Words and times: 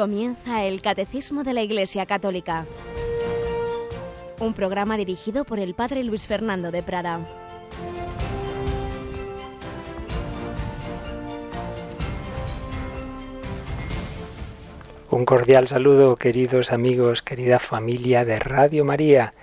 Comienza 0.00 0.64
el 0.64 0.80
Catecismo 0.80 1.44
de 1.44 1.52
la 1.52 1.60
Iglesia 1.60 2.06
Católica, 2.06 2.64
un 4.38 4.54
programa 4.54 4.96
dirigido 4.96 5.44
por 5.44 5.58
el 5.58 5.74
Padre 5.74 6.04
Luis 6.04 6.26
Fernando 6.26 6.70
de 6.70 6.82
Prada. 6.82 7.20
Un 15.10 15.26
cordial 15.26 15.68
saludo, 15.68 16.16
queridos 16.16 16.72
amigos, 16.72 17.20
querida 17.20 17.58
familia 17.58 18.24
de 18.24 18.38
Radio 18.38 18.86
María. 18.86 19.34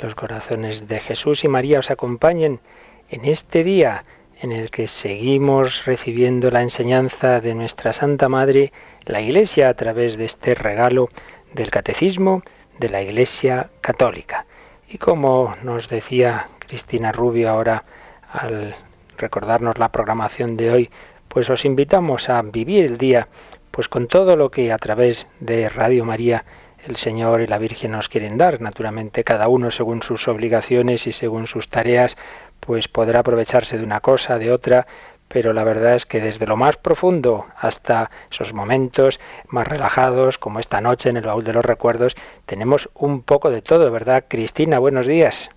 Los 0.00 0.14
corazones 0.14 0.86
de 0.86 1.00
Jesús 1.00 1.44
y 1.44 1.48
María 1.48 1.78
os 1.78 1.90
acompañen 1.90 2.60
en 3.08 3.24
este 3.24 3.64
día 3.64 4.04
en 4.42 4.52
el 4.52 4.70
que 4.70 4.86
seguimos 4.86 5.86
recibiendo 5.86 6.50
la 6.50 6.60
enseñanza 6.60 7.40
de 7.40 7.54
nuestra 7.54 7.94
Santa 7.94 8.28
Madre, 8.28 8.72
la 9.06 9.20
Iglesia, 9.20 9.68
a 9.68 9.74
través 9.74 10.16
de 10.16 10.24
este 10.24 10.54
regalo 10.54 11.08
del 11.52 11.70
Catecismo 11.70 12.42
de 12.78 12.88
la 12.88 13.02
Iglesia 13.02 13.70
Católica. 13.80 14.46
Y 14.88 14.98
como 14.98 15.54
nos 15.62 15.88
decía 15.88 16.48
Cristina 16.58 17.12
Rubio 17.12 17.50
ahora 17.50 17.84
al 18.32 18.74
recordarnos 19.16 19.78
la 19.78 19.90
programación 19.92 20.56
de 20.56 20.70
hoy, 20.70 20.90
pues 21.28 21.48
os 21.50 21.64
invitamos 21.64 22.28
a 22.28 22.42
vivir 22.42 22.84
el 22.84 22.98
día 22.98 23.28
pues 23.70 23.88
con 23.88 24.06
todo 24.06 24.36
lo 24.36 24.50
que 24.50 24.72
a 24.72 24.78
través 24.78 25.26
de 25.40 25.68
Radio 25.68 26.04
María 26.04 26.44
el 26.86 26.96
Señor 26.96 27.40
y 27.40 27.46
la 27.46 27.58
Virgen 27.58 27.92
nos 27.92 28.08
quieren 28.08 28.36
dar. 28.36 28.60
Naturalmente, 28.60 29.24
cada 29.24 29.48
uno 29.48 29.70
según 29.70 30.02
sus 30.02 30.28
obligaciones 30.28 31.06
y 31.06 31.12
según 31.12 31.46
sus 31.46 31.68
tareas, 31.68 32.16
pues 32.60 32.88
podrá 32.88 33.20
aprovecharse 33.20 33.78
de 33.78 33.84
una 33.84 34.00
cosa, 34.00 34.38
de 34.38 34.52
otra, 34.52 34.86
pero 35.34 35.52
la 35.52 35.64
verdad 35.64 35.96
es 35.96 36.06
que 36.06 36.20
desde 36.20 36.46
lo 36.46 36.56
más 36.56 36.76
profundo 36.76 37.46
hasta 37.56 38.12
esos 38.30 38.54
momentos 38.54 39.18
más 39.48 39.66
relajados, 39.66 40.38
como 40.38 40.60
esta 40.60 40.80
noche 40.80 41.10
en 41.10 41.16
el 41.16 41.24
baúl 41.24 41.42
de 41.42 41.52
los 41.52 41.64
recuerdos, 41.64 42.14
tenemos 42.46 42.88
un 42.94 43.20
poco 43.20 43.50
de 43.50 43.60
todo, 43.60 43.90
¿verdad? 43.90 44.26
Cristina, 44.28 44.78
buenos 44.78 45.08
días. 45.08 45.50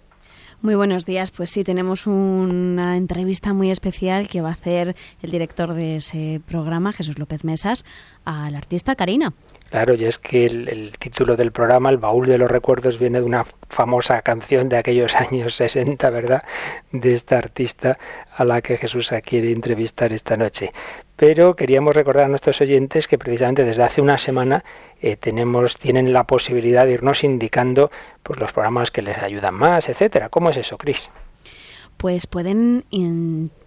Muy 0.64 0.74
buenos 0.74 1.06
días. 1.06 1.30
Pues 1.30 1.52
sí, 1.52 1.64
tenemos 1.64 2.08
una 2.08 2.98
entrevista 2.98 3.54
muy 3.54 3.70
especial 3.70 4.28
que 4.28 4.42
va 4.42 4.50
a 4.50 4.54
hacer 4.54 4.96
el 5.22 5.30
director 5.30 5.76
de 5.76 5.98
ese 5.98 6.42
programa, 6.48 6.92
Jesús 6.92 7.20
López 7.20 7.44
Mesas, 7.44 7.86
al 8.26 8.56
artista 8.56 8.96
Karina. 8.96 9.34
Claro, 9.70 9.96
y 9.96 10.06
es 10.06 10.18
que 10.18 10.46
el, 10.46 10.94
título 10.98 11.36
del 11.36 11.52
programa, 11.52 11.90
El 11.90 11.98
baúl 11.98 12.28
de 12.28 12.38
los 12.38 12.50
recuerdos, 12.50 13.00
viene 13.00 13.20
de 13.20 13.26
una 13.26 13.46
famosa 13.70 14.22
canción 14.22 14.70
de 14.70 14.78
aquellos 14.78 15.16
años 15.32 15.56
60, 15.56 16.10
¿verdad? 16.10 16.44
De 16.92 17.12
esta 17.14 17.38
artista 17.38 17.98
a 18.36 18.46
la 18.46 18.62
que 18.62 18.78
Jesús 18.78 19.12
quiere 19.26 19.52
entrevistar 19.52 20.14
esta 20.14 20.38
noche. 20.38 20.72
Pero 21.18 21.56
queríamos 21.56 21.96
recordar 21.96 22.26
a 22.26 22.30
nuestros 22.30 22.62
oyentes 22.62 23.08
que 23.08 23.18
precisamente 23.18 23.66
desde 23.66 23.84
hace 23.84 24.02
una 24.02 24.18
semana 24.18 24.64
eh, 25.02 25.18
tenemos, 25.18 25.76
tienen 25.78 26.14
la 26.14 26.24
posibilidad 26.24 26.86
de 26.86 26.94
irnos 26.94 27.24
indicando 27.24 27.92
pues, 28.24 28.40
los 28.40 28.54
programas 28.54 28.92
que 28.92 29.02
les 29.02 29.18
ayudan 29.18 29.56
más, 29.56 29.90
etcétera. 29.90 30.30
¿Cómo 30.30 30.50
es 30.50 30.58
eso, 30.58 30.78
Cris? 30.78 31.12
Pues 31.98 32.28
pueden 32.28 32.84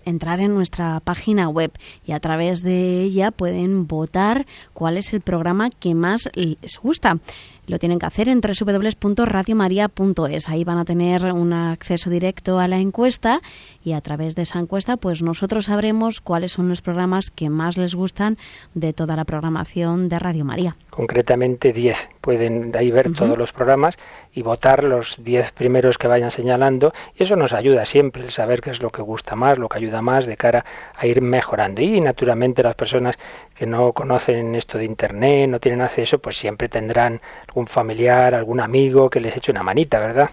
entrar 0.05 0.41
en 0.41 0.55
nuestra 0.55 1.01
página 1.01 1.49
web 1.49 1.73
y 2.05 2.13
a 2.13 2.21
través 2.21 2.63
de 2.63 3.03
ella 3.03 3.31
pueden 3.31 3.87
votar 3.87 4.47
cuál 4.73 4.97
es 4.97 5.13
el 5.13 5.21
programa 5.21 5.71
que 5.71 5.95
más 5.95 6.31
les 6.35 6.79
gusta. 6.79 7.19
Lo 7.67 7.79
tienen 7.79 8.01
que 8.01 8.07
hacer 8.07 8.29
en 8.29 8.41
www.radiomaria.es. 8.41 10.49
Ahí 10.49 10.65
van 10.65 10.79
a 10.79 10.85
tener 10.85 11.33
un 11.33 11.53
acceso 11.53 12.11
directo 12.11 12.59
a 12.59 12.67
la 12.67 12.79
encuesta 12.79 13.41
y 13.85 13.93
a 13.93 14.01
través 14.01 14.35
de 14.35 14.43
esa 14.43 14.59
encuesta 14.59 14.97
pues 14.97 15.23
nosotros 15.23 15.67
sabremos 15.67 16.21
cuáles 16.21 16.51
son 16.51 16.69
los 16.69 16.83
programas 16.83 17.31
que 17.31 17.49
más 17.49 17.77
les 17.77 17.95
gustan 17.95 18.39
de 18.75 18.93
toda 18.93 19.15
la 19.15 19.25
programación 19.25 20.09
de 20.09 20.19
Radio 20.19 20.45
María. 20.45 20.77
Concretamente 20.91 21.73
10. 21.73 21.97
Pueden 22.21 22.75
ahí 22.77 22.91
ver 22.91 23.13
todos 23.13 23.39
los 23.39 23.53
programas 23.53 23.97
y 24.33 24.43
votar 24.43 24.85
los 24.85 25.23
10 25.23 25.53
primeros 25.53 25.99
que 25.99 26.09
vayan 26.09 26.31
señalando 26.31 26.93
y 27.17 27.25
eso 27.25 27.37
nos 27.37 27.53
ayuda 27.53 27.85
siempre 27.85 28.25
el 28.25 28.31
saber 28.31 28.61
qué 28.61 28.71
es 28.71 28.81
lo 28.81 28.91
que 28.91 29.03
gusta 29.03 29.35
más, 29.37 29.59
lo 29.59 29.69
que 29.69 29.79
ayuda 29.79 30.03
más 30.03 30.27
de 30.27 30.37
cara 30.37 30.65
a 30.95 31.07
ir 31.07 31.21
mejorando. 31.21 31.83
Y 31.83 32.01
naturalmente 32.01 32.63
las 32.63 32.77
personas 32.77 33.19
que 33.55 33.67
no 33.67 33.93
conocen 33.93 34.55
esto 34.55 34.79
de 34.79 34.85
internet, 34.85 35.49
no 35.49 35.61
tienen 35.61 35.81
acceso, 35.81 36.19
pues 36.19 36.37
siempre 36.37 36.69
tendrán 36.69 37.21
un 37.55 37.67
familiar, 37.67 38.35
algún 38.35 38.61
amigo 38.61 39.11
que 39.11 39.21
les 39.21 39.37
eche 39.37 39.51
una 39.51 39.63
manita, 39.63 39.99
¿verdad? 39.99 40.31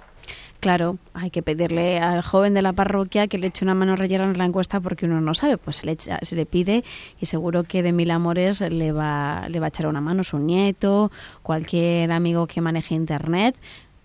Claro, 0.60 0.98
hay 1.14 1.30
que 1.30 1.44
pedirle 1.44 2.00
al 2.00 2.24
joven 2.24 2.56
de 2.56 2.64
la 2.64 2.74
parroquia 2.74 3.28
que 3.28 3.38
le 3.38 3.48
eche 3.48 3.64
una 3.64 3.76
mano 3.76 3.94
a 3.94 3.96
rellenar 3.96 4.36
la 4.38 4.46
encuesta 4.46 4.80
porque 4.80 5.06
uno 5.06 5.22
no 5.22 5.36
sabe, 5.36 5.58
pues 5.60 5.78
se 5.78 5.86
le, 5.86 5.98
se 6.00 6.36
le 6.36 6.46
pide 6.48 6.84
y 7.22 7.28
seguro 7.28 7.64
que 7.64 7.84
de 7.84 7.92
mil 7.92 8.10
amores 8.10 8.62
le 8.62 8.92
va, 8.92 9.48
le 9.50 9.60
va 9.60 9.68
a 9.68 9.70
echar 9.70 9.86
una 9.86 10.02
mano 10.02 10.24
su 10.24 10.40
nieto, 10.40 11.12
cualquier 11.44 12.12
amigo 12.12 12.48
que 12.48 12.62
maneje 12.62 12.96
internet, 12.96 13.56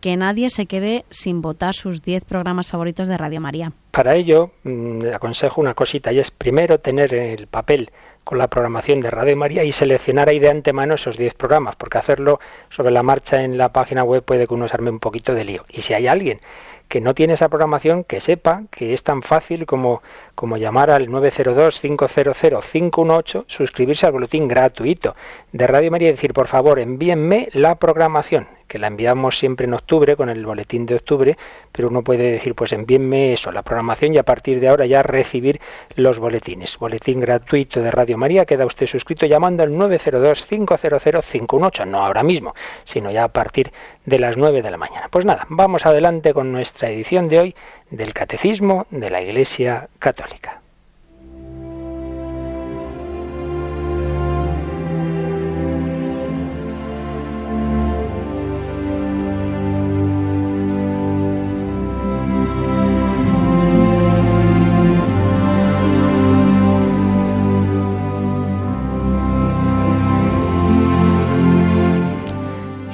que 0.03 0.17
nadie 0.17 0.51
se 0.51 0.67
quede 0.67 1.05
sin 1.11 1.41
votar 1.41 1.75
sus 1.75 2.03
10 2.03 2.25
programas 2.25 2.67
favoritos 2.67 3.07
de 3.07 3.17
Radio 3.17 3.41
María. 3.41 3.73
Para 3.93 4.17
ello, 4.17 4.51
mm, 4.65 5.15
aconsejo 5.15 5.61
una 5.61 5.75
cosita 5.75 6.13
y 6.13 6.19
es 6.19 6.33
primero 6.33 6.81
tener 6.81 7.15
el 7.15 7.47
papel 7.47 7.91
con 8.25 8.37
la 8.37 8.49
programación 8.49 9.01
de 9.01 9.11
Radio 9.11 9.37
María 9.37 9.63
y 9.63 9.71
seleccionar 9.71 10.29
ahí 10.29 10.41
de 10.41 10.51
antemano 10.51 10.95
esos 10.95 11.17
10 11.17 11.35
programas, 11.35 11.77
porque 11.77 11.99
hacerlo 11.99 12.41
sobre 12.69 12.91
la 12.91 13.05
marcha 13.05 13.43
en 13.43 13.57
la 13.57 13.73
página 13.73 14.03
web 14.03 14.25
puede 14.25 14.49
que 14.49 14.55
uno 14.55 14.67
se 14.67 14.75
arme 14.75 14.91
un 14.91 14.99
poquito 14.99 15.35
de 15.35 15.45
lío. 15.45 15.65
Y 15.69 15.83
si 15.83 15.95
hay 15.95 16.09
alguien 16.09 16.41
que 16.89 17.01
no 17.01 17.15
tiene 17.15 17.35
esa 17.35 17.49
programación, 17.49 18.03
que 18.03 18.21
sepa 18.21 18.65
que 18.71 18.93
es 18.93 19.05
tan 19.05 19.23
fácil 19.23 19.67
como, 19.67 20.03
como 20.35 20.57
llamar 20.57 20.91
al 20.91 21.09
902-500-518, 21.09 23.45
suscribirse 23.47 24.07
al 24.07 24.13
boletín 24.13 24.49
gratuito 24.49 25.15
de 25.53 25.67
Radio 25.67 25.91
María 25.91 26.09
y 26.09 26.13
decir, 26.13 26.33
por 26.33 26.49
favor, 26.49 26.79
envíenme 26.79 27.51
la 27.53 27.75
programación 27.77 28.47
que 28.73 28.79
la 28.79 28.87
enviamos 28.87 29.39
siempre 29.39 29.67
en 29.67 29.75
octubre 29.75 30.17
con 30.17 30.31
el 30.31 30.47
boletín 30.47 30.87
de 30.87 30.95
octubre, 30.95 31.37
pero 31.73 31.89
uno 31.89 32.03
puede 32.03 32.33
decir, 32.33 32.55
pues 32.55 32.73
envíenme 32.73 33.35
eso, 33.35 33.53
la 33.53 33.61
programación 33.61 34.15
y 34.15 34.17
a 34.17 34.23
partir 34.23 34.61
de 34.61 34.69
ahora 34.69 34.87
ya 34.87 35.03
recibir 35.03 35.61
los 35.95 36.19
boletines. 36.19 36.79
Boletín 36.79 37.21
gratuito 37.21 37.83
de 37.83 37.91
Radio 37.91 38.17
María, 38.17 38.47
queda 38.47 38.65
usted 38.65 38.87
suscrito 38.87 39.27
llamando 39.27 39.63
al 39.63 39.73
902-500-518, 39.73 41.87
no 41.87 42.03
ahora 42.03 42.23
mismo, 42.23 42.55
sino 42.85 43.11
ya 43.11 43.25
a 43.25 43.29
partir 43.29 43.71
de 44.07 44.19
las 44.19 44.39
9 44.39 44.63
de 44.63 44.71
la 44.71 44.79
mañana. 44.79 45.09
Pues 45.11 45.27
nada, 45.27 45.45
vamos 45.51 45.85
adelante 45.85 46.33
con 46.33 46.51
nuestra 46.51 46.89
edición 46.89 47.29
de 47.29 47.41
hoy 47.41 47.55
del 47.93 48.15
Catecismo 48.15 48.87
de 48.91 49.11
la 49.11 49.21
Iglesia 49.21 49.89
Católica. 49.99 50.61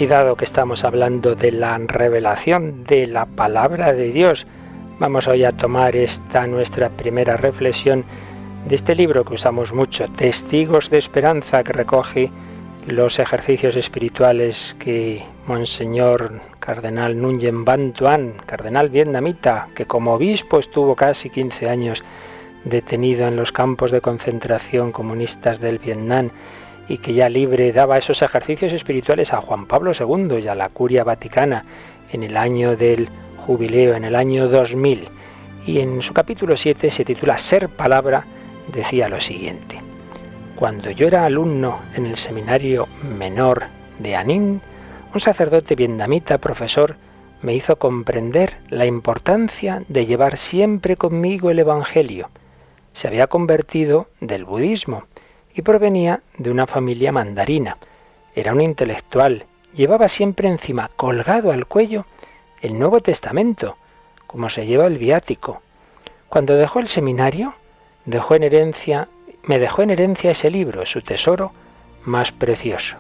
Y 0.01 0.07
dado 0.07 0.37
que 0.37 0.45
estamos 0.45 0.85
hablando 0.85 1.35
de 1.35 1.51
la 1.51 1.77
revelación 1.77 2.85
de 2.85 3.09
la 3.09 3.27
palabra 3.27 3.93
de 3.93 4.13
Dios, 4.13 4.47
vamos 4.99 5.29
hoy 5.29 5.45
a 5.45 5.53
tomar 5.53 5.95
esta 5.95 6.47
nuestra 6.47 6.91
primera 6.91 7.37
reflexión 7.37 8.05
de 8.67 8.75
este 8.75 8.95
libro 8.95 9.25
que 9.25 9.35
usamos 9.35 9.73
mucho, 9.73 10.09
Testigos 10.09 10.91
de 10.91 10.99
Esperanza, 10.99 11.63
que 11.63 11.73
recoge 11.73 12.31
los 12.87 13.19
ejercicios 13.19 13.77
espirituales 13.77 14.75
que 14.79 15.25
Monseñor 15.47 16.41
Cardenal 16.59 17.15
Nguyen 17.17 17.65
Van 17.65 17.93
Tuan, 17.93 18.35
cardenal 18.45 18.89
vietnamita, 18.89 19.69
que 19.75 19.87
como 19.87 20.15
obispo 20.15 20.59
estuvo 20.59 20.97
casi 20.97 21.31
15 21.31 21.69
años 21.69 22.03
detenido 22.65 23.29
en 23.29 23.37
los 23.37 23.53
campos 23.53 23.91
de 23.91 24.01
concentración 24.01 24.91
comunistas 24.91 25.61
del 25.61 25.79
Vietnam, 25.79 26.31
y 26.89 26.99
que 26.99 27.15
ya 27.15 27.29
libre 27.29 27.73
daba 27.73 27.99
esos 27.99 28.23
ejercicios 28.23 28.73
espirituales 28.73 29.33
a 29.33 29.43
Juan 29.43 29.67
Pablo 29.67 29.93
II 29.93 30.39
y 30.43 30.49
a 30.49 30.55
la 30.55 30.71
curia 30.71 31.05
vaticana 31.05 31.65
en 32.11 32.23
el 32.23 32.37
año 32.37 32.77
del 32.77 33.09
jubileo, 33.49 33.95
en 33.95 34.05
el 34.05 34.15
año 34.15 34.47
2000. 34.47 35.09
Y 35.65 35.81
en 35.81 36.03
su 36.03 36.13
capítulo 36.13 36.55
7 36.55 36.91
se 36.91 37.03
titula 37.03 37.39
Ser 37.39 37.71
Palabra, 37.71 38.27
decía 38.71 39.09
lo 39.09 39.23
siguiente. 39.23 39.81
Cuando 40.55 40.91
yo 40.91 41.07
era 41.07 41.25
alumno 41.25 41.81
en 41.95 42.05
el 42.05 42.17
seminario 42.17 42.89
menor 43.19 43.65
de 44.01 44.17
Anin, 44.17 44.61
un 45.15 45.21
sacerdote 45.21 45.77
vietnamita, 45.77 46.37
profesor, 46.37 46.97
me 47.41 47.55
hizo 47.55 47.77
comprender 47.77 48.59
la 48.69 48.85
importancia 48.85 49.83
de 49.89 50.05
llevar 50.05 50.37
siempre 50.37 50.97
conmigo 50.97 51.51
el 51.51 51.61
Evangelio. 51.61 52.29
Se 52.93 53.09
había 53.09 53.29
convertido 53.29 54.09
del 54.21 54.45
budismo 54.45 55.05
y 55.55 55.63
provenía 55.63 56.21
de 56.37 56.51
una 56.51 56.67
familia 56.67 57.13
mandarina. 57.13 57.79
Era 58.35 58.53
un 58.53 58.61
intelectual, 58.61 59.47
llevaba 59.73 60.09
siempre 60.09 60.49
encima, 60.49 60.91
colgado 60.97 61.51
al 61.51 61.65
cuello, 61.65 62.05
el 62.61 62.79
Nuevo 62.79 63.01
Testamento, 63.01 63.77
como 64.27 64.51
se 64.51 64.67
lleva 64.67 64.87
el 64.87 64.99
viático. 64.99 65.63
Cuando 66.29 66.55
dejó 66.55 66.81
el 66.81 66.89
seminario, 66.89 67.55
dejó 68.05 68.35
en 68.35 68.43
herencia, 68.43 69.09
me 69.43 69.59
dejó 69.59 69.83
en 69.83 69.91
herencia 69.91 70.31
ese 70.31 70.51
libro, 70.51 70.85
su 70.87 71.03
tesoro 71.03 71.53
más 72.05 72.33
precioso. 72.33 72.97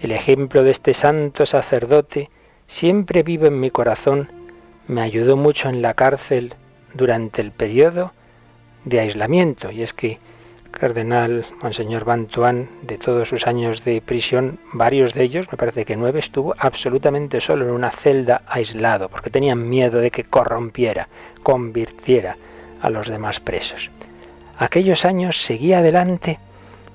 El 0.00 0.12
ejemplo 0.12 0.62
de 0.62 0.70
este 0.70 0.94
santo 0.94 1.46
sacerdote 1.46 2.30
siempre 2.66 3.22
vivo 3.22 3.46
en 3.46 3.60
mi 3.60 3.70
corazón, 3.70 4.30
me 4.88 5.00
ayudó 5.00 5.36
mucho 5.36 5.68
en 5.68 5.82
la 5.82 5.94
cárcel 5.94 6.54
durante 6.94 7.40
el 7.40 7.50
periodo 7.50 8.12
de 8.84 9.00
aislamiento. 9.00 9.70
Y 9.70 9.82
es 9.82 9.92
que 9.94 10.18
cardenal 10.78 11.46
Monseñor 11.62 12.04
Bantuán, 12.04 12.68
de 12.82 12.98
todos 12.98 13.28
sus 13.28 13.46
años 13.46 13.84
de 13.84 14.00
prisión, 14.00 14.58
varios 14.72 15.14
de 15.14 15.22
ellos, 15.22 15.46
me 15.50 15.58
parece 15.58 15.84
que 15.84 15.96
nueve, 15.96 16.20
estuvo 16.20 16.54
absolutamente 16.58 17.40
solo 17.40 17.64
en 17.64 17.72
una 17.72 17.90
celda 17.90 18.42
aislado, 18.46 19.08
porque 19.08 19.30
tenían 19.30 19.68
miedo 19.68 20.00
de 20.00 20.10
que 20.10 20.24
corrompiera, 20.24 21.08
convirtiera 21.42 22.36
a 22.80 22.90
los 22.90 23.08
demás 23.08 23.40
presos. 23.40 23.90
Aquellos 24.58 25.04
años 25.04 25.42
seguía 25.42 25.78
adelante 25.78 26.38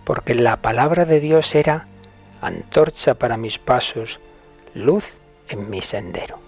porque 0.04 0.36
la 0.36 0.58
palabra 0.58 1.06
de 1.06 1.20
Dios 1.20 1.54
era 1.56 1.88
antorcha 2.42 3.14
para 3.16 3.38
mis 3.38 3.60
pasos, 3.60 4.20
luz 4.74 5.06
en 5.48 5.70
mi 5.70 5.82
sendero. 5.82 6.41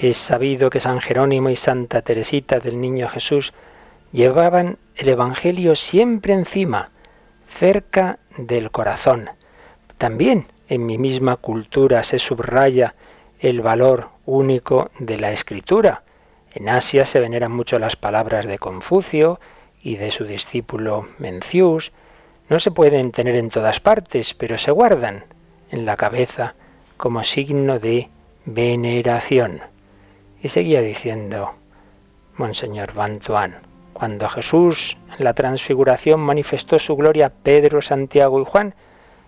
Es 0.00 0.16
sabido 0.16 0.70
que 0.70 0.78
San 0.78 1.00
Jerónimo 1.00 1.50
y 1.50 1.56
Santa 1.56 2.02
Teresita 2.02 2.60
del 2.60 2.80
Niño 2.80 3.08
Jesús 3.08 3.52
llevaban 4.12 4.78
el 4.94 5.08
Evangelio 5.08 5.74
siempre 5.74 6.34
encima, 6.34 6.90
cerca 7.48 8.20
del 8.36 8.70
corazón. 8.70 9.28
También 9.98 10.46
en 10.68 10.86
mi 10.86 10.98
misma 10.98 11.34
cultura 11.34 12.04
se 12.04 12.20
subraya 12.20 12.94
el 13.40 13.60
valor 13.60 14.10
único 14.24 14.92
de 15.00 15.16
la 15.16 15.32
escritura. 15.32 16.04
En 16.54 16.68
Asia 16.68 17.04
se 17.04 17.18
veneran 17.18 17.50
mucho 17.50 17.80
las 17.80 17.96
palabras 17.96 18.46
de 18.46 18.60
Confucio 18.60 19.40
y 19.82 19.96
de 19.96 20.12
su 20.12 20.24
discípulo 20.24 21.08
Mencius. 21.18 21.90
No 22.48 22.60
se 22.60 22.70
pueden 22.70 23.10
tener 23.10 23.34
en 23.34 23.50
todas 23.50 23.80
partes, 23.80 24.34
pero 24.34 24.58
se 24.58 24.70
guardan 24.70 25.24
en 25.72 25.84
la 25.84 25.96
cabeza 25.96 26.54
como 26.96 27.24
signo 27.24 27.80
de 27.80 28.10
veneración. 28.44 29.60
Y 30.42 30.48
seguía 30.48 30.80
diciendo 30.80 31.54
Monseñor 32.36 32.94
Bantuán, 32.94 33.56
cuando 33.92 34.28
Jesús 34.28 34.96
en 35.18 35.24
la 35.24 35.34
transfiguración 35.34 36.20
manifestó 36.20 36.78
su 36.78 36.94
gloria 36.94 37.26
a 37.26 37.30
Pedro, 37.30 37.82
Santiago 37.82 38.40
y 38.40 38.44
Juan, 38.44 38.74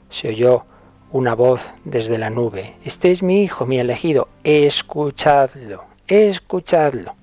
se 0.09 0.29
oyó 0.29 0.65
una 1.11 1.35
voz 1.35 1.69
desde 1.85 2.19
la 2.19 2.31
nube. 2.31 2.75
Este 2.85 3.11
es 3.11 3.23
mi 3.23 3.43
Hijo, 3.43 3.67
mi 3.67 3.81
elegido, 3.81 4.29
escuchadlo, 4.45 5.85
escuchadlo. 6.07 7.15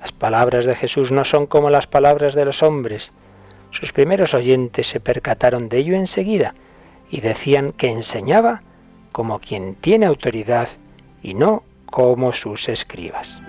Las 0.00 0.12
palabras 0.12 0.64
de 0.64 0.76
Jesús 0.76 1.10
no 1.10 1.24
son 1.24 1.46
como 1.46 1.70
las 1.70 1.88
palabras 1.88 2.34
de 2.34 2.44
los 2.44 2.62
hombres. 2.62 3.10
Sus 3.70 3.92
primeros 3.92 4.34
oyentes 4.34 4.86
se 4.86 5.00
percataron 5.00 5.68
de 5.68 5.78
ello 5.78 5.96
enseguida 5.96 6.54
y 7.10 7.20
decían 7.20 7.72
que 7.72 7.90
enseñaba 7.90 8.62
como 9.10 9.40
quien 9.40 9.74
tiene 9.74 10.06
autoridad 10.06 10.68
y 11.22 11.34
no 11.34 11.64
como 11.90 12.32
sus 12.32 12.68
escribas. 12.68 13.42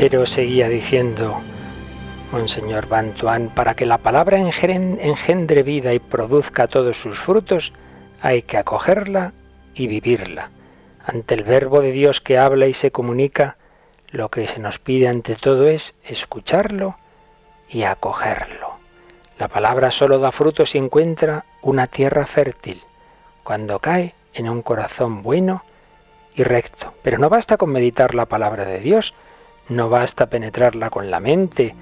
Pero 0.00 0.24
seguía 0.26 0.68
diciendo, 0.68 1.42
Monseñor 2.32 2.88
Bantuán, 2.88 3.50
para 3.54 3.74
que 3.74 3.86
la 3.86 3.98
palabra 3.98 4.38
engendre 4.38 5.62
vida 5.62 5.94
y 5.94 5.98
produzca 5.98 6.66
todos 6.66 7.00
sus 7.00 7.18
frutos, 7.18 7.72
hay 8.20 8.42
que 8.42 8.58
acogerla 8.58 9.32
y 9.74 9.86
vivirla. 9.86 10.50
Ante 11.04 11.34
el 11.34 11.44
verbo 11.44 11.80
de 11.80 11.92
Dios 11.92 12.20
que 12.20 12.36
habla 12.36 12.66
y 12.66 12.74
se 12.74 12.90
comunica, 12.90 13.56
lo 14.10 14.28
que 14.30 14.46
se 14.46 14.58
nos 14.58 14.78
pide 14.78 15.08
ante 15.08 15.36
todo 15.36 15.68
es 15.68 15.94
escucharlo 16.04 16.98
y 17.68 17.84
acogerlo. 17.84 18.76
La 19.38 19.48
palabra 19.48 19.90
solo 19.90 20.18
da 20.18 20.32
fruto 20.32 20.66
si 20.66 20.78
encuentra 20.78 21.46
una 21.62 21.86
tierra 21.86 22.26
fértil, 22.26 22.82
cuando 23.42 23.78
cae 23.78 24.14
en 24.34 24.50
un 24.50 24.62
corazón 24.62 25.22
bueno 25.22 25.64
y 26.34 26.42
recto. 26.42 26.92
Pero 27.02 27.18
no 27.18 27.30
basta 27.30 27.56
con 27.56 27.70
meditar 27.70 28.14
la 28.14 28.26
palabra 28.26 28.64
de 28.66 28.80
Dios, 28.80 29.14
no 29.68 29.88
basta 29.88 30.26
penetrarla 30.26 30.90
con 30.90 31.10
la 31.10 31.20
mente, 31.20 31.74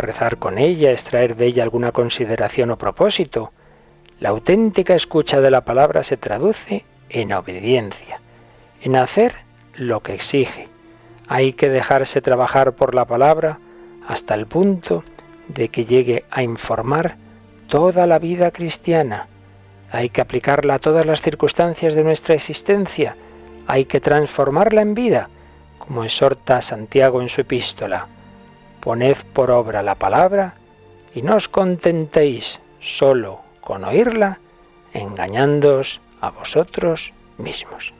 rezar 0.00 0.38
con 0.38 0.58
ella, 0.58 0.90
extraer 0.90 1.36
de 1.36 1.46
ella 1.46 1.62
alguna 1.62 1.92
consideración 1.92 2.70
o 2.70 2.78
propósito. 2.78 3.52
La 4.18 4.30
auténtica 4.30 4.94
escucha 4.94 5.40
de 5.40 5.50
la 5.50 5.64
palabra 5.64 6.02
se 6.02 6.16
traduce 6.16 6.84
en 7.08 7.32
obediencia, 7.32 8.20
en 8.82 8.96
hacer 8.96 9.36
lo 9.74 10.00
que 10.00 10.14
exige. 10.14 10.68
Hay 11.26 11.52
que 11.52 11.68
dejarse 11.68 12.20
trabajar 12.20 12.72
por 12.72 12.94
la 12.94 13.04
palabra 13.04 13.58
hasta 14.06 14.34
el 14.34 14.46
punto 14.46 15.04
de 15.48 15.68
que 15.68 15.84
llegue 15.84 16.24
a 16.30 16.42
informar 16.42 17.16
toda 17.68 18.06
la 18.06 18.18
vida 18.18 18.50
cristiana. 18.50 19.28
Hay 19.92 20.10
que 20.10 20.20
aplicarla 20.20 20.74
a 20.74 20.78
todas 20.78 21.06
las 21.06 21.22
circunstancias 21.22 21.94
de 21.94 22.04
nuestra 22.04 22.34
existencia. 22.34 23.16
Hay 23.66 23.84
que 23.84 24.00
transformarla 24.00 24.82
en 24.82 24.94
vida, 24.94 25.28
como 25.78 26.04
exhorta 26.04 26.62
Santiago 26.62 27.22
en 27.22 27.28
su 27.28 27.40
epístola 27.40 28.06
poned 28.80 29.16
por 29.32 29.50
obra 29.50 29.82
la 29.82 29.94
palabra 29.94 30.54
y 31.14 31.22
no 31.22 31.36
os 31.36 31.48
contentéis 31.48 32.60
solo 32.80 33.40
con 33.60 33.84
oírla, 33.84 34.38
engañándoos 34.92 36.00
a 36.20 36.30
vosotros 36.30 37.12
mismos. 37.38 37.92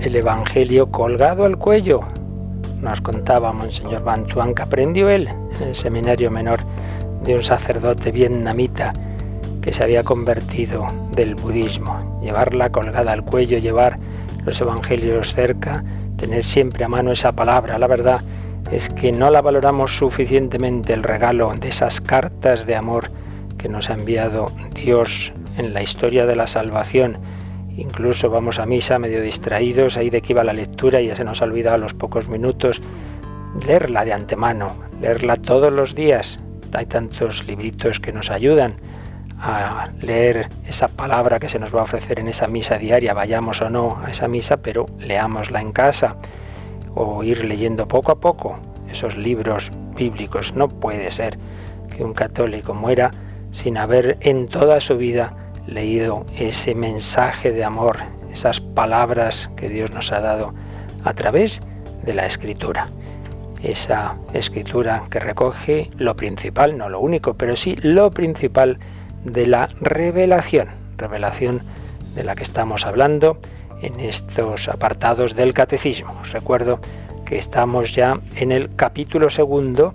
El 0.00 0.14
Evangelio 0.14 0.92
colgado 0.92 1.44
al 1.44 1.58
cuello. 1.58 2.00
Nos 2.80 3.00
contaba 3.00 3.52
Monseñor 3.52 4.04
Bantuan 4.04 4.54
que 4.54 4.62
aprendió 4.62 5.08
él 5.08 5.26
en 5.56 5.68
el 5.68 5.74
seminario 5.74 6.30
menor 6.30 6.60
de 7.24 7.34
un 7.34 7.42
sacerdote 7.42 8.12
vietnamita 8.12 8.92
que 9.60 9.72
se 9.72 9.82
había 9.82 10.04
convertido 10.04 10.86
del 11.16 11.34
budismo. 11.34 12.20
Llevarla 12.22 12.70
colgada 12.70 13.10
al 13.10 13.24
cuello, 13.24 13.58
llevar 13.58 13.98
los 14.46 14.60
evangelios 14.60 15.34
cerca, 15.34 15.82
tener 16.16 16.44
siempre 16.44 16.84
a 16.84 16.88
mano 16.88 17.10
esa 17.10 17.32
palabra. 17.32 17.76
La 17.76 17.88
verdad 17.88 18.20
es 18.70 18.88
que 18.88 19.10
no 19.10 19.30
la 19.30 19.42
valoramos 19.42 19.96
suficientemente 19.96 20.92
el 20.92 21.02
regalo 21.02 21.52
de 21.58 21.68
esas 21.68 22.00
cartas 22.00 22.66
de 22.66 22.76
amor 22.76 23.10
que 23.58 23.68
nos 23.68 23.90
ha 23.90 23.94
enviado 23.94 24.52
Dios 24.74 25.32
en 25.56 25.74
la 25.74 25.82
historia 25.82 26.24
de 26.24 26.36
la 26.36 26.46
salvación 26.46 27.18
Incluso 27.78 28.28
vamos 28.28 28.58
a 28.58 28.66
misa 28.66 28.98
medio 28.98 29.22
distraídos, 29.22 29.96
ahí 29.96 30.10
de 30.10 30.20
que 30.20 30.32
iba 30.32 30.42
la 30.42 30.52
lectura 30.52 31.00
y 31.00 31.06
ya 31.06 31.14
se 31.14 31.22
nos 31.22 31.40
ha 31.40 31.44
olvidado 31.44 31.76
a 31.76 31.78
los 31.78 31.94
pocos 31.94 32.28
minutos 32.28 32.82
leerla 33.64 34.04
de 34.04 34.12
antemano, 34.12 34.74
leerla 35.00 35.36
todos 35.36 35.72
los 35.72 35.94
días. 35.94 36.40
Hay 36.72 36.86
tantos 36.86 37.46
libritos 37.46 38.00
que 38.00 38.12
nos 38.12 38.32
ayudan 38.32 38.74
a 39.40 39.90
leer 40.00 40.48
esa 40.66 40.88
palabra 40.88 41.38
que 41.38 41.48
se 41.48 41.60
nos 41.60 41.72
va 41.72 41.80
a 41.80 41.84
ofrecer 41.84 42.18
en 42.18 42.26
esa 42.26 42.48
misa 42.48 42.78
diaria, 42.78 43.14
vayamos 43.14 43.62
o 43.62 43.70
no 43.70 44.02
a 44.04 44.10
esa 44.10 44.26
misa, 44.26 44.56
pero 44.56 44.86
leámosla 44.98 45.60
en 45.60 45.70
casa 45.70 46.16
o 46.96 47.22
ir 47.22 47.44
leyendo 47.44 47.86
poco 47.86 48.10
a 48.10 48.18
poco 48.18 48.58
esos 48.90 49.16
libros 49.16 49.70
bíblicos. 49.94 50.52
No 50.52 50.68
puede 50.68 51.12
ser 51.12 51.38
que 51.96 52.02
un 52.02 52.12
católico 52.12 52.74
muera 52.74 53.12
sin 53.52 53.78
haber 53.78 54.16
en 54.20 54.48
toda 54.48 54.80
su 54.80 54.96
vida 54.96 55.47
leído 55.68 56.24
ese 56.36 56.74
mensaje 56.74 57.52
de 57.52 57.62
amor, 57.62 57.98
esas 58.32 58.60
palabras 58.60 59.50
que 59.56 59.68
Dios 59.68 59.92
nos 59.92 60.12
ha 60.12 60.20
dado 60.20 60.54
a 61.04 61.12
través 61.14 61.60
de 62.04 62.14
la 62.14 62.26
escritura. 62.26 62.88
Esa 63.62 64.16
escritura 64.32 65.02
que 65.10 65.20
recoge 65.20 65.90
lo 65.98 66.16
principal, 66.16 66.78
no 66.78 66.88
lo 66.88 67.00
único, 67.00 67.34
pero 67.34 67.56
sí 67.56 67.76
lo 67.82 68.10
principal 68.10 68.78
de 69.24 69.46
la 69.46 69.68
revelación, 69.80 70.68
revelación 70.96 71.62
de 72.14 72.24
la 72.24 72.34
que 72.34 72.44
estamos 72.44 72.86
hablando 72.86 73.38
en 73.82 74.00
estos 74.00 74.68
apartados 74.68 75.34
del 75.34 75.54
catecismo. 75.54 76.16
Os 76.22 76.32
recuerdo 76.32 76.80
que 77.26 77.36
estamos 77.36 77.94
ya 77.94 78.20
en 78.36 78.52
el 78.52 78.74
capítulo 78.74 79.28
segundo 79.28 79.94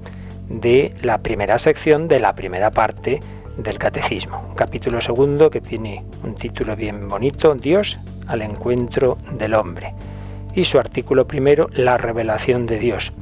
de 0.50 0.94
la 1.02 1.20
primera 1.20 1.58
sección 1.58 2.08
de 2.08 2.20
la 2.20 2.36
primera 2.36 2.72
parte 2.72 3.22
del 3.58 3.78
catecismo. 3.78 4.44
Un 4.50 4.56
capítulo 4.56 5.02
segundo 5.02 5.50
que 5.50 5.62
tiene 5.62 6.04
un 6.24 6.36
título 6.36 6.76
bien 6.76 7.08
bonito, 7.08 7.54
Dios 7.56 8.00
al 8.28 8.42
encuentro 8.42 9.18
del 9.38 9.54
hombre. 9.54 9.94
Y 10.54 10.66
su 10.66 10.80
artículo 10.80 11.28
primero, 11.28 11.70
la 11.74 11.98
revelación 11.98 12.66
de 12.66 12.80
Dios. 12.80 13.14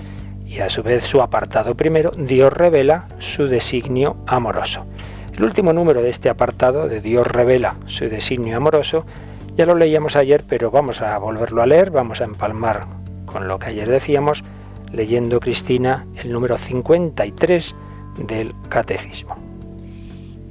Y 0.46 0.60
a 0.60 0.70
su 0.70 0.84
vez 0.84 1.04
su 1.04 1.22
apartado 1.22 1.76
primero, 1.76 2.12
Dios 2.12 2.52
revela 2.52 3.08
su 3.20 3.48
designio 3.48 4.18
amoroso. 4.28 4.86
El 5.34 5.46
último 5.46 5.72
número 5.72 6.02
de 6.02 6.10
este 6.10 6.30
apartado, 6.30 6.88
de 6.88 7.00
Dios 7.00 7.26
revela 7.26 7.76
su 7.86 8.10
designio 8.10 8.58
amoroso, 8.58 9.06
ya 9.56 9.66
lo 9.66 9.76
leíamos 9.76 10.16
ayer, 10.16 10.44
pero 10.48 10.72
vamos 10.72 11.02
a 11.02 11.18
volverlo 11.18 11.62
a 11.62 11.66
leer, 11.66 11.92
vamos 11.92 12.22
a 12.22 12.26
empalmar 12.26 12.86
con 13.26 13.48
lo 13.48 13.60
que 13.60 13.68
ayer 13.68 13.90
decíamos, 13.90 14.44
leyendo 14.92 15.40
Cristina 15.40 16.06
el 16.16 16.32
número 16.32 16.58
53 16.58 17.76
del 18.28 18.54
Catecismo. 18.70 19.51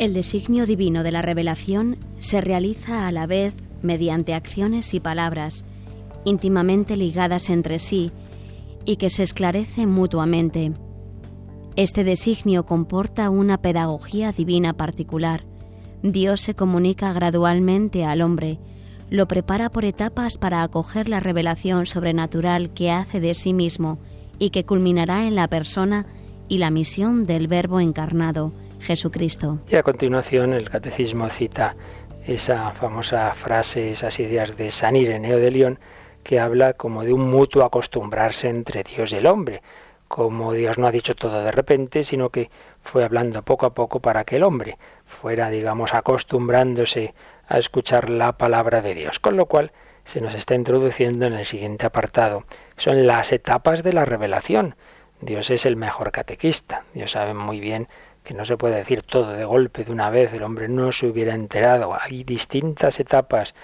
El 0.00 0.14
designio 0.14 0.64
divino 0.64 1.02
de 1.02 1.12
la 1.12 1.21
revelación 1.21 1.99
se 2.16 2.40
realiza 2.40 3.07
a 3.07 3.12
la 3.12 3.26
vez 3.26 3.54
mediante 3.83 4.33
acciones 4.33 4.95
y 4.95 5.00
palabras 5.00 5.66
íntimamente 6.25 6.97
ligadas 6.97 7.50
entre 7.50 7.78
sí 7.78 8.11
y 8.87 8.97
que 8.97 9.11
se 9.11 9.23
esclarecen 9.23 9.90
mutuamente. 9.90 10.73
Este 11.76 12.02
designio 12.02 12.64
comporta 12.64 13.28
una 13.28 13.61
pedagogía 13.61 14.33
divina 14.33 14.73
particular. 14.73 15.45
Dios 16.02 16.40
se 16.40 16.54
comunica 16.54 17.12
gradualmente 17.12 18.07
al 18.07 18.23
hombre, 18.23 18.59
lo 19.11 19.28
prepara 19.28 19.69
por 19.69 19.85
etapas 19.85 20.38
para 20.38 20.62
acoger 20.62 21.11
la 21.11 21.21
revelación 21.21 21.85
sobrenatural 21.85 22.73
que 22.73 22.90
hace 22.90 23.21
de 23.21 23.35
sí 23.35 23.52
mismo 23.52 23.99
y 24.38 24.49
que 24.49 24.64
culminará 24.64 25.26
en 25.26 25.35
la 25.35 25.49
persona 25.49 26.07
y 26.49 26.57
la 26.57 26.71
misión 26.71 27.26
del 27.26 27.49
Verbo 27.49 27.80
encarnado, 27.80 28.54
Jesucristo. 28.80 29.58
Y 29.68 29.76
a 29.76 29.82
continuación 29.82 30.52
el 30.52 30.70
catecismo 30.70 31.28
cita 31.28 31.76
esa 32.26 32.70
famosa 32.72 33.32
frase, 33.34 33.90
esas 33.90 34.18
ideas 34.20 34.56
de 34.56 34.70
San 34.70 34.96
Ireneo 34.96 35.38
de 35.38 35.50
León, 35.50 35.78
que 36.22 36.38
habla 36.38 36.75
como 36.75 37.04
de 37.04 37.12
un 37.12 37.30
mutuo 37.30 37.64
acostumbrarse 37.64 38.49
entre 38.49 38.82
Dios 38.82 39.12
y 39.12 39.16
el 39.16 39.26
hombre, 39.26 39.62
como 40.08 40.52
Dios 40.52 40.76
no 40.76 40.87
ha 40.87 40.90
dicho 40.90 41.14
todo 41.14 41.42
de 41.42 41.52
repente, 41.52 42.02
sino 42.04 42.30
que 42.30 42.50
fue 42.82 43.04
hablando 43.04 43.42
poco 43.42 43.66
a 43.66 43.75
poco 43.75 44.00
para 44.00 44.25
que 44.25 44.37
el 44.37 44.42
hombre 44.42 44.76
fuera, 45.06 45.50
digamos, 45.50 45.94
acostumbrándose 45.94 47.14
a 47.46 47.58
escuchar 47.58 48.10
la 48.10 48.32
palabra 48.32 48.82
de 48.82 48.94
Dios. 48.94 49.20
Con 49.20 49.37
lo 49.37 49.46
cual 49.46 49.72
se 50.04 50.20
nos 50.20 50.34
está 50.34 50.54
introduciendo 50.54 51.26
en 51.26 51.34
el 51.34 51.44
siguiente 51.44 51.87
apartado. 51.87 52.44
Son 52.76 53.06
las 53.06 53.32
etapas 53.32 53.82
de 53.82 53.92
la 53.92 54.04
revelación. 54.04 54.75
Dios 55.20 55.50
es 55.50 55.66
el 55.66 55.76
mejor 55.76 56.10
catequista. 56.10 56.84
Dios 56.94 57.12
sabe 57.12 57.34
muy 57.34 57.60
bien 57.60 57.88
que 58.24 58.34
no 58.34 58.44
se 58.44 58.56
puede 58.56 58.76
decir 58.76 59.02
todo 59.02 59.32
de 59.32 59.44
golpe 59.44 59.84
de 59.84 59.92
una 59.92 60.10
vez. 60.10 60.32
El 60.32 60.42
hombre 60.42 60.68
no 60.68 60.92
se 60.92 61.06
hubiera 61.06 61.34
enterado. 61.34 61.96
Hay 61.98 62.24
distintas 62.24 63.00
etapas, 63.00 63.54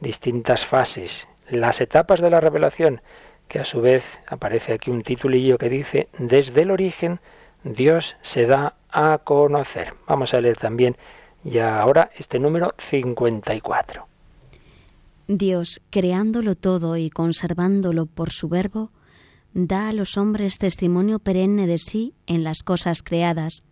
distintas 0.00 0.64
fases. 0.64 1.28
Las 1.48 1.80
etapas 1.80 2.20
de 2.20 2.30
la 2.30 2.40
revelación, 2.40 3.00
que 3.48 3.60
a 3.60 3.64
su 3.64 3.80
vez 3.80 4.18
aparece 4.26 4.72
aquí 4.72 4.90
un 4.90 5.02
titulillo 5.02 5.58
que 5.58 5.68
dice, 5.68 6.08
desde 6.18 6.62
el 6.62 6.70
origen 6.70 7.20
Dios 7.62 8.16
se 8.22 8.46
da 8.46 8.74
a 8.90 9.18
conocer. 9.18 9.94
Vamos 10.06 10.34
a 10.34 10.40
leer 10.40 10.56
también 10.56 10.96
y 11.44 11.58
ahora 11.58 12.10
este 12.16 12.38
número 12.38 12.74
54. 12.78 14.06
Dios, 15.28 15.80
creándolo 15.90 16.54
todo 16.54 16.96
y 16.96 17.10
conservándolo 17.10 18.06
por 18.06 18.30
su 18.30 18.48
verbo, 18.48 18.90
da 19.54 19.88
a 19.88 19.92
los 19.92 20.16
hombres 20.16 20.58
testimonio 20.58 21.18
perenne 21.18 21.66
de 21.66 21.78
sí 21.78 22.14
en 22.26 22.44
las 22.44 22.62
cosas 22.62 23.02
creadas, 23.02 23.62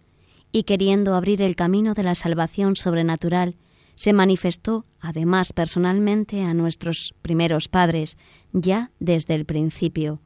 y 0.54 0.62
queriendo 0.62 1.16
abrir 1.16 1.42
el 1.42 1.56
camino 1.56 1.94
de 1.94 2.04
la 2.04 2.14
salvación 2.14 2.76
sobrenatural, 2.76 3.56
se 3.96 4.12
manifestó 4.12 4.84
además 5.00 5.52
personalmente 5.52 6.44
a 6.44 6.54
nuestros 6.54 7.12
primeros 7.22 7.66
padres, 7.66 8.16
ya 8.52 8.92
desde 9.00 9.34
el 9.34 9.46
principio. 9.46 10.20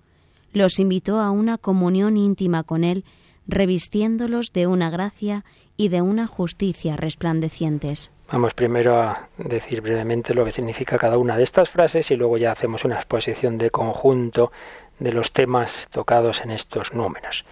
Los 0.53 0.81
invitó 0.81 1.19
a 1.21 1.31
una 1.31 1.57
comunión 1.57 2.19
íntima 2.19 2.63
con 2.63 2.85
Él, 2.85 3.07
revistiéndolos 3.47 4.53
de 4.53 4.67
una 4.67 4.91
gracia 4.91 5.47
y 5.79 5.89
de 5.89 6.03
una 6.03 6.27
justicia 6.27 6.99
resplandecientes. 6.99 8.13
Vamos 8.31 8.53
primero 8.53 9.01
a 9.01 9.31
decir 9.39 9.81
brevemente 9.81 10.35
lo 10.35 10.45
que 10.45 10.53
significa 10.53 10.99
cada 10.99 11.17
una 11.17 11.39
de 11.39 11.45
estas 11.45 11.71
frases 11.71 12.11
y 12.11 12.17
luego 12.17 12.37
ya 12.37 12.53
hacemos 12.53 12.85
una 12.85 12.97
exposición 12.97 13.57
de 13.57 13.71
conjunto 13.71 14.53
de 14.99 15.13
los 15.13 15.33
temas 15.33 15.89
tocados 15.91 16.43
en 16.43 16.51
estos 16.51 16.93
números. 16.93 17.47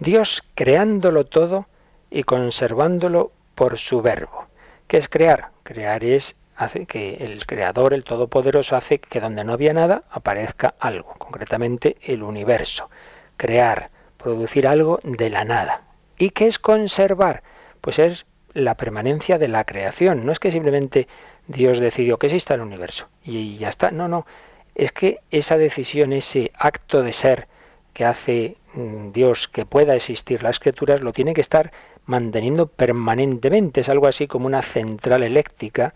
Dios 0.00 0.42
creándolo 0.56 1.24
todo 1.24 1.66
y 2.10 2.22
conservándolo 2.22 3.32
por 3.54 3.78
su 3.78 4.02
verbo. 4.02 4.46
¿Qué 4.86 4.98
es 4.98 5.08
crear? 5.08 5.50
Crear 5.62 6.04
es 6.04 6.36
hace 6.56 6.86
que 6.86 7.14
el 7.16 7.46
creador, 7.46 7.92
el 7.92 8.04
todopoderoso, 8.04 8.76
hace 8.76 8.98
que 8.98 9.20
donde 9.20 9.44
no 9.44 9.52
había 9.52 9.72
nada 9.72 10.04
aparezca 10.10 10.74
algo, 10.78 11.14
concretamente 11.18 11.96
el 12.02 12.22
universo. 12.22 12.88
Crear, 13.36 13.90
producir 14.16 14.66
algo 14.66 15.00
de 15.02 15.30
la 15.30 15.44
nada. 15.44 15.82
¿Y 16.18 16.30
qué 16.30 16.46
es 16.46 16.58
conservar? 16.58 17.42
Pues 17.80 17.98
es 17.98 18.26
la 18.54 18.74
permanencia 18.74 19.38
de 19.38 19.48
la 19.48 19.64
creación. 19.64 20.24
No 20.24 20.32
es 20.32 20.40
que 20.40 20.50
simplemente 20.50 21.08
Dios 21.46 21.78
decidió 21.78 22.18
que 22.18 22.26
exista 22.26 22.54
el 22.54 22.62
universo 22.62 23.08
y 23.22 23.58
ya 23.58 23.68
está. 23.68 23.90
No, 23.90 24.08
no. 24.08 24.26
Es 24.74 24.92
que 24.92 25.20
esa 25.30 25.56
decisión, 25.58 26.12
ese 26.12 26.52
acto 26.54 27.02
de 27.02 27.12
ser 27.12 27.48
que 27.92 28.04
hace 28.04 28.56
mm, 28.74 29.12
Dios 29.12 29.48
que 29.48 29.66
pueda 29.66 29.94
existir 29.94 30.42
la 30.42 30.50
escritura, 30.50 30.96
lo 30.98 31.12
tiene 31.12 31.34
que 31.34 31.40
estar 31.40 31.72
manteniendo 32.06 32.66
permanentemente. 32.66 33.82
Es 33.82 33.88
algo 33.88 34.06
así 34.06 34.26
como 34.26 34.46
una 34.46 34.62
central 34.62 35.22
eléctrica 35.22 35.94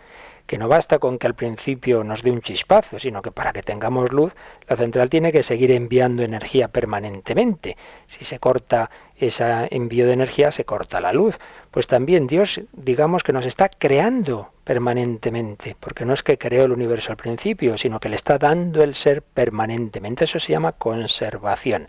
que 0.51 0.59
no 0.59 0.67
basta 0.67 0.99
con 0.99 1.17
que 1.17 1.29
al 1.29 1.37
principio 1.37 2.03
nos 2.03 2.25
dé 2.25 2.33
un 2.33 2.43
chispazo, 2.43 2.99
sino 2.99 3.23
que 3.23 3.31
para 3.31 3.53
que 3.53 3.63
tengamos 3.63 4.11
luz, 4.11 4.35
la 4.69 4.77
central 4.77 5.09
tiene 5.09 5.31
que 5.31 5.45
seguir 5.45 5.71
enviando 5.71 6.25
energía 6.25 6.67
permanentemente. 6.67 7.77
Si 8.09 8.25
se 8.25 8.41
corta 8.41 8.91
ese 9.17 9.69
envío 9.71 10.09
de 10.09 10.15
energía, 10.15 10.51
se 10.51 10.65
corta 10.65 11.01
la 11.01 11.13
luz. 11.13 11.39
Pues 11.71 11.87
también 11.87 12.27
Dios, 12.27 12.61
digamos 12.73 13.23
que 13.23 13.33
nos 13.33 13.47
está 13.47 13.69
creando 13.69 14.51
permanentemente, 14.65 15.77
porque 15.79 16.05
no 16.05 16.15
es 16.15 16.25
que 16.25 16.37
creó 16.37 16.65
el 16.65 16.73
universo 16.73 17.13
al 17.13 17.17
principio, 17.17 17.79
sino 17.79 18.01
que 18.01 18.09
le 18.09 18.17
está 18.17 18.37
dando 18.37 18.83
el 18.83 18.97
ser 18.97 19.23
permanentemente. 19.23 20.25
Eso 20.25 20.41
se 20.41 20.51
llama 20.51 20.73
conservación. 20.73 21.87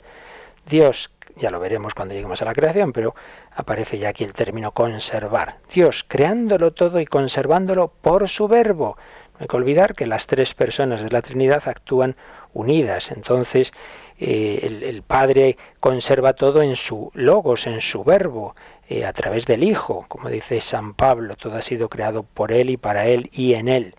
Dios 0.69 1.09
ya 1.37 1.51
lo 1.51 1.59
veremos 1.59 1.93
cuando 1.93 2.13
lleguemos 2.13 2.41
a 2.41 2.45
la 2.45 2.53
creación, 2.53 2.93
pero 2.93 3.15
aparece 3.55 3.97
ya 3.97 4.09
aquí 4.09 4.23
el 4.23 4.33
término 4.33 4.71
conservar. 4.71 5.57
Dios 5.73 6.05
creándolo 6.07 6.71
todo 6.71 6.99
y 6.99 7.05
conservándolo 7.05 7.89
por 8.01 8.27
su 8.29 8.47
verbo. 8.47 8.97
No 9.33 9.39
hay 9.39 9.47
que 9.47 9.55
olvidar 9.57 9.95
que 9.95 10.05
las 10.05 10.27
tres 10.27 10.53
personas 10.53 11.01
de 11.01 11.09
la 11.09 11.21
Trinidad 11.21 11.63
actúan 11.67 12.15
unidas. 12.53 13.11
Entonces, 13.11 13.71
eh, 14.19 14.83
el, 14.83 15.01
Padre 15.01 15.57
conserva 15.79 16.33
todo 16.33 16.61
en 16.61 16.75
su 16.75 17.11
logos, 17.15 17.65
en 17.65 17.81
su 17.81 18.03
verbo, 18.03 18.55
eh, 18.87 19.05
a 19.05 19.13
través 19.13 19.45
del 19.47 19.63
Hijo. 19.63 20.05
Como 20.07 20.29
dice 20.29 20.61
San 20.61 20.93
Pablo, 20.93 21.35
todo 21.35 21.55
ha 21.55 21.61
sido 21.61 21.89
creado 21.89 22.23
por 22.23 22.51
Él 22.51 22.69
y 22.69 22.77
para 22.77 23.07
Él 23.07 23.29
y 23.33 23.55
en 23.55 23.67
Él. 23.67 23.95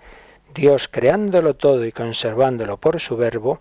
Dios 0.54 0.86
creándolo 0.86 1.54
todo 1.54 1.84
y 1.84 1.92
conservándolo 1.92 2.76
por 2.76 3.00
su 3.00 3.16
verbo, 3.16 3.58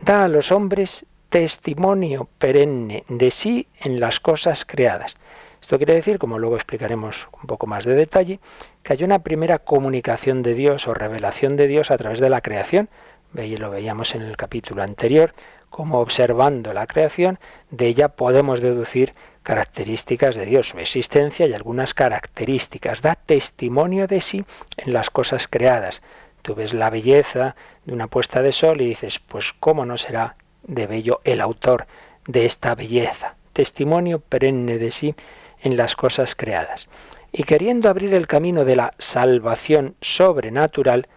da 0.00 0.24
a 0.24 0.28
los 0.28 0.52
hombres 0.52 1.06
testimonio 1.36 2.30
perenne 2.38 3.04
de 3.08 3.30
sí 3.30 3.68
en 3.80 4.00
las 4.00 4.20
cosas 4.20 4.64
creadas. 4.64 5.16
Esto 5.60 5.76
quiere 5.76 5.94
decir, 5.94 6.18
como 6.18 6.38
luego 6.38 6.56
explicaremos 6.56 7.28
un 7.30 7.46
poco 7.46 7.66
más 7.66 7.84
de 7.84 7.94
detalle, 7.94 8.40
que 8.82 8.94
hay 8.94 9.04
una 9.04 9.18
primera 9.18 9.58
comunicación 9.58 10.42
de 10.42 10.54
Dios 10.54 10.88
o 10.88 10.94
revelación 10.94 11.58
de 11.58 11.66
Dios 11.66 11.90
a 11.90 11.98
través 11.98 12.20
de 12.20 12.30
la 12.30 12.40
creación. 12.40 12.88
Lo 13.34 13.70
veíamos 13.70 14.14
en 14.14 14.22
el 14.22 14.34
capítulo 14.38 14.82
anterior, 14.82 15.34
como 15.68 16.00
observando 16.00 16.72
la 16.72 16.86
creación, 16.86 17.38
de 17.70 17.88
ella 17.88 18.08
podemos 18.08 18.62
deducir 18.62 19.12
características 19.42 20.36
de 20.36 20.46
Dios, 20.46 20.70
su 20.70 20.78
existencia 20.78 21.46
y 21.46 21.52
algunas 21.52 21.92
características. 21.92 23.02
Da 23.02 23.14
testimonio 23.14 24.06
de 24.06 24.22
sí 24.22 24.46
en 24.78 24.94
las 24.94 25.10
cosas 25.10 25.48
creadas. 25.48 26.00
Tú 26.40 26.54
ves 26.54 26.72
la 26.72 26.88
belleza 26.88 27.56
de 27.84 27.92
una 27.92 28.06
puesta 28.06 28.40
de 28.40 28.52
sol 28.52 28.80
y 28.80 28.86
dices, 28.86 29.18
pues 29.18 29.52
cómo 29.52 29.84
no 29.84 29.98
será 29.98 30.36
de 30.66 30.86
bello 30.86 31.20
el 31.24 31.40
autor 31.40 31.86
de 32.26 32.44
esta 32.44 32.74
belleza, 32.74 33.36
testimonio 33.52 34.20
perenne 34.20 34.78
de 34.78 34.90
sí 34.90 35.14
en 35.62 35.76
las 35.76 35.96
cosas 35.96 36.34
creadas. 36.34 36.88
Y 37.32 37.44
queriendo 37.44 37.88
abrir 37.88 38.14
el 38.14 38.26
camino 38.26 38.64
de 38.64 38.76
la 38.76 38.94
salvación 38.98 39.94
sobrenatural, 40.00 41.08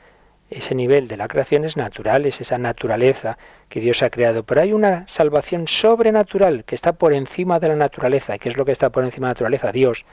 ese 0.49 0.73
nivel 0.73 1.07
de 1.07 1.17
la 1.17 1.27
creación 1.27 1.63
es 1.63 1.77
natural, 1.77 2.25
es 2.25 2.41
esa 2.41 2.57
naturaleza 2.57 3.37
que 3.69 3.79
Dios 3.79 4.01
ha 4.01 4.09
creado, 4.09 4.43
pero 4.43 4.61
hay 4.61 4.73
una 4.73 5.07
salvación 5.07 5.67
sobrenatural 5.67 6.63
que 6.65 6.75
está 6.75 6.93
por 6.93 7.13
encima 7.13 7.59
de 7.59 7.67
la 7.67 7.75
naturaleza. 7.75 8.37
¿Qué 8.39 8.49
es 8.49 8.57
lo 8.57 8.65
que 8.65 8.71
está 8.71 8.89
por 8.89 9.03
encima 9.03 9.27
de 9.27 9.29
la 9.29 9.33
naturaleza? 9.33 9.71
Dios. 9.71 10.05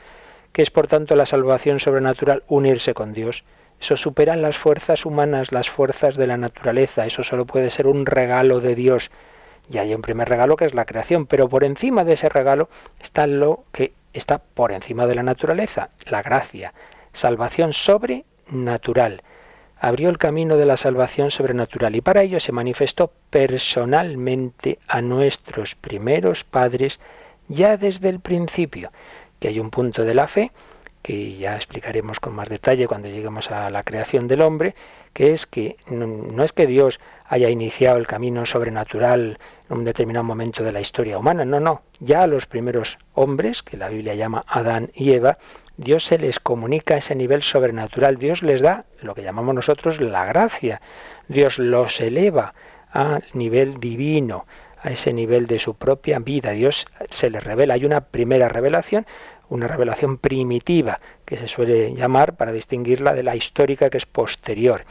que 0.52 0.62
es 0.62 0.70
por 0.70 0.86
tanto 0.86 1.16
la 1.16 1.26
salvación 1.26 1.80
sobrenatural? 1.80 2.42
Unirse 2.48 2.94
con 2.94 3.12
Dios. 3.12 3.44
Eso 3.80 3.96
supera 3.96 4.36
las 4.36 4.56
fuerzas 4.56 5.04
humanas, 5.04 5.52
las 5.52 5.68
fuerzas 5.68 6.16
de 6.16 6.26
la 6.26 6.36
naturaleza. 6.36 7.06
Eso 7.06 7.22
solo 7.22 7.44
puede 7.44 7.70
ser 7.70 7.86
un 7.86 8.06
regalo 8.06 8.60
de 8.60 8.74
Dios 8.74 9.10
Y 9.68 9.78
hay 9.78 9.94
un 9.94 10.02
primer 10.02 10.28
regalo 10.28 10.56
que 10.56 10.64
es 10.64 10.74
la 10.74 10.84
creación, 10.84 11.26
pero 11.26 11.48
por 11.48 11.64
encima 11.64 12.04
de 12.04 12.12
ese 12.12 12.28
regalo 12.28 12.68
está 13.00 13.26
lo 13.26 13.64
que 13.72 13.92
está 14.12 14.38
por 14.38 14.72
encima 14.72 15.06
de 15.06 15.16
la 15.16 15.24
naturaleza, 15.24 15.90
la 16.04 16.22
gracia, 16.22 16.72
salvación 17.12 17.72
sobrenatural. 17.72 19.22
Abrió 19.78 20.08
el 20.08 20.18
camino 20.18 20.56
de 20.56 20.66
la 20.66 20.76
salvación 20.76 21.30
sobrenatural 21.30 21.96
y 21.96 22.00
para 22.00 22.22
ello 22.22 22.40
se 22.40 22.52
manifestó 22.52 23.10
personalmente 23.30 24.78
a 24.86 25.02
nuestros 25.02 25.74
primeros 25.74 26.44
padres 26.44 27.00
ya 27.48 27.76
desde 27.76 28.08
el 28.08 28.20
principio, 28.20 28.90
que 29.38 29.48
hay 29.48 29.60
un 29.60 29.70
punto 29.70 30.04
de 30.04 30.14
la 30.14 30.28
fe 30.28 30.50
que 31.06 31.36
ya 31.36 31.54
explicaremos 31.54 32.18
con 32.18 32.34
más 32.34 32.48
detalle 32.48 32.88
cuando 32.88 33.06
lleguemos 33.06 33.52
a 33.52 33.70
la 33.70 33.84
creación 33.84 34.26
del 34.26 34.40
hombre, 34.40 34.74
que 35.12 35.30
es 35.30 35.46
que 35.46 35.76
no, 35.88 36.42
es 36.42 36.52
que 36.52 36.66
Dios 36.66 36.98
haya 37.28 37.48
iniciado 37.48 37.96
el 37.96 38.08
camino 38.08 38.44
sobrenatural 38.44 39.38
en 39.70 39.76
un 39.76 39.84
determinado 39.84 40.24
momento 40.24 40.64
de 40.64 40.72
la 40.72 40.80
historia 40.80 41.16
humana, 41.16 41.44
no, 41.44 41.60
no, 41.60 41.82
ya 42.00 42.22
a 42.22 42.26
los 42.26 42.46
primeros 42.46 42.98
hombres, 43.14 43.62
que 43.62 43.76
la 43.76 43.88
Biblia 43.88 44.16
llama 44.16 44.44
Adán 44.48 44.90
y 44.94 45.12
Eva, 45.12 45.38
Dios 45.76 46.02
se 46.02 46.18
les 46.18 46.40
comunica 46.40 46.96
ese 46.96 47.14
nivel 47.14 47.44
sobrenatural, 47.44 48.16
Dios 48.16 48.42
les 48.42 48.60
da 48.60 48.84
lo 49.00 49.14
que 49.14 49.22
llamamos 49.22 49.54
nosotros 49.54 50.00
la 50.00 50.24
gracia, 50.24 50.80
Dios 51.28 51.60
los 51.60 52.00
eleva 52.00 52.52
al 52.90 53.22
nivel 53.32 53.78
divino, 53.78 54.44
a 54.86 54.90
ese 54.90 55.12
nivel 55.12 55.46
de 55.46 55.58
su 55.58 55.74
propia 55.74 56.18
vida. 56.18 56.52
Dios 56.52 56.86
se 57.10 57.30
les 57.30 57.42
revela. 57.42 57.74
Hay 57.74 57.84
una 57.84 58.02
primera 58.02 58.48
revelación, 58.48 59.06
una 59.48 59.68
revelación 59.68 60.18
primitiva, 60.18 61.00
que 61.24 61.36
se 61.36 61.48
suele 61.48 61.94
llamar 61.94 62.36
para 62.36 62.52
distinguirla 62.52 63.14
de 63.14 63.22
la 63.22 63.36
histórica 63.36 63.90
que 63.90 63.98
es 63.98 64.06
posterior. 64.06 64.84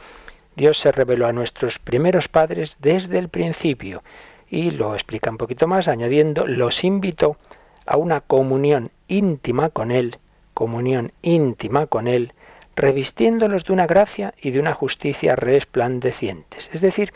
Dios 0.54 0.78
se 0.78 0.92
reveló 0.92 1.26
a 1.26 1.32
nuestros 1.32 1.78
primeros 1.78 2.28
padres 2.28 2.76
desde 2.78 3.18
el 3.18 3.28
principio 3.28 4.02
y 4.48 4.70
lo 4.70 4.94
explica 4.94 5.30
un 5.30 5.38
poquito 5.38 5.66
más 5.66 5.88
añadiendo, 5.88 6.46
los 6.46 6.84
invitó 6.84 7.36
a 7.84 7.96
una 7.96 8.20
comunión 8.20 8.90
íntima 9.08 9.70
con 9.70 9.90
Él, 9.90 10.18
comunión 10.54 11.12
íntima 11.22 11.86
con 11.86 12.08
Él, 12.08 12.32
revistiéndolos 12.74 13.64
de 13.64 13.72
una 13.72 13.86
gracia 13.86 14.34
y 14.40 14.50
de 14.50 14.60
una 14.60 14.74
justicia 14.74 15.36
resplandecientes. 15.36 16.70
Es 16.72 16.80
decir, 16.80 17.12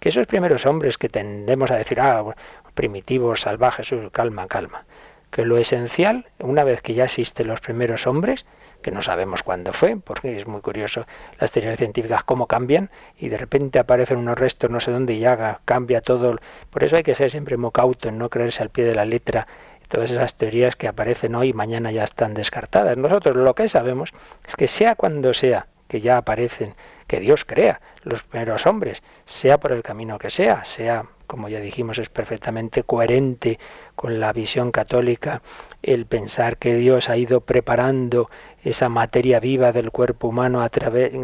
que 0.00 0.08
esos 0.08 0.26
primeros 0.26 0.66
hombres 0.66 0.98
que 0.98 1.08
tendemos 1.08 1.70
a 1.70 1.76
decir, 1.76 2.00
ah, 2.00 2.34
primitivos, 2.74 3.42
salvajes, 3.42 3.92
calma, 4.10 4.48
calma, 4.48 4.84
que 5.32 5.44
lo 5.44 5.58
esencial, 5.58 6.26
una 6.38 6.62
vez 6.62 6.82
que 6.82 6.94
ya 6.94 7.04
existen 7.04 7.48
los 7.48 7.60
primeros 7.60 8.06
hombres, 8.06 8.44
que 8.82 8.90
no 8.90 9.00
sabemos 9.00 9.42
cuándo 9.42 9.72
fue, 9.72 9.96
porque 9.96 10.36
es 10.36 10.46
muy 10.46 10.60
curioso 10.60 11.06
las 11.38 11.50
teorías 11.50 11.78
científicas 11.78 12.22
cómo 12.22 12.46
cambian 12.46 12.90
y 13.16 13.28
de 13.28 13.38
repente 13.38 13.78
aparecen 13.78 14.18
unos 14.18 14.38
restos 14.38 14.70
no 14.70 14.80
sé 14.80 14.90
dónde 14.90 15.14
y 15.14 15.20
ya 15.20 15.60
cambia 15.64 16.02
todo. 16.02 16.36
Por 16.70 16.84
eso 16.84 16.96
hay 16.96 17.02
que 17.02 17.14
ser 17.14 17.30
siempre 17.30 17.56
muy 17.56 17.70
cauto 17.70 18.08
en 18.08 18.18
no 18.18 18.28
creerse 18.28 18.62
al 18.62 18.70
pie 18.70 18.84
de 18.84 18.94
la 18.94 19.04
letra 19.04 19.46
todas 19.88 20.10
esas 20.10 20.34
teorías 20.36 20.74
que 20.74 20.88
aparecen 20.88 21.34
hoy 21.34 21.48
y 21.48 21.52
mañana 21.52 21.92
ya 21.92 22.04
están 22.04 22.32
descartadas. 22.32 22.96
Nosotros 22.96 23.36
lo 23.36 23.54
que 23.54 23.68
sabemos 23.68 24.12
es 24.46 24.56
que 24.56 24.66
sea 24.66 24.94
cuando 24.94 25.34
sea 25.34 25.66
que 25.86 26.00
ya 26.00 26.16
aparecen, 26.16 26.74
que 27.06 27.20
Dios 27.20 27.44
crea 27.44 27.80
los 28.02 28.22
primeros 28.22 28.66
hombres, 28.66 29.02
sea 29.26 29.58
por 29.58 29.72
el 29.72 29.82
camino 29.82 30.18
que 30.18 30.30
sea, 30.30 30.64
sea 30.64 31.04
como 31.32 31.48
ya 31.48 31.60
dijimos, 31.60 31.98
es 31.98 32.10
perfectamente 32.10 32.82
coherente 32.82 33.58
con 33.94 34.20
la 34.20 34.34
visión 34.34 34.70
católica 34.70 35.40
el 35.82 36.04
pensar 36.04 36.58
que 36.58 36.74
Dios 36.74 37.08
ha 37.08 37.16
ido 37.16 37.40
preparando 37.40 38.28
esa 38.62 38.90
materia 38.90 39.40
viva 39.40 39.72
del 39.72 39.90
cuerpo 39.90 40.28
humano 40.28 40.62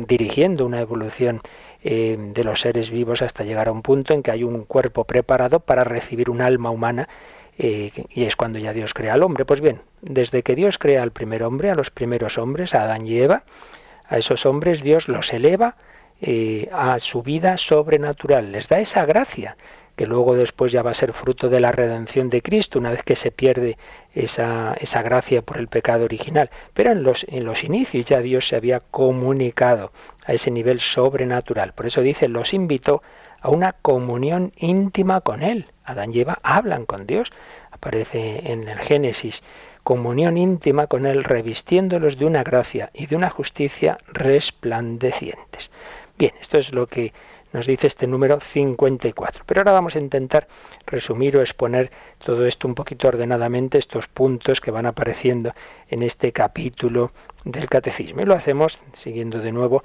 dirigiendo 0.07 0.65
una 0.65 0.81
evolución 0.81 1.43
eh, 1.85 2.17
de 2.19 2.43
los 2.43 2.63
seres 2.63 2.91
vivos 2.91 3.21
hasta 3.21 3.45
llegar 3.45 3.69
a 3.69 3.73
un 3.73 3.83
punto 3.83 4.15
en 4.15 4.23
que 4.23 4.31
hay 4.31 4.45
un 4.45 4.65
cuerpo 4.65 5.05
preparado 5.05 5.61
para 5.61 5.85
recibir 5.85 6.31
un 6.31 6.41
alma 6.41 6.71
humana 6.71 7.07
eh, 7.59 7.93
y 8.09 8.25
es 8.25 8.35
cuando 8.35 8.59
ya 8.59 8.73
Dios 8.73 8.95
crea 8.95 9.13
al 9.13 9.23
hombre. 9.23 9.45
Pues 9.45 9.61
bien, 9.61 9.83
desde 10.01 10.43
que 10.43 10.55
Dios 10.55 10.79
crea 10.79 11.03
al 11.03 11.13
primer 11.13 11.43
hombre, 11.43 11.69
a 11.69 11.75
los 11.75 11.91
primeros 11.91 12.39
hombres, 12.39 12.75
a 12.75 12.85
Adán 12.85 13.07
y 13.07 13.19
Eva, 13.19 13.43
a 14.09 14.17
esos 14.17 14.47
hombres 14.47 14.83
Dios 14.83 15.07
los 15.07 15.35
eleva 15.35 15.77
eh, 16.21 16.69
a 16.73 16.99
su 16.99 17.23
vida 17.23 17.57
sobrenatural, 17.57 18.53
les 18.53 18.69
da 18.69 18.81
esa 18.81 19.05
gracia 19.07 19.57
que 19.99 20.07
luego 20.07 20.37
después 20.37 20.71
ya 20.71 20.83
va 20.83 20.93
a 20.93 20.95
ser 20.95 21.13
fruto 21.13 21.49
de 21.49 21.59
la 21.59 21.73
redención 21.73 22.31
de 22.31 22.41
Cristo, 22.41 22.79
una 22.79 22.93
vez 22.93 23.03
que 23.03 23.17
se 23.17 23.33
pierde 23.33 23.77
esa, 24.15 24.75
esa 24.81 25.03
gracia 25.03 25.43
por 25.43 25.59
el 25.59 25.67
pecado 25.67 26.05
original. 26.05 26.51
Pero 26.73 26.93
en 26.93 27.03
los, 27.03 27.27
en 27.29 27.45
los 27.45 27.65
inicios 27.65 28.07
ya 28.07 28.21
Dios 28.21 28.47
se 28.47 28.55
había 28.55 28.79
comunicado 28.79 29.91
a 30.25 30.35
ese 30.35 30.53
nivel 30.53 30.79
sobrenatural. 30.79 31.73
Por 31.73 31.87
eso 31.87 32.01
dice, 32.01 32.29
los 32.29 32.55
invitó 32.55 33.03
a 33.41 33.51
una 33.51 33.73
comunión 33.73 34.53
íntima 34.57 35.21
con 35.21 35.43
Él. 35.43 35.67
Adán 35.85 36.15
y 36.15 36.21
Eva 36.21 36.39
hablan 36.45 36.87
con 36.87 37.07
Dios. 37.07 37.33
Aparece 37.73 38.53
en 38.53 38.69
el 38.69 38.79
Génesis 38.79 39.43
comunión 39.83 40.37
íntima 40.37 40.87
con 40.87 41.07
Él, 41.07 41.25
revistiéndolos 41.25 42.19
de 42.19 42.27
una 42.27 42.45
gracia 42.45 42.91
y 42.93 43.07
de 43.07 43.17
una 43.17 43.31
justicia 43.31 43.99
resplandecientes. 44.07 45.71
Bien, 46.19 46.33
esto 46.41 46.59
es 46.59 46.73
lo 46.73 46.89
que 46.89 47.13
nos 47.53 47.65
dice 47.69 47.87
este 47.87 48.09
número 48.09 48.41
54. 48.41 49.45
Pero 49.47 49.61
ahora 49.61 49.71
vamos 49.71 49.95
a 49.95 50.01
intentar 50.01 50.49
resumir 50.85 51.37
o 51.37 51.41
exponer 51.41 51.93
todo 52.19 52.45
esto 52.45 52.67
un 52.67 52.75
poquito 52.75 53.07
ordenadamente, 53.07 53.79
estos 53.79 54.09
puntos 54.09 54.61
que 54.61 54.73
van 54.73 54.87
apareciendo 54.87 55.55
en 55.89 56.03
este 56.03 56.33
capítulo 56.33 57.13
del 57.45 57.69
catecismo. 57.69 58.21
Y 58.21 58.25
lo 58.25 58.35
hacemos 58.35 58.81
siguiendo 58.95 59.39
de 59.39 59.53
nuevo 59.53 59.85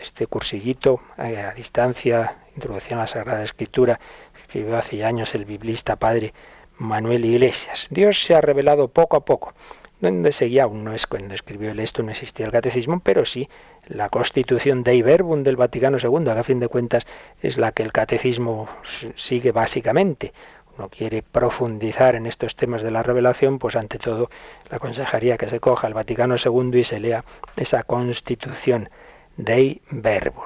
este 0.00 0.26
cursillito 0.26 1.00
eh, 1.16 1.36
a 1.38 1.54
distancia, 1.54 2.38
Introducción 2.56 2.98
a 2.98 3.02
la 3.02 3.06
Sagrada 3.06 3.44
Escritura, 3.44 4.00
que 4.34 4.40
escribió 4.40 4.76
hace 4.76 5.04
años 5.04 5.32
el 5.36 5.44
biblista 5.44 5.94
padre 5.94 6.34
Manuel 6.78 7.24
Iglesias. 7.24 7.86
Dios 7.88 8.20
se 8.20 8.34
ha 8.34 8.40
revelado 8.40 8.88
poco 8.88 9.16
a 9.16 9.24
poco 9.24 9.54
donde 10.00 10.32
seguía, 10.32 10.64
aún 10.64 10.84
no 10.84 10.92
es 10.92 11.06
cuando 11.06 11.34
escribió 11.34 11.70
el 11.70 11.80
esto, 11.80 12.02
no 12.02 12.10
existía 12.10 12.46
el 12.46 12.52
catecismo, 12.52 13.00
pero 13.00 13.24
sí 13.24 13.48
la 13.86 14.08
constitución 14.08 14.82
Dei 14.82 15.02
Verbum 15.02 15.42
del 15.42 15.56
Vaticano 15.56 15.98
II, 15.98 16.24
que 16.24 16.30
a 16.30 16.42
fin 16.42 16.60
de 16.60 16.68
cuentas 16.68 17.06
es 17.40 17.56
la 17.56 17.72
que 17.72 17.82
el 17.82 17.92
catecismo 17.92 18.68
sigue 19.14 19.52
básicamente. 19.52 20.32
Uno 20.76 20.90
quiere 20.90 21.22
profundizar 21.22 22.16
en 22.16 22.26
estos 22.26 22.54
temas 22.54 22.82
de 22.82 22.90
la 22.90 23.02
revelación, 23.02 23.58
pues 23.58 23.76
ante 23.76 23.98
todo 23.98 24.28
la 24.70 24.78
consejería 24.78 25.38
que 25.38 25.48
se 25.48 25.60
coja 25.60 25.86
el 25.86 25.94
Vaticano 25.94 26.36
II 26.36 26.78
y 26.78 26.84
se 26.84 27.00
lea 27.00 27.24
esa 27.56 27.82
constitución 27.82 28.90
Dei 29.38 29.80
Verbum. 29.90 30.44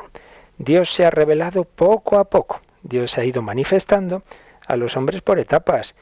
Dios 0.59 0.95
se 0.95 1.05
ha 1.05 1.11
revelado 1.11 1.65
poco 1.65 2.19
a 2.19 2.25
poco, 2.25 2.61
Dios 2.83 3.11
se 3.11 3.23
ha 3.23 3.25
ido 3.25 3.43
manifestando 3.43 4.23
a 4.67 4.77
los 4.77 4.97
hombres 4.97 5.23
por 5.23 5.41
etapas 5.41 5.97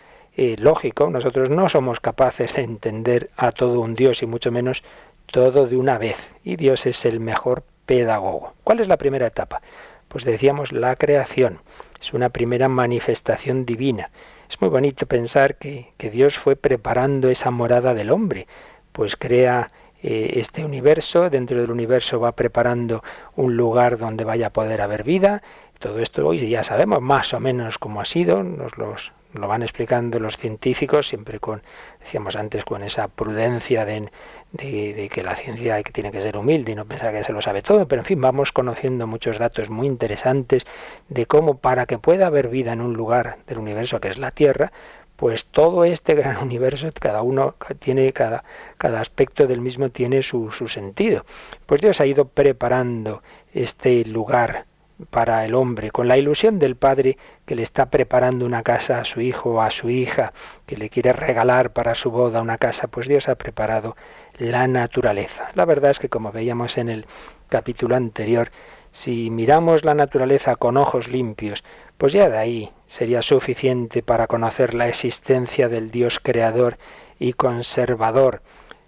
lógico, 0.57 1.11
nosotros 1.11 1.51
no 1.51 1.69
somos 1.69 1.99
capaces 1.99 2.55
de 2.55 2.63
entender 2.63 3.31
a 3.37 3.51
todo 3.51 3.81
un 3.81 3.97
Dios 3.97 4.23
y 4.23 4.27
mucho 4.27 4.53
menos 4.53 4.85
todo 5.27 5.67
de 5.67 5.77
una 5.77 5.99
vez. 5.99 6.17
Y 6.45 6.55
Dios 6.55 6.87
es 6.87 7.05
el 7.05 7.19
mejor 7.19 7.65
pedagogo. 7.87 8.55
¿Cuál 8.63 8.79
es 8.79 8.87
la 8.87 8.99
primera 8.99 9.27
etapa? 9.27 9.63
Pues 10.07 10.25
decíamos 10.25 10.71
la 10.71 10.95
creación. 10.95 11.59
Es 12.01 12.13
una 12.13 12.29
primera 12.29 12.69
manifestación 12.69 13.67
divina. 13.67 14.11
Es 14.49 14.61
muy 14.61 14.71
bonito 14.71 15.07
pensar 15.07 15.57
que, 15.57 15.93
Dios 15.99 16.39
fue 16.39 16.55
preparando 16.55 17.29
esa 17.31 17.51
morada 17.51 17.93
del 17.93 18.11
hombre. 18.11 18.47
Pues 18.93 19.17
crea 19.17 19.73
eh, 20.03 20.33
este 20.37 20.65
universo, 20.65 21.31
dentro 21.31 21.61
del 21.61 21.71
universo 21.71 22.21
va 22.21 22.33
preparando 22.33 23.03
un 23.37 23.57
lugar 23.57 23.99
donde 23.99 24.25
vaya 24.25 24.49
a 24.49 24.53
poder 24.53 24.81
haber 24.81 25.05
vida. 25.05 25.43
Todo 25.79 26.01
esto 26.01 26.27
hoy 26.27 26.49
ya 26.49 26.63
sabemos 26.63 27.01
más 27.01 27.35
o 27.35 27.41
menos 27.41 27.79
cómo 27.79 28.01
ha 28.01 28.05
sido, 28.05 28.43
nos 28.43 28.77
los 28.79 29.13
lo 29.35 29.47
van 29.47 29.63
explicando 29.63 30.19
los 30.21 30.37
científicos, 30.37 31.09
siempre 31.09 31.39
con, 31.39 31.63
decíamos 32.01 32.37
antes, 32.37 32.65
con 32.65 32.83
esa 32.83 33.09
prudencia 33.09 33.85
de, 33.85 34.11
de, 34.53 35.11
que 35.13 35.23
la 35.23 35.35
ciencia 35.35 35.83
tiene 35.83 36.11
que 36.11 36.23
ser 36.23 36.37
humilde 36.37 36.73
y 36.73 36.75
no 36.75 36.87
pensar 36.87 37.13
que 37.13 37.23
se 37.23 37.33
lo 37.33 37.43
sabe 37.43 37.63
todo, 37.63 37.87
pero 37.87 38.03
en 38.03 38.07
fin, 38.07 38.21
vamos 38.21 38.53
conociendo 38.53 39.07
muchos 39.07 39.39
datos 39.39 39.69
muy 39.69 39.87
interesantes 39.87 40.67
de 41.09 41.27
cómo 41.27 41.59
para 41.59 41.87
que 41.87 41.99
pueda 41.99 42.27
haber 42.27 42.49
vida 42.49 42.73
en 42.73 42.81
un 42.81 42.95
lugar 42.95 43.39
del 43.47 43.59
universo 43.59 44.01
que 44.01 44.09
es 44.09 44.19
la 44.19 44.31
Tierra, 44.31 44.73
pues 45.19 45.47
todo 45.47 45.85
este 45.85 46.15
gran 46.15 46.37
universo, 46.43 46.89
cada 46.99 47.23
uno 47.23 47.57
tiene, 47.81 48.13
cada, 48.13 48.45
cada 48.79 49.01
aspecto 49.01 49.49
del 49.49 49.61
mismo 49.61 49.91
tiene 49.91 50.23
su, 50.23 50.53
su 50.53 50.69
sentido. 50.69 51.27
Pues 51.67 51.81
Dios 51.81 52.01
ha 52.01 52.07
ido 52.07 52.29
preparando 52.29 53.23
este 53.53 54.05
lugar 54.05 54.67
para 55.11 55.45
el 55.45 55.55
hombre, 55.55 55.91
con 55.91 56.07
la 56.07 56.17
ilusión 56.17 56.61
del 56.61 56.77
padre 56.77 57.19
que 57.47 57.57
le 57.57 57.65
está 57.65 57.87
preparando 57.87 58.47
una 58.47 58.63
casa 58.63 59.01
a 59.01 59.05
su 59.05 59.21
hijo 59.21 59.51
o 59.51 59.61
a 59.61 59.71
su 59.71 59.91
hija, 59.91 60.33
que 60.67 60.77
le 60.77 60.89
quiere 60.89 61.13
regalar 61.13 61.73
para 61.73 61.97
su 61.97 62.13
boda 62.13 62.41
una 62.41 62.59
casa, 62.59 62.87
pues 62.87 63.09
Dios 63.09 63.29
ha 63.29 63.35
preparado 63.35 63.97
la 64.39 64.69
naturaleza. 64.69 65.51
La 65.55 65.65
verdad 65.65 65.91
es 65.91 65.99
que 65.99 66.09
como 66.09 66.31
veíamos 66.31 66.79
en 66.79 66.89
el 66.89 67.07
capítulo 67.49 67.97
anterior, 67.97 68.51
si 68.93 69.31
miramos 69.31 69.85
la 69.85 69.95
naturaleza 69.95 70.57
con 70.57 70.77
ojos 70.77 71.09
limpios, 71.09 71.65
pues 71.99 72.13
ya 72.13 72.31
de 72.31 72.39
ahí 72.39 72.71
sería 72.87 73.23
suficiente 73.23 74.03
para 74.03 74.29
conocer 74.29 74.75
la 74.75 74.89
existencia 74.89 75.69
del 75.69 75.91
Dios 75.91 76.21
creador 76.23 76.79
y 77.19 77.33
conservador. 77.35 78.41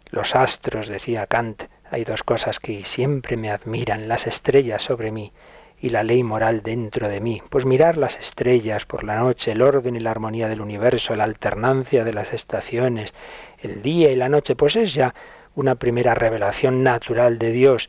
Los 0.06 0.34
astros, 0.34 0.88
decía 0.88 1.26
Kant, 1.26 1.64
hay 1.90 2.04
dos 2.04 2.22
cosas 2.22 2.60
que 2.60 2.84
siempre 2.84 3.36
me 3.36 3.50
admiran, 3.50 4.08
las 4.08 4.26
estrellas 4.26 4.82
sobre 4.82 5.10
mí 5.10 5.32
y 5.80 5.88
la 5.88 6.02
ley 6.02 6.22
moral 6.22 6.62
dentro 6.62 7.08
de 7.08 7.20
mí. 7.20 7.42
Pues 7.48 7.64
mirar 7.64 7.96
las 7.96 8.18
estrellas 8.18 8.84
por 8.84 9.02
la 9.02 9.16
noche, 9.16 9.52
el 9.52 9.62
orden 9.62 9.96
y 9.96 10.00
la 10.00 10.10
armonía 10.10 10.48
del 10.48 10.60
universo, 10.60 11.16
la 11.16 11.24
alternancia 11.24 12.04
de 12.04 12.12
las 12.12 12.32
estaciones, 12.32 13.12
el 13.58 13.82
día 13.82 14.12
y 14.12 14.16
la 14.16 14.28
noche, 14.28 14.56
pues 14.56 14.76
es 14.76 14.94
ya 14.94 15.14
una 15.54 15.74
primera 15.74 16.14
revelación 16.14 16.84
natural 16.84 17.38
de 17.38 17.50
Dios. 17.50 17.88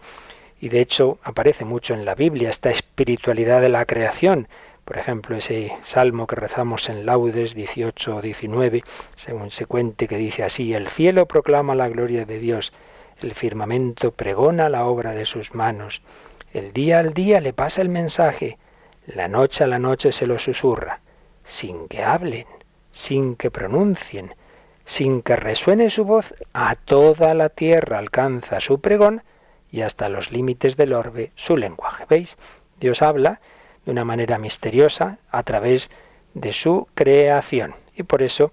Y 0.59 0.69
de 0.69 0.79
hecho 0.79 1.19
aparece 1.23 1.65
mucho 1.65 1.93
en 1.93 2.05
la 2.05 2.15
Biblia 2.15 2.49
esta 2.49 2.69
espiritualidad 2.69 3.61
de 3.61 3.69
la 3.69 3.85
creación. 3.85 4.47
Por 4.85 4.97
ejemplo, 4.97 5.35
ese 5.35 5.71
salmo 5.83 6.27
que 6.27 6.35
rezamos 6.35 6.89
en 6.89 7.05
Laudes 7.05 7.53
18 7.53 8.15
o 8.15 8.21
19, 8.21 8.83
según 9.15 9.51
se 9.51 9.65
cuente, 9.65 10.07
que 10.07 10.17
dice 10.17 10.43
así, 10.43 10.73
el 10.73 10.87
cielo 10.87 11.27
proclama 11.27 11.75
la 11.75 11.87
gloria 11.87 12.25
de 12.25 12.39
Dios, 12.39 12.73
el 13.21 13.33
firmamento 13.33 14.11
pregona 14.11 14.69
la 14.69 14.85
obra 14.85 15.11
de 15.11 15.25
sus 15.25 15.53
manos, 15.53 16.01
el 16.53 16.73
día 16.73 16.99
al 16.99 17.13
día 17.13 17.39
le 17.39 17.53
pasa 17.53 17.81
el 17.81 17.89
mensaje, 17.89 18.57
la 19.05 19.27
noche 19.27 19.63
a 19.63 19.67
la 19.67 19.79
noche 19.79 20.11
se 20.11 20.27
lo 20.27 20.39
susurra, 20.39 20.99
sin 21.43 21.87
que 21.87 22.03
hablen, 22.03 22.47
sin 22.91 23.35
que 23.35 23.51
pronuncien, 23.51 24.35
sin 24.83 25.21
que 25.21 25.35
resuene 25.35 25.89
su 25.89 26.05
voz, 26.05 26.33
a 26.53 26.75
toda 26.75 27.33
la 27.33 27.49
tierra 27.49 27.99
alcanza 27.99 28.59
su 28.59 28.81
pregón 28.81 29.23
y 29.71 29.81
hasta 29.81 30.09
los 30.09 30.31
límites 30.31 30.75
del 30.75 30.93
orbe 30.93 31.31
su 31.35 31.55
lenguaje. 31.55 32.05
¿Veis? 32.09 32.37
Dios 32.79 33.01
habla 33.01 33.39
de 33.85 33.91
una 33.91 34.05
manera 34.05 34.37
misteriosa 34.37 35.17
a 35.29 35.43
través 35.43 35.89
de 36.33 36.53
su 36.53 36.87
creación. 36.93 37.75
Y 37.95 38.03
por 38.03 38.23
eso 38.23 38.51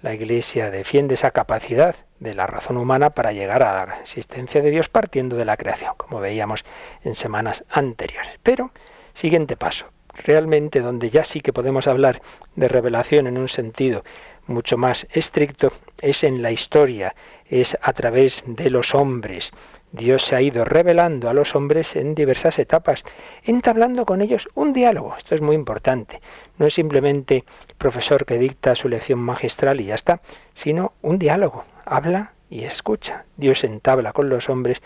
la 0.00 0.14
Iglesia 0.14 0.70
defiende 0.70 1.14
esa 1.14 1.32
capacidad 1.32 1.96
de 2.20 2.34
la 2.34 2.46
razón 2.46 2.76
humana 2.76 3.10
para 3.10 3.32
llegar 3.32 3.62
a 3.62 3.86
la 3.86 4.00
existencia 4.00 4.60
de 4.60 4.70
Dios 4.70 4.88
partiendo 4.88 5.36
de 5.36 5.44
la 5.44 5.56
creación, 5.56 5.94
como 5.96 6.20
veíamos 6.20 6.64
en 7.04 7.14
semanas 7.14 7.64
anteriores. 7.68 8.38
Pero, 8.42 8.70
siguiente 9.12 9.56
paso, 9.56 9.86
realmente 10.14 10.80
donde 10.80 11.10
ya 11.10 11.24
sí 11.24 11.40
que 11.40 11.52
podemos 11.52 11.86
hablar 11.86 12.22
de 12.56 12.68
revelación 12.68 13.26
en 13.26 13.38
un 13.38 13.48
sentido 13.48 14.04
mucho 14.48 14.76
más 14.76 15.06
estricto 15.12 15.72
es 16.00 16.24
en 16.24 16.42
la 16.42 16.50
historia, 16.50 17.14
es 17.46 17.76
a 17.80 17.92
través 17.92 18.44
de 18.46 18.70
los 18.70 18.94
hombres. 18.94 19.52
Dios 19.92 20.22
se 20.22 20.36
ha 20.36 20.42
ido 20.42 20.64
revelando 20.64 21.30
a 21.30 21.34
los 21.34 21.54
hombres 21.54 21.96
en 21.96 22.14
diversas 22.14 22.58
etapas, 22.58 23.04
entablando 23.44 24.04
con 24.04 24.20
ellos 24.20 24.48
un 24.54 24.72
diálogo. 24.72 25.14
Esto 25.16 25.34
es 25.34 25.40
muy 25.40 25.54
importante. 25.54 26.20
No 26.58 26.66
es 26.66 26.74
simplemente 26.74 27.44
el 27.68 27.74
profesor 27.76 28.26
que 28.26 28.38
dicta 28.38 28.74
su 28.74 28.88
lección 28.88 29.18
magistral 29.18 29.80
y 29.80 29.86
ya 29.86 29.94
está, 29.94 30.20
sino 30.52 30.92
un 31.00 31.18
diálogo. 31.18 31.64
Habla 31.86 32.32
y 32.50 32.64
escucha. 32.64 33.24
Dios 33.36 33.64
entabla 33.64 34.12
con 34.12 34.28
los 34.28 34.50
hombres 34.50 34.82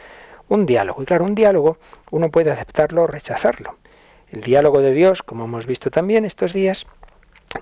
un 0.49 0.67
diálogo. 0.67 1.03
Y 1.03 1.07
claro, 1.07 1.25
un 1.25 1.35
diálogo 1.35 1.79
uno 2.11 2.31
puede 2.31 2.53
aceptarlo 2.53 3.03
o 3.03 3.07
rechazarlo. 3.07 3.79
El 4.31 4.43
diálogo 4.43 4.81
de 4.81 4.93
Dios, 4.93 5.23
como 5.23 5.45
hemos 5.45 5.67
visto 5.67 5.91
también 5.91 6.25
estos 6.25 6.53
días, 6.53 6.87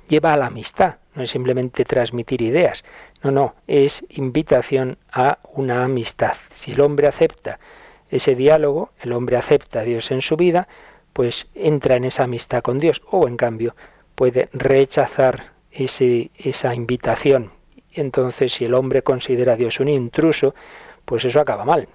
lleva 0.09 0.33
a 0.33 0.37
la 0.37 0.46
amistad, 0.46 0.96
no 1.14 1.22
es 1.22 1.31
simplemente 1.31 1.85
transmitir 1.85 2.42
ideas, 2.42 2.85
no, 3.22 3.31
no, 3.31 3.55
es 3.66 4.05
invitación 4.11 4.98
a 5.12 5.38
una 5.53 5.85
amistad. 5.85 6.35
Si 6.53 6.72
el 6.72 6.81
hombre 6.81 7.07
acepta 7.07 7.59
ese 8.11 8.35
diálogo, 8.35 8.92
el 9.00 9.12
hombre 9.12 9.37
acepta 9.37 9.81
a 9.81 9.85
Dios 9.85 10.11
en 10.11 10.22
su 10.22 10.37
vida, 10.37 10.68
pues 11.12 11.48
entra 11.55 11.96
en 11.96 12.05
esa 12.05 12.24
amistad 12.24 12.62
con 12.62 12.81
Dios, 12.81 13.03
o 13.11 13.29
en 13.29 13.37
cambio 13.37 13.74
puede 14.14 14.48
rechazar 14.53 15.53
ese, 15.70 16.31
esa 16.37 16.74
invitación. 16.74 17.53
Entonces, 17.92 18.53
si 18.53 18.64
el 18.64 18.74
hombre 18.74 19.03
considera 19.03 19.55
a 19.55 19.57
Dios 19.57 19.81
un 19.81 19.88
intruso, 19.88 20.55
pues 21.05 21.24
eso 21.24 21.40
acaba 21.40 21.64
mal. 21.64 21.88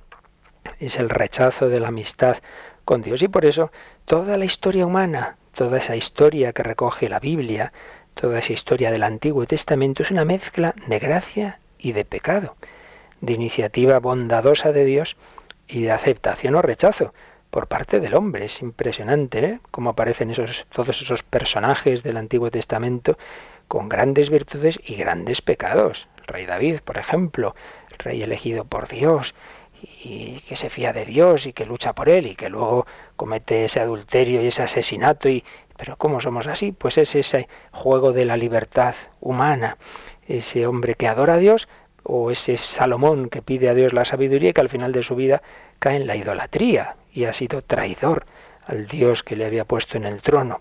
Es 0.79 0.97
el 0.99 1.10
rechazo 1.10 1.69
de 1.69 1.79
la 1.79 1.89
amistad 1.89 2.38
con 2.84 3.01
Dios. 3.01 3.21
Y 3.21 3.27
por 3.27 3.45
eso 3.45 3.71
toda 4.05 4.38
la 4.38 4.45
historia 4.45 4.86
humana, 4.86 5.38
toda 5.55 5.77
esa 5.77 5.95
historia 5.95 6.53
que 6.53 6.63
recoge 6.63 7.09
la 7.09 7.19
Biblia, 7.19 7.71
toda 8.13 8.39
esa 8.39 8.53
historia 8.53 8.91
del 8.91 9.03
Antiguo 9.03 9.47
Testamento 9.47 10.03
es 10.03 10.11
una 10.11 10.25
mezcla 10.25 10.75
de 10.87 10.99
gracia 10.99 11.59
y 11.79 11.93
de 11.93 12.05
pecado, 12.05 12.55
de 13.21 13.33
iniciativa 13.33 13.99
bondadosa 13.99 14.71
de 14.71 14.85
Dios 14.85 15.15
y 15.67 15.83
de 15.83 15.91
aceptación 15.91 16.55
o 16.55 16.61
rechazo 16.61 17.13
por 17.49 17.67
parte 17.67 17.99
del 17.99 18.15
hombre. 18.15 18.45
Es 18.45 18.61
impresionante 18.61 19.39
¿eh? 19.45 19.59
cómo 19.71 19.91
aparecen 19.91 20.33
todos 20.71 21.01
esos 21.01 21.23
personajes 21.23 22.03
del 22.03 22.17
Antiguo 22.17 22.51
Testamento 22.51 23.17
con 23.69 23.89
grandes 23.89 24.29
virtudes 24.29 24.79
y 24.85 24.95
grandes 24.95 25.41
pecados. 25.41 26.09
El 26.17 26.25
rey 26.27 26.45
David, 26.45 26.81
por 26.81 26.97
ejemplo, 26.97 27.55
el 27.91 27.97
rey 27.97 28.21
elegido 28.21 28.65
por 28.65 28.87
Dios, 28.89 29.33
y 30.03 30.39
que 30.47 30.55
se 30.55 30.69
fía 30.69 30.93
de 30.93 31.05
Dios 31.05 31.45
y 31.45 31.53
que 31.53 31.65
lucha 31.65 31.93
por 31.93 32.09
él 32.09 32.27
y 32.27 32.35
que 32.35 32.49
luego 32.49 32.85
comete 33.15 33.65
ese 33.65 33.80
adulterio 33.80 34.41
y 34.41 34.47
ese 34.47 34.63
asesinato 34.63 35.30
y 35.30 35.43
pero 35.78 35.97
cómo 35.97 36.21
somos 36.21 36.47
así 36.47 36.71
pues 36.71 36.97
es 36.97 37.15
ese 37.15 37.47
juego 37.71 38.13
de 38.13 38.25
la 38.25 38.38
libertad 38.38 38.95
humana. 39.19 39.78
Ese 40.28 40.65
hombre 40.67 40.95
que 40.95 41.08
adora 41.08 41.36
a 41.36 41.38
Dios 41.38 41.67
o 42.04 42.32
ese 42.32 42.58
Salomón 42.58 43.30
que 43.30 43.41
pide 43.41 43.69
a 43.69 43.73
Dios 43.73 43.93
la 43.93 44.06
sabiduría 44.06 44.49
y 44.49 44.54
que 44.54 44.62
al 44.62 44.69
final 44.69 44.91
de 44.91 45.04
su 45.04 45.15
vida 45.15 45.41
cae 45.80 45.97
en 45.97 46.08
la 46.08 46.15
idolatría 46.15 46.95
y 47.13 47.25
ha 47.25 47.34
sido 47.34 47.62
traidor 47.62 48.25
al 48.65 48.88
Dios 48.88 49.23
que 49.23 49.36
le 49.36 49.45
había 49.45 49.65
puesto 49.65 49.97
en 49.97 50.06
el 50.06 50.21
trono. 50.21 50.60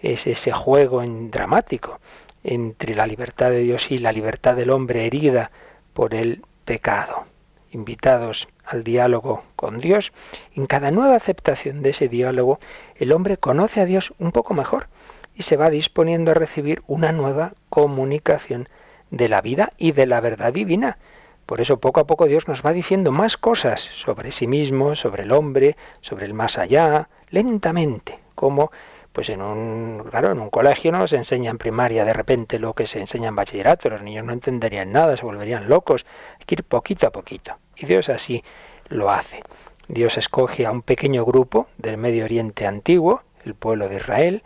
Es 0.00 0.26
ese 0.26 0.52
juego 0.52 1.02
en 1.02 1.30
dramático 1.30 2.00
entre 2.42 2.94
la 2.94 3.06
libertad 3.06 3.50
de 3.50 3.60
Dios 3.60 3.90
y 3.90 3.98
la 3.98 4.12
libertad 4.12 4.56
del 4.56 4.70
hombre 4.70 5.06
herida 5.06 5.50
por 5.92 6.14
el 6.14 6.42
pecado 6.64 7.26
invitados 7.74 8.48
al 8.64 8.84
diálogo 8.84 9.42
con 9.56 9.80
Dios, 9.80 10.12
en 10.54 10.66
cada 10.66 10.90
nueva 10.90 11.16
aceptación 11.16 11.82
de 11.82 11.90
ese 11.90 12.08
diálogo, 12.08 12.58
el 12.96 13.12
hombre 13.12 13.36
conoce 13.36 13.80
a 13.80 13.84
Dios 13.84 14.14
un 14.18 14.32
poco 14.32 14.54
mejor 14.54 14.88
y 15.34 15.42
se 15.42 15.56
va 15.56 15.70
disponiendo 15.70 16.30
a 16.30 16.34
recibir 16.34 16.82
una 16.86 17.12
nueva 17.12 17.54
comunicación 17.68 18.68
de 19.10 19.28
la 19.28 19.40
vida 19.40 19.72
y 19.76 19.92
de 19.92 20.06
la 20.06 20.20
verdad 20.20 20.52
divina. 20.52 20.98
Por 21.46 21.60
eso 21.60 21.78
poco 21.78 22.00
a 22.00 22.06
poco 22.06 22.26
Dios 22.26 22.48
nos 22.48 22.64
va 22.64 22.72
diciendo 22.72 23.12
más 23.12 23.36
cosas 23.36 23.80
sobre 23.80 24.32
sí 24.32 24.46
mismo, 24.46 24.94
sobre 24.94 25.24
el 25.24 25.32
hombre, 25.32 25.76
sobre 26.00 26.24
el 26.24 26.32
más 26.32 26.56
allá, 26.56 27.08
lentamente, 27.28 28.18
como 28.34 28.70
pues 29.12 29.28
en 29.28 29.42
un, 29.42 30.04
claro, 30.10 30.32
en 30.32 30.40
un 30.40 30.50
colegio 30.50 30.90
no 30.90 31.06
se 31.06 31.16
enseña 31.16 31.50
en 31.50 31.58
primaria 31.58 32.04
de 32.04 32.12
repente 32.12 32.58
lo 32.58 32.74
que 32.74 32.86
se 32.86 32.98
enseña 32.98 33.28
en 33.28 33.36
bachillerato, 33.36 33.88
los 33.88 34.02
niños 34.02 34.24
no 34.24 34.32
entenderían 34.32 34.90
nada, 34.90 35.16
se 35.16 35.24
volverían 35.24 35.68
locos, 35.68 36.04
hay 36.40 36.44
que 36.46 36.56
ir 36.56 36.64
poquito 36.64 37.06
a 37.06 37.10
poquito. 37.10 37.56
Y 37.76 37.86
Dios 37.86 38.08
así 38.08 38.42
lo 38.88 39.10
hace. 39.10 39.42
Dios 39.88 40.16
escoge 40.16 40.66
a 40.66 40.70
un 40.70 40.82
pequeño 40.82 41.24
grupo 41.24 41.68
del 41.76 41.98
Medio 41.98 42.24
Oriente 42.24 42.66
antiguo, 42.66 43.22
el 43.44 43.54
pueblo 43.54 43.88
de 43.88 43.96
Israel, 43.96 44.42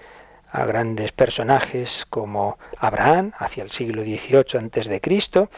a 0.50 0.64
grandes 0.64 1.12
personajes 1.12 2.06
como 2.08 2.58
Abraham 2.78 3.32
hacia 3.38 3.62
el 3.62 3.70
siglo 3.70 4.02
XVIII 4.02 4.58
antes 4.58 4.86
de 4.86 5.00
Cristo, 5.00 5.50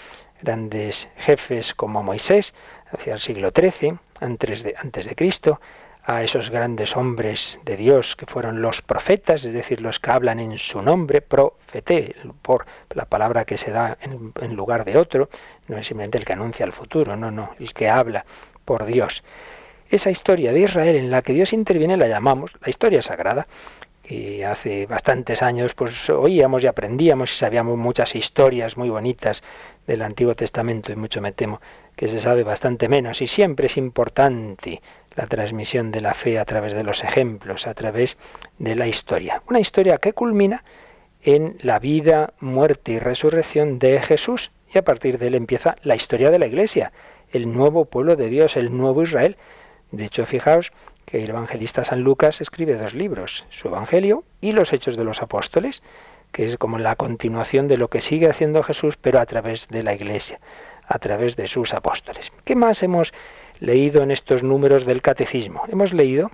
grandes 0.43 1.09
jefes 1.17 1.75
como 1.75 2.03
Moisés 2.03 2.55
hacia 2.93 3.15
el 3.15 3.21
siglo 3.21 3.51
XIII 3.55 3.99
antes 4.21 4.63
de, 4.63 4.75
antes 4.77 5.07
de 5.07 5.15
Cristo, 5.15 5.61
a 6.11 6.25
esos 6.25 6.51
grandes 6.51 6.97
hombres 6.97 7.61
de 7.65 7.77
Dios 7.77 8.17
que 8.17 8.27
fueron 8.27 8.61
los 8.63 8.83
profetas, 8.83 9.45
es 9.45 9.55
decir, 9.55 9.81
los 9.81 10.01
que 10.01 10.11
hablan 10.11 10.41
en 10.41 10.59
su 10.59 10.83
nombre, 10.83 11.21
profete, 11.21 12.17
por 12.43 12.67
la 12.91 13.05
palabra 13.05 13.45
que 13.45 13.57
se 13.57 13.71
da 13.71 13.97
en, 14.01 14.57
lugar 14.57 14.85
de 14.85 14.99
otro, 14.99 15.31
no 15.69 15.79
es 15.79 15.87
simplemente 15.87 16.19
el 16.19 16.25
que 16.25 16.33
anuncia 16.33 16.67
el 16.67 16.73
futuro, 16.73 17.15
no, 17.15 17.31
no, 17.31 17.55
el 17.61 17.73
que 17.73 17.89
habla 17.89 18.25
por 18.65 18.87
Dios. 18.87 19.23
Esa 19.89 20.11
historia 20.11 20.53
de 20.53 20.63
Israel 20.63 20.97
en 20.97 21.13
la 21.13 21.23
que 21.23 21.33
Dios 21.33 21.53
interviene 21.53 21.97
la 21.97 22.09
llamamos 22.09 22.51
la 22.61 22.71
historia 22.71 23.03
sagrada. 23.03 23.47
Y 24.03 24.43
hace 24.43 24.87
bastantes 24.87 25.41
años 25.41 25.75
pues 25.75 26.11
oíamos 26.11 26.65
y 26.65 26.67
aprendíamos 26.67 27.33
y 27.33 27.37
sabíamos 27.37 27.79
muchas 27.79 28.17
historias 28.17 28.77
muy 28.77 28.89
bonitas 28.89 29.45
del 29.87 30.03
Antiguo 30.03 30.35
Testamento 30.35 30.91
y 30.91 30.97
mucho 30.97 31.21
me 31.21 31.31
temo 31.31 31.61
que 31.95 32.09
se 32.09 32.19
sabe 32.19 32.43
bastante 32.43 32.89
menos 32.89 33.21
y 33.21 33.27
siempre 33.27 33.67
es 33.67 33.77
importante 33.77 34.81
la 35.17 35.27
transmisión 35.27 35.91
de 35.91 36.01
la 36.01 36.15
fe 36.15 36.39
a 36.39 36.45
través 36.45 36.73
de 36.73 36.85
los 36.85 37.03
ejemplos, 37.05 37.67
a 37.67 37.75
través 37.75 38.17
de 38.59 38.75
la 38.75 38.87
historia. 38.87 39.43
Una 39.49 39.61
historia 39.61 39.99
que 39.99 40.13
culmina 40.13 40.65
en 41.23 41.57
la 41.61 41.79
vida, 41.79 42.33
muerte 42.41 42.93
y 42.93 42.99
resurrección 42.99 43.79
de 43.79 44.01
Jesús 44.01 44.51
y 44.73 44.79
a 44.79 44.83
partir 44.83 45.19
de 45.19 45.27
él 45.27 45.35
empieza 45.35 45.77
la 45.83 45.97
historia 45.97 46.31
de 46.31 46.39
la 46.39 46.47
Iglesia, 46.47 46.93
el 47.33 47.53
nuevo 47.53 47.85
pueblo 47.85 48.17
de 48.17 48.29
Dios, 48.29 48.57
el 48.57 48.77
nuevo 48.77 49.03
Israel. 49.03 49.37
De 49.91 50.05
hecho, 50.05 50.25
fijaos 50.27 50.73
que 51.05 51.23
el 51.23 51.31
evangelista 51.31 51.85
San 51.85 52.03
Lucas 52.03 52.41
escribe 52.41 52.77
dos 52.77 52.95
libros, 52.95 53.45
su 53.51 53.69
Evangelio 53.69 54.25
y 54.41 54.53
los 54.53 54.73
Hechos 54.73 54.97
de 54.97 55.05
los 55.05 55.23
Apóstoles, 55.23 55.83
que 56.31 56.45
es 56.45 56.57
como 56.57 56.79
la 56.79 56.95
continuación 56.95 57.67
de 57.67 57.77
lo 57.77 57.89
que 57.89 58.01
sigue 58.01 58.29
haciendo 58.29 58.63
Jesús, 58.63 58.97
pero 58.97 59.19
a 59.19 59.27
través 59.27 59.67
de 59.69 59.83
la 59.83 59.95
Iglesia, 59.95 60.39
a 60.87 60.99
través 60.99 61.35
de 61.37 61.49
sus 61.49 61.75
apóstoles. 61.75 62.33
¿Qué 62.45 62.55
más 62.55 62.83
hemos 62.85 63.13
leído 63.61 64.03
en 64.03 64.11
estos 64.11 64.43
números 64.43 64.85
del 64.87 65.03
catecismo. 65.03 65.63
Hemos 65.69 65.93
leído 65.93 66.31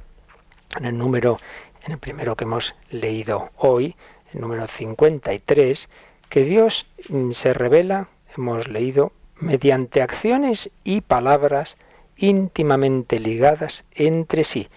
en 0.76 0.84
el 0.86 0.96
número, 0.96 1.38
en 1.84 1.92
el 1.92 1.98
primero 1.98 2.36
que 2.36 2.44
hemos 2.44 2.74
leído 2.90 3.50
hoy, 3.56 3.96
el 4.32 4.40
número 4.40 4.66
53, 4.66 5.88
que 6.28 6.44
Dios 6.44 6.86
mm, 7.08 7.32
se 7.32 7.52
revela, 7.52 8.08
hemos 8.36 8.68
leído, 8.68 9.12
mediante 9.36 10.02
acciones 10.02 10.70
y 10.84 11.02
palabras 11.02 11.76
íntimamente 12.16 13.20
ligadas 13.20 13.84
entre 13.94 14.44
sí. 14.44 14.68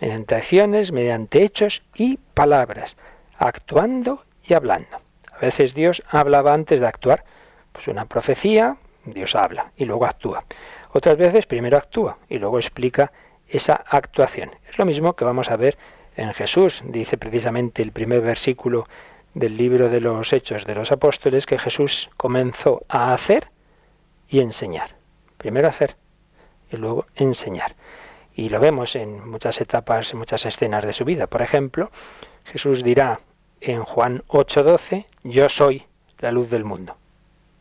mediante 0.00 0.34
acciones, 0.34 0.92
mediante 0.92 1.42
hechos 1.42 1.82
y 1.94 2.18
palabras, 2.34 2.96
actuando 3.38 4.24
y 4.44 4.54
hablando. 4.54 5.00
A 5.32 5.38
veces 5.38 5.74
Dios 5.74 6.02
hablaba 6.08 6.54
antes 6.54 6.80
de 6.80 6.86
actuar. 6.86 7.24
Pues 7.72 7.88
una 7.88 8.06
profecía, 8.06 8.76
Dios 9.04 9.34
habla 9.34 9.72
y 9.76 9.84
luego 9.84 10.06
actúa. 10.06 10.44
Otras 10.96 11.18
veces 11.18 11.44
primero 11.44 11.76
actúa 11.76 12.16
y 12.26 12.38
luego 12.38 12.56
explica 12.56 13.12
esa 13.46 13.74
actuación. 13.74 14.52
Es 14.66 14.78
lo 14.78 14.86
mismo 14.86 15.12
que 15.12 15.26
vamos 15.26 15.50
a 15.50 15.56
ver 15.56 15.76
en 16.16 16.32
Jesús. 16.32 16.82
Dice 16.86 17.18
precisamente 17.18 17.82
el 17.82 17.92
primer 17.92 18.22
versículo 18.22 18.88
del 19.34 19.58
libro 19.58 19.90
de 19.90 20.00
los 20.00 20.32
Hechos 20.32 20.64
de 20.64 20.74
los 20.74 20.92
Apóstoles 20.92 21.44
que 21.44 21.58
Jesús 21.58 22.08
comenzó 22.16 22.86
a 22.88 23.12
hacer 23.12 23.50
y 24.26 24.40
enseñar. 24.40 24.96
Primero 25.36 25.68
hacer 25.68 25.96
y 26.72 26.78
luego 26.78 27.04
enseñar. 27.14 27.76
Y 28.34 28.48
lo 28.48 28.58
vemos 28.58 28.96
en 28.96 29.28
muchas 29.28 29.60
etapas, 29.60 30.14
en 30.14 30.20
muchas 30.20 30.46
escenas 30.46 30.82
de 30.82 30.94
su 30.94 31.04
vida. 31.04 31.26
Por 31.26 31.42
ejemplo, 31.42 31.90
Jesús 32.46 32.82
dirá 32.82 33.20
en 33.60 33.84
Juan 33.84 34.22
8:12, 34.28 35.04
yo 35.24 35.50
soy 35.50 35.84
la 36.20 36.32
luz 36.32 36.48
del 36.48 36.64
mundo. 36.64 36.96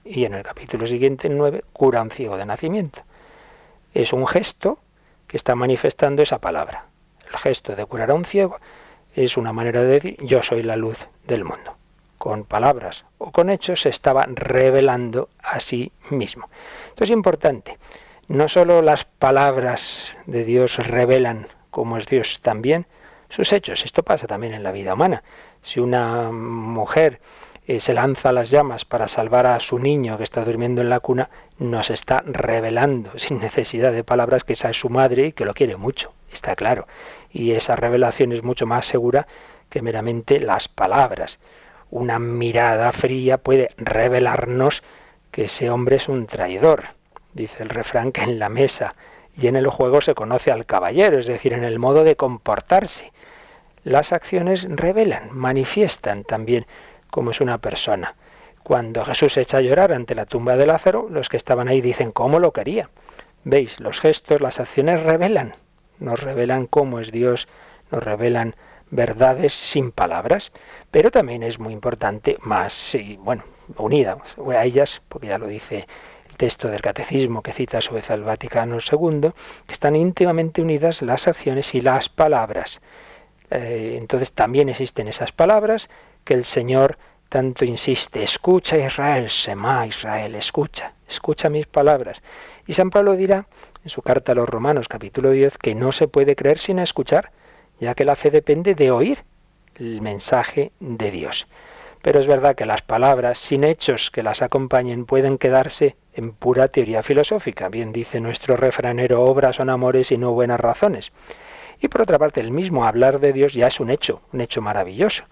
Y 0.05 0.23
en 0.23 0.35
el 0.35 0.43
capítulo 0.43 0.87
siguiente, 0.87 1.27
en 1.27 1.37
9, 1.37 1.65
cura 1.73 1.99
a 1.99 2.03
un 2.03 2.11
ciego 2.11 2.37
de 2.37 2.45
nacimiento. 2.45 3.01
Es 3.95 4.11
un 4.11 4.27
gesto 4.27 4.77
que 5.25 5.37
está 5.37 5.55
manifestando 5.55 6.21
esa 6.21 6.39
palabra. 6.39 6.87
El 7.31 7.37
gesto 7.37 7.77
de 7.77 7.85
curar 7.85 8.11
a 8.11 8.13
un 8.13 8.25
ciego 8.25 8.57
es 9.15 9.37
una 9.37 9.53
manera 9.53 9.81
de 9.81 9.87
decir 9.87 10.17
yo 10.19 10.43
soy 10.43 10.63
la 10.63 10.75
luz 10.75 11.07
del 11.25 11.45
mundo. 11.45 11.77
Con 12.17 12.43
palabras 12.43 13.05
o 13.19 13.31
con 13.31 13.49
hechos 13.49 13.81
se 13.81 13.89
estaba 13.89 14.25
revelando 14.27 15.29
a 15.41 15.61
sí 15.61 15.93
mismo. 16.09 16.49
Esto 16.89 17.05
es 17.05 17.09
importante. 17.09 17.77
No 18.27 18.49
solo 18.49 18.81
las 18.81 19.05
palabras 19.05 20.17
de 20.25 20.43
Dios 20.43 20.75
revelan 20.75 21.47
cómo 21.71 21.97
es 21.97 22.05
Dios, 22.05 22.41
también 22.41 22.87
sus 23.29 23.53
hechos. 23.53 23.85
Esto 23.85 24.03
pasa 24.03 24.27
también 24.27 24.53
en 24.53 24.63
la 24.63 24.73
vida 24.73 24.95
humana. 24.95 25.23
Si 25.61 25.79
una 25.79 26.31
mujer 26.31 27.21
eh, 27.67 27.79
se 27.79 27.93
lanza 27.93 28.29
a 28.29 28.31
las 28.31 28.51
llamas 28.51 28.85
para 28.85 29.07
salvar 29.07 29.47
a 29.47 29.59
su 29.59 29.79
niño 29.79 30.17
que 30.17 30.23
está 30.23 30.43
durmiendo 30.45 30.81
en 30.81 30.89
la 30.89 30.99
cuna, 30.99 31.29
nos 31.57 31.89
está 31.89 32.23
revelando, 32.25 33.11
sin 33.17 33.39
necesidad 33.39 33.91
de 33.91 34.03
palabras, 34.03 34.43
que 34.43 34.53
esa 34.53 34.69
es 34.69 34.79
su 34.79 34.89
madre 34.89 35.27
y 35.27 35.31
que 35.31 35.45
lo 35.45 35.53
quiere 35.53 35.75
mucho, 35.75 36.13
está 36.31 36.55
claro. 36.55 36.87
Y 37.31 37.51
esa 37.51 37.75
revelación 37.75 38.31
es 38.31 38.43
mucho 38.43 38.65
más 38.65 38.85
segura 38.85 39.27
que 39.69 39.81
meramente 39.81 40.39
las 40.39 40.67
palabras. 40.67 41.39
Una 41.89 42.19
mirada 42.19 42.91
fría 42.91 43.37
puede 43.37 43.69
revelarnos 43.77 44.83
que 45.31 45.45
ese 45.45 45.69
hombre 45.69 45.97
es 45.97 46.07
un 46.07 46.27
traidor. 46.27 46.83
Dice 47.33 47.63
el 47.63 47.69
refrán 47.69 48.11
que 48.11 48.21
en 48.21 48.39
la 48.39 48.49
mesa 48.49 48.95
y 49.37 49.47
en 49.47 49.55
el 49.55 49.67
juego 49.67 50.01
se 50.01 50.15
conoce 50.15 50.51
al 50.51 50.65
caballero, 50.65 51.19
es 51.19 51.25
decir, 51.25 51.53
en 51.53 51.63
el 51.63 51.79
modo 51.79 52.03
de 52.03 52.15
comportarse. 52.15 53.11
Las 53.83 54.13
acciones 54.13 54.65
revelan, 54.69 55.29
manifiestan 55.31 56.23
también 56.23 56.65
cómo 57.15 57.31
es 57.31 57.39
una 57.39 57.59
persona. 57.59 58.13
Cuando 58.61 59.05
Jesús 59.05 59.31
se 59.31 59.41
echa 59.41 59.59
a 59.59 59.61
llorar 59.61 59.93
ante 59.93 60.15
la 60.15 60.25
tumba 60.25 60.57
de 60.57 60.65
Lázaro, 60.65 61.07
los 61.09 61.29
que 61.29 61.37
estaban 61.37 61.69
ahí 61.69 61.79
dicen 61.79 62.11
cómo 62.11 62.41
lo 62.41 62.51
quería. 62.51 62.89
Veis, 63.45 63.79
los 63.79 64.01
gestos, 64.01 64.41
las 64.41 64.59
acciones 64.59 65.01
revelan, 65.01 65.55
nos 65.97 66.19
revelan 66.19 66.67
cómo 66.67 66.99
es 66.99 67.13
Dios, 67.13 67.47
nos 67.89 68.03
revelan 68.03 68.57
verdades 68.91 69.53
sin 69.53 69.93
palabras, 69.93 70.51
pero 70.91 71.09
también 71.09 71.41
es 71.43 71.57
muy 71.57 71.71
importante 71.71 72.35
más, 72.41 72.95
y 72.95 73.15
bueno, 73.15 73.45
unida 73.77 74.17
a 74.49 74.65
ellas, 74.65 75.01
porque 75.07 75.27
ya 75.27 75.37
lo 75.37 75.47
dice 75.47 75.87
el 76.29 76.35
texto 76.35 76.67
del 76.67 76.81
catecismo 76.81 77.41
que 77.41 77.53
cita 77.53 77.77
a 77.77 77.81
su 77.81 77.93
vez 77.93 78.11
al 78.11 78.25
Vaticano 78.25 78.79
II, 78.79 79.31
que 79.65 79.73
están 79.73 79.95
íntimamente 79.95 80.61
unidas 80.61 81.01
las 81.01 81.29
acciones 81.29 81.75
y 81.75 81.79
las 81.79 82.09
palabras. 82.09 82.81
Eh, 83.51 83.95
entonces 83.97 84.33
también 84.33 84.67
existen 84.67 85.07
esas 85.07 85.31
palabras 85.31 85.87
que 86.25 86.33
el 86.33 86.43
Señor 86.43 86.97
tanto 87.29 87.65
insiste, 87.65 88.23
escucha 88.23 88.77
Israel, 88.77 89.29
Sema 89.29 89.87
Israel, 89.87 90.35
escucha, 90.35 90.93
escucha 91.07 91.49
mis 91.49 91.67
palabras. 91.67 92.21
Y 92.67 92.73
San 92.73 92.89
Pablo 92.89 93.15
dirá 93.15 93.47
en 93.83 93.89
su 93.89 94.01
carta 94.01 94.31
a 94.31 94.35
los 94.35 94.49
Romanos 94.49 94.87
capítulo 94.87 95.31
10 95.31 95.57
que 95.57 95.75
no 95.75 95.91
se 95.91 96.07
puede 96.07 96.35
creer 96.35 96.57
sin 96.57 96.79
escuchar, 96.79 97.31
ya 97.79 97.93
que 97.93 98.05
la 98.05 98.15
fe 98.15 98.31
depende 98.31 98.73
de 98.75 98.91
oír 98.91 99.23
el 99.75 100.01
mensaje 100.01 100.71
de 100.79 101.11
Dios. 101.11 101.47
Pero 102.01 102.19
es 102.19 102.27
verdad 102.27 102.55
que 102.55 102.65
las 102.65 102.81
palabras, 102.81 103.37
sin 103.37 103.63
hechos 103.63 104.11
que 104.11 104.23
las 104.23 104.41
acompañen, 104.41 105.05
pueden 105.05 105.37
quedarse 105.37 105.95
en 106.13 106.33
pura 106.33 106.67
teoría 106.67 107.03
filosófica. 107.03 107.67
Bien 107.69 107.91
dice 107.91 108.19
nuestro 108.19 108.55
refranero, 108.55 109.23
obras 109.23 109.57
son 109.57 109.69
amores 109.69 110.11
y 110.11 110.17
no 110.17 110.31
buenas 110.31 110.59
razones. 110.59 111.11
Y 111.81 111.87
por 111.87 112.03
otra 112.03 112.19
parte, 112.19 112.41
el 112.41 112.51
mismo 112.51 112.85
hablar 112.85 113.19
de 113.19 113.33
Dios 113.33 113.53
ya 113.53 113.67
es 113.67 113.79
un 113.79 113.89
hecho, 113.89 114.21
un 114.31 114.41
hecho 114.41 114.61
maravilloso. 114.61 115.25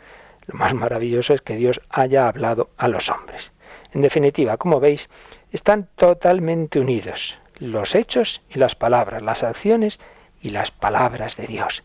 Lo 0.47 0.57
más 0.57 0.73
maravilloso 0.73 1.33
es 1.33 1.41
que 1.41 1.55
Dios 1.55 1.81
haya 1.89 2.27
hablado 2.27 2.69
a 2.77 2.87
los 2.87 3.09
hombres. 3.09 3.51
En 3.93 4.01
definitiva, 4.01 4.57
como 4.57 4.79
veis, 4.79 5.09
están 5.51 5.87
totalmente 5.95 6.79
unidos 6.79 7.39
los 7.59 7.95
hechos 7.95 8.41
y 8.49 8.59
las 8.59 8.75
palabras, 8.75 9.21
las 9.21 9.43
acciones 9.43 9.99
y 10.41 10.49
las 10.49 10.71
palabras 10.71 11.37
de 11.37 11.47
Dios. 11.47 11.83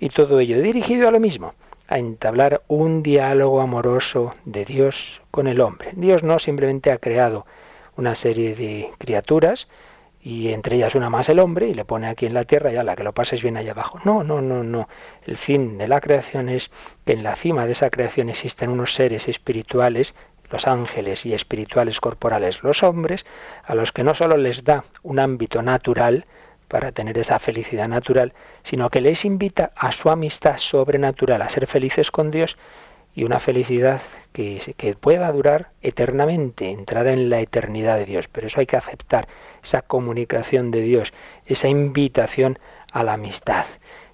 Y 0.00 0.10
todo 0.10 0.40
ello 0.40 0.60
dirigido 0.60 1.08
a 1.08 1.10
lo 1.10 1.20
mismo, 1.20 1.54
a 1.88 1.98
entablar 1.98 2.62
un 2.68 3.02
diálogo 3.02 3.60
amoroso 3.60 4.34
de 4.44 4.64
Dios 4.64 5.20
con 5.30 5.46
el 5.46 5.60
hombre. 5.60 5.90
Dios 5.94 6.22
no 6.22 6.38
simplemente 6.38 6.92
ha 6.92 6.98
creado 6.98 7.46
una 7.96 8.14
serie 8.14 8.54
de 8.54 8.90
criaturas, 8.98 9.68
y 10.20 10.48
entre 10.52 10.76
ellas 10.76 10.94
una 10.94 11.10
más 11.10 11.28
el 11.28 11.38
hombre 11.38 11.68
y 11.68 11.74
le 11.74 11.84
pone 11.84 12.08
aquí 12.08 12.26
en 12.26 12.34
la 12.34 12.44
tierra 12.44 12.72
y 12.72 12.76
a 12.76 12.82
la 12.82 12.96
que 12.96 13.04
lo 13.04 13.12
pases 13.12 13.42
bien 13.42 13.56
allá 13.56 13.72
abajo. 13.72 13.98
No, 14.04 14.24
no, 14.24 14.40
no, 14.40 14.64
no. 14.64 14.88
El 15.24 15.36
fin 15.36 15.78
de 15.78 15.88
la 15.88 16.00
creación 16.00 16.48
es 16.48 16.70
que 17.04 17.12
en 17.12 17.22
la 17.22 17.36
cima 17.36 17.66
de 17.66 17.72
esa 17.72 17.90
creación 17.90 18.28
existen 18.28 18.70
unos 18.70 18.94
seres 18.94 19.28
espirituales, 19.28 20.14
los 20.50 20.66
ángeles 20.66 21.24
y 21.26 21.34
espirituales 21.34 22.00
corporales, 22.00 22.62
los 22.62 22.82
hombres, 22.82 23.26
a 23.64 23.74
los 23.74 23.92
que 23.92 24.02
no 24.02 24.14
solo 24.14 24.36
les 24.36 24.64
da 24.64 24.84
un 25.02 25.18
ámbito 25.18 25.62
natural 25.62 26.26
para 26.68 26.92
tener 26.92 27.16
esa 27.18 27.38
felicidad 27.38 27.88
natural, 27.88 28.34
sino 28.62 28.90
que 28.90 29.00
les 29.00 29.24
invita 29.24 29.72
a 29.74 29.92
su 29.92 30.10
amistad 30.10 30.58
sobrenatural, 30.58 31.42
a 31.42 31.48
ser 31.48 31.66
felices 31.66 32.10
con 32.10 32.30
Dios 32.30 32.58
y 33.14 33.24
una 33.24 33.40
felicidad 33.40 34.00
que, 34.32 34.60
que, 34.76 34.94
pueda 34.94 35.32
durar 35.32 35.70
eternamente, 35.82 36.70
entrar 36.70 37.06
en 37.06 37.30
la 37.30 37.40
eternidad 37.40 37.96
de 37.96 38.04
Dios. 38.04 38.28
Pero 38.28 38.46
eso 38.46 38.60
hay 38.60 38.66
que 38.66 38.76
aceptar, 38.76 39.26
esa 39.62 39.82
comunicación 39.82 40.70
de 40.70 40.82
Dios, 40.82 41.12
esa 41.46 41.68
invitación 41.68 42.58
a 42.92 43.02
la 43.04 43.14
amistad. 43.14 43.64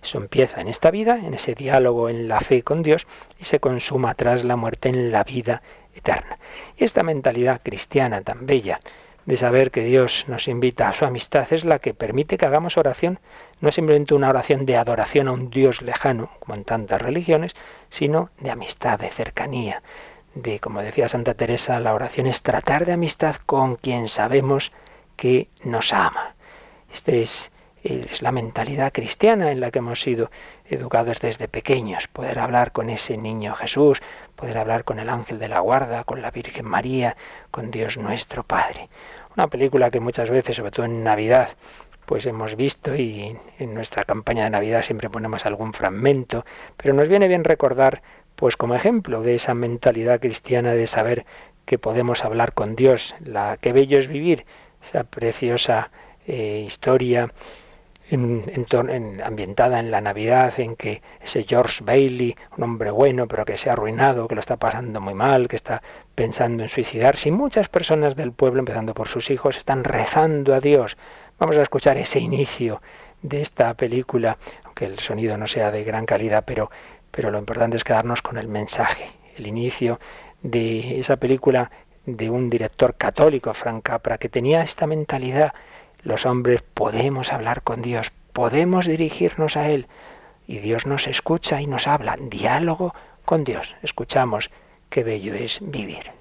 Eso 0.02 0.18
empieza 0.18 0.60
en 0.60 0.68
esta 0.68 0.90
vida, 0.90 1.18
en 1.18 1.34
ese 1.34 1.54
diálogo 1.54 2.08
en 2.08 2.28
la 2.28 2.40
fe 2.40 2.62
con 2.62 2.82
Dios, 2.82 3.06
y 3.38 3.44
se 3.44 3.60
consuma 3.60 4.14
tras 4.14 4.44
la 4.44 4.56
muerte 4.56 4.90
en 4.90 5.10
la 5.10 5.24
vida 5.24 5.62
eterna. 5.94 6.38
Y 6.76 6.84
esta 6.84 7.02
mentalidad 7.02 7.60
cristiana 7.62 8.20
tan 8.20 8.46
bella, 8.46 8.80
de 9.26 9.36
saber 9.36 9.70
que 9.70 9.84
Dios 9.84 10.26
nos 10.28 10.48
invita 10.48 10.88
a 10.88 10.92
su 10.92 11.04
amistad 11.04 11.50
es 11.52 11.64
la 11.64 11.78
que 11.78 11.94
permite 11.94 12.36
que 12.36 12.46
hagamos 12.46 12.76
oración, 12.76 13.18
no 13.60 13.72
simplemente 13.72 14.14
una 14.14 14.28
oración 14.28 14.66
de 14.66 14.76
adoración 14.76 15.28
a 15.28 15.32
un 15.32 15.50
Dios 15.50 15.80
lejano, 15.80 16.30
como 16.40 16.54
en 16.54 16.64
tantas 16.64 17.00
religiones, 17.00 17.54
sino 17.88 18.30
de 18.38 18.50
amistad, 18.50 18.98
de 18.98 19.08
cercanía, 19.08 19.82
de, 20.34 20.60
como 20.60 20.82
decía 20.82 21.08
Santa 21.08 21.34
Teresa, 21.34 21.80
la 21.80 21.94
oración 21.94 22.26
es 22.26 22.42
tratar 22.42 22.84
de 22.84 22.92
amistad 22.92 23.36
con 23.46 23.76
quien 23.76 24.08
sabemos 24.08 24.72
que 25.16 25.48
nos 25.62 25.92
ama. 25.92 26.34
Esta 26.92 27.12
es, 27.12 27.50
la 28.20 28.32
mentalidad 28.32 28.92
cristiana 28.92 29.50
en 29.50 29.60
la 29.60 29.70
que 29.70 29.80
hemos 29.80 30.00
sido 30.00 30.30
educados 30.64 31.20
desde 31.20 31.48
pequeños, 31.48 32.08
poder 32.08 32.38
hablar 32.38 32.72
con 32.72 32.88
ese 32.88 33.18
niño 33.18 33.54
Jesús, 33.54 34.00
poder 34.36 34.56
hablar 34.56 34.84
con 34.84 34.98
el 34.98 35.10
ángel 35.10 35.38
de 35.38 35.48
la 35.48 35.60
guarda, 35.60 36.04
con 36.04 36.22
la 36.22 36.30
Virgen 36.30 36.64
María, 36.64 37.16
con 37.50 37.70
Dios 37.70 37.98
nuestro 37.98 38.42
Padre. 38.42 38.88
Una 39.36 39.48
película 39.48 39.90
que 39.90 40.00
muchas 40.00 40.30
veces, 40.30 40.56
sobre 40.56 40.70
todo 40.70 40.86
en 40.86 41.04
Navidad, 41.04 41.50
pues 42.06 42.26
hemos 42.26 42.56
visto 42.56 42.94
y 42.94 43.36
en 43.58 43.74
nuestra 43.74 44.04
campaña 44.04 44.44
de 44.44 44.50
Navidad 44.50 44.82
siempre 44.82 45.10
ponemos 45.10 45.46
algún 45.46 45.72
fragmento, 45.72 46.44
pero 46.76 46.94
nos 46.94 47.08
viene 47.08 47.28
bien 47.28 47.44
recordar, 47.44 48.02
pues 48.36 48.56
como 48.56 48.74
ejemplo 48.74 49.22
de 49.22 49.34
esa 49.34 49.54
mentalidad 49.54 50.20
cristiana 50.20 50.74
de 50.74 50.86
saber 50.86 51.24
que 51.64 51.78
podemos 51.78 52.24
hablar 52.24 52.52
con 52.52 52.76
Dios, 52.76 53.14
la 53.20 53.56
que 53.56 53.72
bello 53.72 53.98
es 53.98 54.08
vivir, 54.08 54.44
esa 54.84 55.04
preciosa 55.04 55.90
eh, 56.26 56.62
historia 56.66 57.30
en, 58.10 59.20
ambientada 59.24 59.80
en 59.80 59.90
la 59.90 60.00
Navidad, 60.00 60.52
en 60.58 60.76
que 60.76 61.02
ese 61.22 61.44
George 61.48 61.82
Bailey, 61.82 62.36
un 62.56 62.64
hombre 62.64 62.90
bueno, 62.90 63.26
pero 63.26 63.44
que 63.44 63.56
se 63.56 63.70
ha 63.70 63.72
arruinado, 63.72 64.28
que 64.28 64.34
lo 64.34 64.40
está 64.40 64.56
pasando 64.56 65.00
muy 65.00 65.14
mal, 65.14 65.48
que 65.48 65.56
está 65.56 65.82
pensando 66.14 66.62
en 66.62 66.68
suicidarse, 66.68 67.28
y 67.28 67.32
muchas 67.32 67.68
personas 67.68 68.14
del 68.14 68.32
pueblo, 68.32 68.60
empezando 68.60 68.94
por 68.94 69.08
sus 69.08 69.30
hijos, 69.30 69.56
están 69.56 69.84
rezando 69.84 70.54
a 70.54 70.60
Dios. 70.60 70.96
Vamos 71.38 71.56
a 71.56 71.62
escuchar 71.62 71.96
ese 71.96 72.20
inicio 72.20 72.82
de 73.22 73.40
esta 73.40 73.74
película, 73.74 74.36
aunque 74.64 74.84
el 74.84 74.98
sonido 74.98 75.36
no 75.38 75.46
sea 75.46 75.70
de 75.70 75.82
gran 75.82 76.04
calidad, 76.04 76.44
pero, 76.46 76.70
pero 77.10 77.30
lo 77.30 77.38
importante 77.38 77.76
es 77.76 77.84
quedarnos 77.84 78.22
con 78.22 78.36
el 78.36 78.48
mensaje, 78.48 79.10
el 79.36 79.46
inicio 79.46 79.98
de 80.42 81.00
esa 81.00 81.16
película 81.16 81.70
de 82.06 82.30
un 82.30 82.50
director 82.50 82.94
católico, 82.94 83.54
Frank 83.54 83.82
Capra, 83.82 84.18
que 84.18 84.28
tenía 84.28 84.62
esta 84.62 84.86
mentalidad 84.86 85.52
los 86.04 86.26
hombres 86.26 86.62
podemos 86.62 87.32
hablar 87.32 87.62
con 87.62 87.80
Dios, 87.80 88.12
podemos 88.32 88.86
dirigirnos 88.86 89.56
a 89.56 89.70
Él. 89.70 89.86
y 90.46 90.58
Dios 90.58 90.84
nos 90.84 91.06
escucha 91.06 91.62
y 91.62 91.66
nos 91.66 91.88
habla. 91.88 92.18
Diálogo 92.20 92.94
con 93.24 93.44
Dios. 93.44 93.74
Escuchamos 93.82 94.50
qué 94.90 95.02
bello 95.02 95.32
es 95.32 95.58
vivir. 95.62 96.12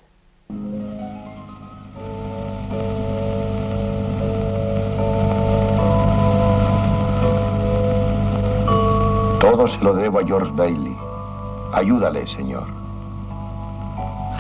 Todo 9.41 9.67
se 9.67 9.77
lo 9.79 9.93
debo 9.93 10.19
a 10.19 10.25
George 10.25 10.51
Bailey. 10.53 10.95
Ayúdale, 11.73 12.25
Señor. 12.27 12.82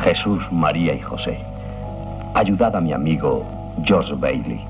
Jesús, 0.03 0.43
María 0.51 0.95
y 0.95 0.99
José, 0.99 1.39
ayudad 2.33 2.75
a 2.75 2.81
mi 2.81 2.91
amigo 2.91 3.45
George 3.85 4.13
Bailey. 4.15 4.61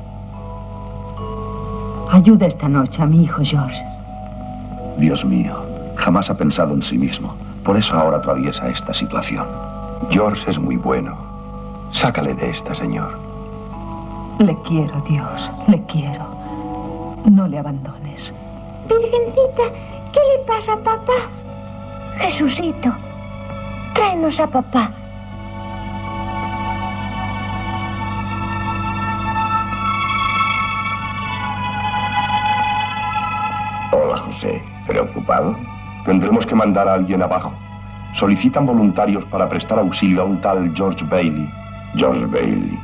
Ayuda 2.11 2.45
esta 2.45 2.69
noche 2.69 3.01
a 3.01 3.07
mi 3.07 3.23
hijo 3.23 3.41
George. 3.43 3.81
Dios 4.97 5.25
mío, 5.25 5.55
jamás 5.95 6.29
ha 6.29 6.37
pensado 6.37 6.75
en 6.75 6.83
sí 6.83 6.97
mismo. 6.99 7.33
Por 7.65 7.77
eso 7.77 7.97
ahora 7.97 8.17
atraviesa 8.17 8.67
esta 8.67 8.93
situación. 8.93 9.47
George 10.11 10.47
es 10.51 10.59
muy 10.59 10.77
bueno. 10.77 11.17
Sácale 11.91 12.35
de 12.35 12.51
esta, 12.51 12.75
Señor. 12.75 13.17
Le 14.39 14.55
quiero, 14.67 15.01
Dios, 15.09 15.51
le 15.67 15.81
quiero. 15.85 16.25
No 17.31 17.47
le 17.47 17.57
abandones. 17.57 18.31
Virgencita, 18.87 19.63
¿qué 20.11 20.19
le 20.19 20.43
pasa 20.45 20.73
a 20.73 20.77
papá? 20.77 21.29
Jesucito, 22.19 22.91
tráenos 23.95 24.39
a 24.39 24.47
papá. 24.47 24.91
¿Preocupado? 34.87 35.55
Tendremos 36.05 36.45
que 36.45 36.55
mandar 36.55 36.87
a 36.87 36.95
alguien 36.95 37.23
abajo. 37.23 37.53
Solicitan 38.15 38.65
voluntarios 38.65 39.23
para 39.25 39.49
prestar 39.49 39.79
auxilio 39.79 40.21
a 40.21 40.25
un 40.25 40.41
tal 40.41 40.71
George 40.75 41.03
Bailey. 41.05 41.49
George 41.95 42.25
Bailey. 42.25 42.77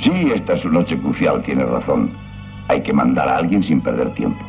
Sí, 0.00 0.32
esta 0.34 0.54
es 0.54 0.60
su 0.60 0.70
noche 0.70 0.98
crucial, 0.98 1.42
tiene 1.42 1.64
razón. 1.64 2.10
Hay 2.68 2.82
que 2.82 2.92
mandar 2.92 3.28
a 3.28 3.36
alguien 3.36 3.62
sin 3.62 3.80
perder 3.80 4.12
tiempo. 4.14 4.42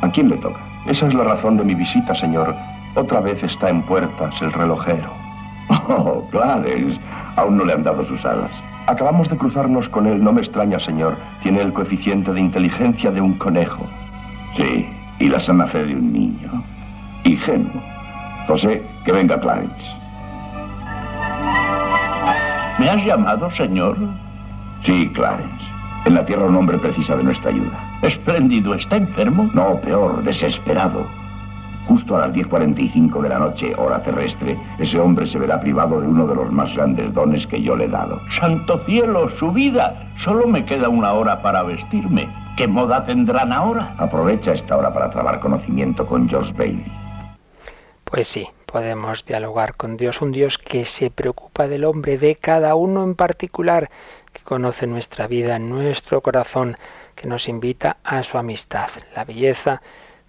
¿A 0.00 0.10
quién 0.10 0.28
le 0.28 0.36
toca? 0.38 0.60
Esa 0.86 1.06
es 1.06 1.14
la 1.14 1.24
razón 1.24 1.56
de 1.58 1.64
mi 1.64 1.74
visita, 1.74 2.14
señor. 2.14 2.54
Otra 2.94 3.20
vez 3.20 3.42
está 3.42 3.68
en 3.68 3.82
puertas 3.82 4.40
el 4.42 4.52
relojero. 4.52 5.12
Oh, 5.90 6.26
Clarence. 6.30 6.98
Aún 7.36 7.56
no 7.58 7.64
le 7.64 7.74
han 7.74 7.82
dado 7.82 8.04
sus 8.06 8.24
alas. 8.24 8.50
Acabamos 8.88 9.28
de 9.28 9.36
cruzarnos 9.36 9.88
con 9.88 10.06
él. 10.06 10.22
No 10.22 10.32
me 10.32 10.40
extraña, 10.40 10.78
señor. 10.78 11.16
Tiene 11.42 11.60
el 11.60 11.72
coeficiente 11.72 12.32
de 12.32 12.40
inteligencia 12.40 13.10
de 13.10 13.20
un 13.20 13.34
conejo. 13.34 13.86
Sí, 14.56 14.86
y 15.20 15.28
la 15.28 15.40
sana 15.40 15.66
fe 15.66 15.84
de 15.84 15.94
un 15.94 16.12
niño. 16.12 16.64
Ingenuo. 17.24 17.82
José, 18.46 18.82
que 19.04 19.12
venga 19.12 19.38
Clarence. 19.40 19.96
¿Me 22.78 22.88
has 22.88 23.04
llamado, 23.04 23.50
señor? 23.50 23.96
Sí, 24.84 25.10
Clarence. 25.14 25.64
En 26.06 26.14
la 26.14 26.24
Tierra 26.24 26.46
un 26.46 26.56
hombre 26.56 26.78
precisa 26.78 27.16
de 27.16 27.24
nuestra 27.24 27.50
ayuda. 27.50 27.78
Espléndido. 28.02 28.74
¿Está 28.74 28.96
enfermo? 28.96 29.50
No, 29.52 29.80
peor, 29.80 30.22
desesperado. 30.22 31.06
Justo 31.88 32.16
a 32.16 32.20
las 32.28 32.32
10.45 32.32 33.22
de 33.22 33.28
la 33.30 33.38
noche, 33.38 33.74
hora 33.76 34.02
terrestre, 34.02 34.58
ese 34.78 35.00
hombre 35.00 35.26
se 35.26 35.38
verá 35.38 35.58
privado 35.58 36.00
de 36.00 36.06
uno 36.06 36.26
de 36.26 36.34
los 36.34 36.52
más 36.52 36.72
grandes 36.74 37.12
dones 37.14 37.46
que 37.46 37.62
yo 37.62 37.74
le 37.76 37.86
he 37.86 37.88
dado. 37.88 38.20
Santo 38.38 38.78
cielo, 38.86 39.30
su 39.38 39.50
vida. 39.50 39.94
Solo 40.16 40.46
me 40.46 40.64
queda 40.64 40.88
una 40.88 41.12
hora 41.14 41.40
para 41.42 41.62
vestirme. 41.62 42.28
¿Qué 42.58 42.66
moda 42.66 43.06
tendrán 43.06 43.52
ahora? 43.52 43.94
Aprovecha 43.98 44.52
esta 44.52 44.76
hora 44.76 44.92
para 44.92 45.12
trabar 45.12 45.38
conocimiento 45.38 46.04
con 46.04 46.28
George 46.28 46.52
Bailey. 46.54 46.92
Pues 48.02 48.26
sí, 48.26 48.48
podemos 48.66 49.24
dialogar 49.24 49.76
con 49.76 49.96
Dios, 49.96 50.20
un 50.20 50.32
Dios 50.32 50.58
que 50.58 50.84
se 50.84 51.08
preocupa 51.08 51.68
del 51.68 51.84
hombre, 51.84 52.18
de 52.18 52.34
cada 52.34 52.74
uno 52.74 53.04
en 53.04 53.14
particular, 53.14 53.90
que 54.32 54.42
conoce 54.42 54.88
nuestra 54.88 55.28
vida, 55.28 55.60
nuestro 55.60 56.20
corazón, 56.20 56.76
que 57.14 57.28
nos 57.28 57.48
invita 57.48 57.98
a 58.02 58.24
su 58.24 58.38
amistad. 58.38 58.88
La 59.14 59.24
belleza 59.24 59.80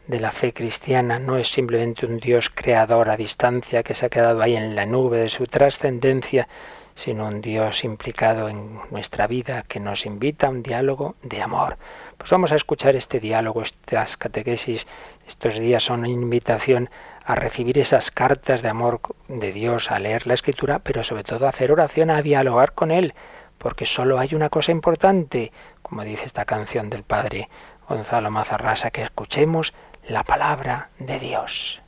de 0.05 0.19
la 0.19 0.31
fe 0.31 0.53
cristiana 0.53 1.17
no 1.17 1.35
es 1.35 1.47
simplemente 1.47 2.05
un 2.05 2.19
Dios 2.19 2.51
creador 2.51 3.09
a 3.09 3.17
distancia 3.17 3.81
que 3.81 3.95
se 3.95 4.05
ha 4.05 4.09
quedado 4.09 4.43
ahí 4.43 4.55
en 4.55 4.75
la 4.75 4.85
nube 4.85 5.17
de 5.17 5.29
su 5.29 5.47
trascendencia, 5.47 6.47
sino 6.93 7.25
un 7.25 7.41
Dios 7.41 7.83
implicado 7.83 8.49
en 8.49 8.77
nuestra 8.91 9.25
vida 9.25 9.63
que 9.67 9.79
nos 9.79 10.05
invita 10.05 10.45
a 10.45 10.49
un 10.51 10.61
diálogo 10.61 11.15
de 11.23 11.41
amor. 11.41 11.77
Pues 12.19 12.31
vamos 12.31 12.51
a 12.51 12.57
escuchar 12.57 12.95
este 12.97 13.21
diálogo, 13.21 13.63
estas 13.63 14.17
catequesis, 14.17 14.85
estos 15.25 15.57
días 15.57 15.81
son 15.83 16.01
una 16.01 16.09
invitación 16.09 16.89
a 17.25 17.33
recibir 17.33 17.79
esas 17.79 18.11
cartas 18.11 18.61
de 18.61 18.67
amor 18.67 18.99
de 19.29 19.53
Dios, 19.53 19.89
a 19.89 19.99
leer 19.99 20.27
la 20.27 20.33
escritura, 20.33 20.79
pero 20.79 21.01
sobre 21.03 21.23
todo 21.23 21.45
a 21.45 21.49
hacer 21.49 21.71
oración, 21.71 22.09
a 22.09 22.21
dialogar 22.21 22.73
con 22.73 22.91
Él, 22.91 23.13
porque 23.57 23.85
solo 23.85 24.19
hay 24.19 24.35
una 24.35 24.49
cosa 24.49 24.73
importante, 24.73 25.53
como 25.81 26.03
dice 26.03 26.25
esta 26.25 26.43
canción 26.43 26.89
del 26.89 27.03
Padre 27.03 27.47
Gonzalo 27.87 28.29
Mazarrasa, 28.31 28.91
que 28.91 29.03
escuchemos 29.03 29.73
la 30.07 30.23
palabra 30.23 30.89
de 30.99 31.19
Dios. 31.19 31.81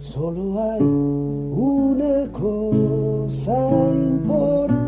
Solo 0.00 0.70
hay 0.70 0.82
una 0.82 2.30
cosa 2.30 3.56
importante, 3.94 4.84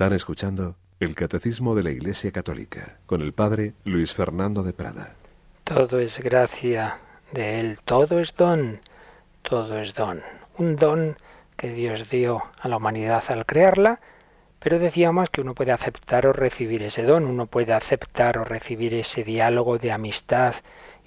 Están 0.00 0.14
escuchando 0.14 0.76
el 0.98 1.14
Catecismo 1.14 1.74
de 1.74 1.82
la 1.82 1.90
Iglesia 1.90 2.32
Católica 2.32 2.96
con 3.04 3.20
el 3.20 3.34
Padre 3.34 3.74
Luis 3.84 4.14
Fernando 4.14 4.62
de 4.62 4.72
Prada. 4.72 5.14
Todo 5.64 5.98
es 5.98 6.20
gracia 6.20 6.96
de 7.32 7.60
Él, 7.60 7.78
todo 7.84 8.18
es 8.18 8.34
don, 8.34 8.80
todo 9.42 9.78
es 9.78 9.92
don. 9.92 10.22
Un 10.56 10.76
don 10.76 11.18
que 11.58 11.74
Dios 11.74 12.08
dio 12.08 12.42
a 12.62 12.68
la 12.68 12.78
humanidad 12.78 13.24
al 13.28 13.44
crearla, 13.44 14.00
pero 14.58 14.78
decíamos 14.78 15.28
que 15.28 15.42
uno 15.42 15.54
puede 15.54 15.72
aceptar 15.72 16.26
o 16.26 16.32
recibir 16.32 16.82
ese 16.82 17.02
don, 17.02 17.26
uno 17.26 17.44
puede 17.44 17.74
aceptar 17.74 18.38
o 18.38 18.44
recibir 18.44 18.94
ese 18.94 19.22
diálogo 19.22 19.76
de 19.76 19.92
amistad 19.92 20.54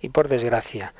y 0.03 0.09
por 0.09 0.27
desgracia 0.27 0.93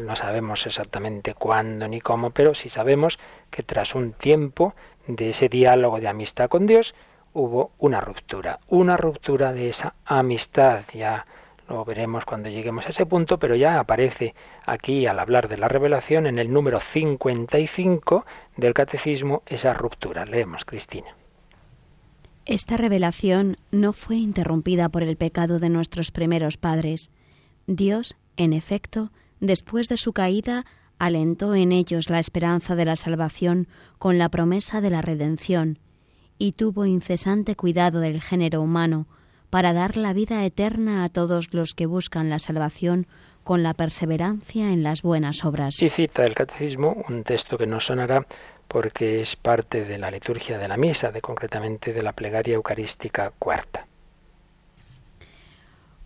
no 0.00 0.16
sabemos 0.16 0.64
exactamente 0.66 1.34
cuándo 1.34 1.88
ni 1.88 2.00
cómo, 2.00 2.30
pero 2.30 2.54
sí 2.54 2.70
sabemos 2.70 3.18
que 3.50 3.62
tras 3.62 3.94
un 3.94 4.14
tiempo 4.14 4.74
de 5.06 5.28
ese 5.28 5.50
diálogo 5.50 6.00
de 6.00 6.08
amistad 6.08 6.48
con 6.48 6.66
Dios, 6.66 6.94
hubo 7.34 7.72
una 7.78 8.00
ruptura, 8.00 8.60
una 8.68 8.96
ruptura 8.96 9.52
de 9.52 9.68
esa 9.68 9.94
amistad. 10.04 10.84
Ya 10.94 11.26
lo 11.68 11.84
veremos 11.84 12.24
cuando 12.24 12.48
lleguemos 12.48 12.86
a 12.86 12.90
ese 12.90 13.06
punto, 13.06 13.38
pero 13.38 13.54
ya 13.56 13.78
aparece 13.78 14.34
aquí 14.64 15.06
al 15.06 15.18
hablar 15.18 15.48
de 15.48 15.58
la 15.58 15.68
revelación 15.68 16.26
en 16.26 16.38
el 16.38 16.52
número 16.52 16.80
55 16.80 18.24
del 18.56 18.72
catecismo 18.72 19.42
esa 19.46 19.74
ruptura. 19.74 20.24
Leemos, 20.24 20.64
Cristina. 20.64 21.14
Esta 22.46 22.76
revelación 22.76 23.56
no 23.70 23.92
fue 23.92 24.16
interrumpida 24.16 24.90
por 24.90 25.02
el 25.02 25.16
pecado 25.16 25.58
de 25.58 25.70
nuestros 25.70 26.10
primeros 26.10 26.58
padres. 26.58 27.10
Dios, 27.66 28.16
en 28.36 28.52
efecto, 28.52 29.10
después 29.40 29.88
de 29.88 29.96
su 29.96 30.12
caída, 30.12 30.66
alentó 30.98 31.54
en 31.54 31.72
ellos 31.72 32.10
la 32.10 32.18
esperanza 32.18 32.76
de 32.76 32.84
la 32.84 32.96
salvación 32.96 33.66
con 33.98 34.18
la 34.18 34.28
promesa 34.28 34.82
de 34.82 34.90
la 34.90 35.00
redención, 35.00 35.78
y 36.38 36.52
tuvo 36.52 36.86
incesante 36.86 37.56
cuidado 37.56 38.00
del 38.00 38.20
género 38.20 38.62
humano 38.62 39.06
para 39.50 39.72
dar 39.72 39.96
la 39.96 40.12
vida 40.12 40.44
eterna 40.44 41.04
a 41.04 41.08
todos 41.08 41.54
los 41.54 41.74
que 41.74 41.86
buscan 41.86 42.28
la 42.28 42.38
salvación 42.38 43.06
con 43.44 43.62
la 43.62 43.74
perseverancia 43.74 44.72
en 44.72 44.82
las 44.82 45.02
buenas 45.02 45.44
obras. 45.44 45.76
Sí 45.76 45.90
cita 45.90 46.24
el 46.24 46.34
catecismo 46.34 47.04
un 47.08 47.22
texto 47.22 47.56
que 47.56 47.66
nos 47.66 47.86
sonará 47.86 48.26
porque 48.66 49.20
es 49.20 49.36
parte 49.36 49.84
de 49.84 49.98
la 49.98 50.10
liturgia 50.10 50.58
de 50.58 50.66
la 50.66 50.76
misa, 50.76 51.12
de 51.12 51.20
concretamente 51.20 51.92
de 51.92 52.02
la 52.02 52.12
plegaria 52.12 52.54
eucarística 52.54 53.30
cuarta. 53.38 53.86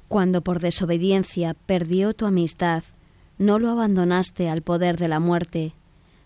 Cuando 0.09 0.43
por 0.43 0.59
desobediencia 0.61 1.55
perdió 1.55 2.15
tu 2.15 2.27
amistad, 2.27 2.83
no 3.39 3.59
lo 3.59 3.71
abandonaste 3.71 4.49
al 4.49 4.63
poder 4.63 4.97
de 4.97 5.09
la 5.09 5.21
muerte, 5.21 5.75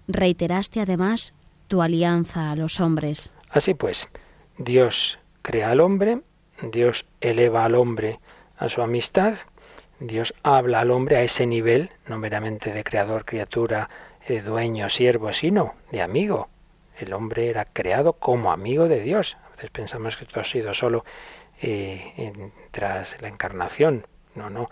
reiteraste 0.09 0.81
además 0.81 1.35
tu 1.69 1.83
alianza 1.83 2.51
a 2.51 2.57
los 2.57 2.81
hombres. 2.81 3.33
Así 3.53 3.75
pues, 3.75 4.09
Dios 4.57 5.19
crea 5.43 5.71
al 5.71 5.81
hombre, 5.81 6.23
Dios 6.63 7.05
eleva 7.21 7.67
al 7.67 7.75
hombre 7.75 8.19
a 8.57 8.71
su 8.71 8.81
amistad, 8.81 9.35
Dios 10.01 10.33
habla 10.43 10.81
al 10.81 10.91
hombre 10.91 11.17
a 11.17 11.23
ese 11.23 11.47
nivel, 11.47 11.91
no 12.07 12.19
meramente 12.19 12.73
de 12.73 12.83
creador, 12.83 13.27
criatura, 13.27 13.91
eh, 14.27 14.41
dueño, 14.41 14.89
siervo, 14.89 15.33
sino 15.35 15.75
de 15.91 16.01
amigo. 16.01 16.49
El 16.99 17.13
hombre 17.13 17.51
era 17.51 17.67
creado 17.67 18.15
como 18.15 18.53
amigo 18.53 18.89
de 18.89 19.01
Dios. 19.01 19.37
A 19.47 19.51
veces 19.51 19.71
pensamos 19.71 20.17
que 20.17 20.25
esto 20.25 20.41
ha 20.41 20.45
sido 20.45 20.73
solo 20.73 21.05
eh, 21.61 22.51
tras 22.71 23.21
la 23.21 23.29
encarnación. 23.29 24.07
No, 24.35 24.49
no. 24.49 24.71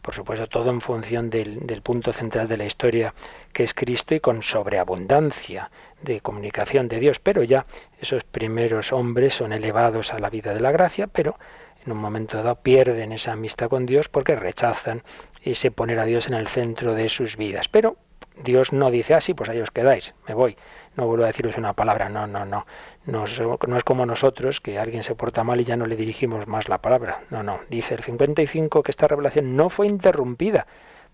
Por 0.00 0.14
supuesto, 0.14 0.48
todo 0.48 0.70
en 0.70 0.80
función 0.80 1.30
del 1.30 1.82
punto 1.82 2.12
central 2.12 2.48
de 2.48 2.56
la 2.56 2.64
historia, 2.64 3.14
que 3.52 3.62
es 3.62 3.72
Cristo, 3.72 4.16
y 4.16 4.20
con 4.20 4.42
sobreabundancia 4.42 5.70
de 6.02 6.20
comunicación 6.20 6.88
de 6.88 7.00
Dios, 7.00 7.18
pero 7.18 7.42
ya 7.42 7.66
esos 8.00 8.24
primeros 8.24 8.92
hombres 8.92 9.34
son 9.34 9.52
elevados 9.52 10.12
a 10.12 10.18
la 10.18 10.30
vida 10.30 10.52
de 10.52 10.60
la 10.60 10.72
gracia, 10.72 11.06
pero 11.06 11.38
en 11.84 11.92
un 11.92 11.98
momento 11.98 12.36
dado 12.38 12.56
pierden 12.56 13.12
esa 13.12 13.32
amistad 13.32 13.68
con 13.68 13.86
Dios 13.86 14.08
porque 14.08 14.36
rechazan 14.36 15.02
ese 15.42 15.70
poner 15.70 15.98
a 15.98 16.04
Dios 16.04 16.28
en 16.28 16.34
el 16.34 16.48
centro 16.48 16.94
de 16.94 17.08
sus 17.08 17.36
vidas. 17.36 17.68
Pero 17.68 17.96
Dios 18.42 18.72
no 18.72 18.90
dice 18.90 19.14
así, 19.14 19.34
pues 19.34 19.50
ahí 19.50 19.60
os 19.60 19.70
quedáis, 19.70 20.14
me 20.28 20.34
voy. 20.34 20.56
No 20.96 21.06
vuelvo 21.06 21.24
a 21.24 21.28
deciros 21.28 21.56
una 21.56 21.72
palabra, 21.72 22.08
no, 22.08 22.26
no, 22.26 22.44
no. 22.44 22.66
No, 23.06 23.24
no 23.66 23.76
es 23.76 23.84
como 23.84 24.06
nosotros, 24.06 24.60
que 24.60 24.78
alguien 24.78 25.02
se 25.02 25.14
porta 25.14 25.42
mal 25.42 25.60
y 25.60 25.64
ya 25.64 25.76
no 25.76 25.86
le 25.86 25.96
dirigimos 25.96 26.46
más 26.46 26.68
la 26.68 26.78
palabra. 26.78 27.22
No, 27.30 27.42
no. 27.42 27.60
Dice 27.70 27.94
el 27.94 28.02
55 28.02 28.82
que 28.82 28.90
esta 28.90 29.08
revelación 29.08 29.56
no 29.56 29.70
fue 29.70 29.86
interrumpida 29.86 30.66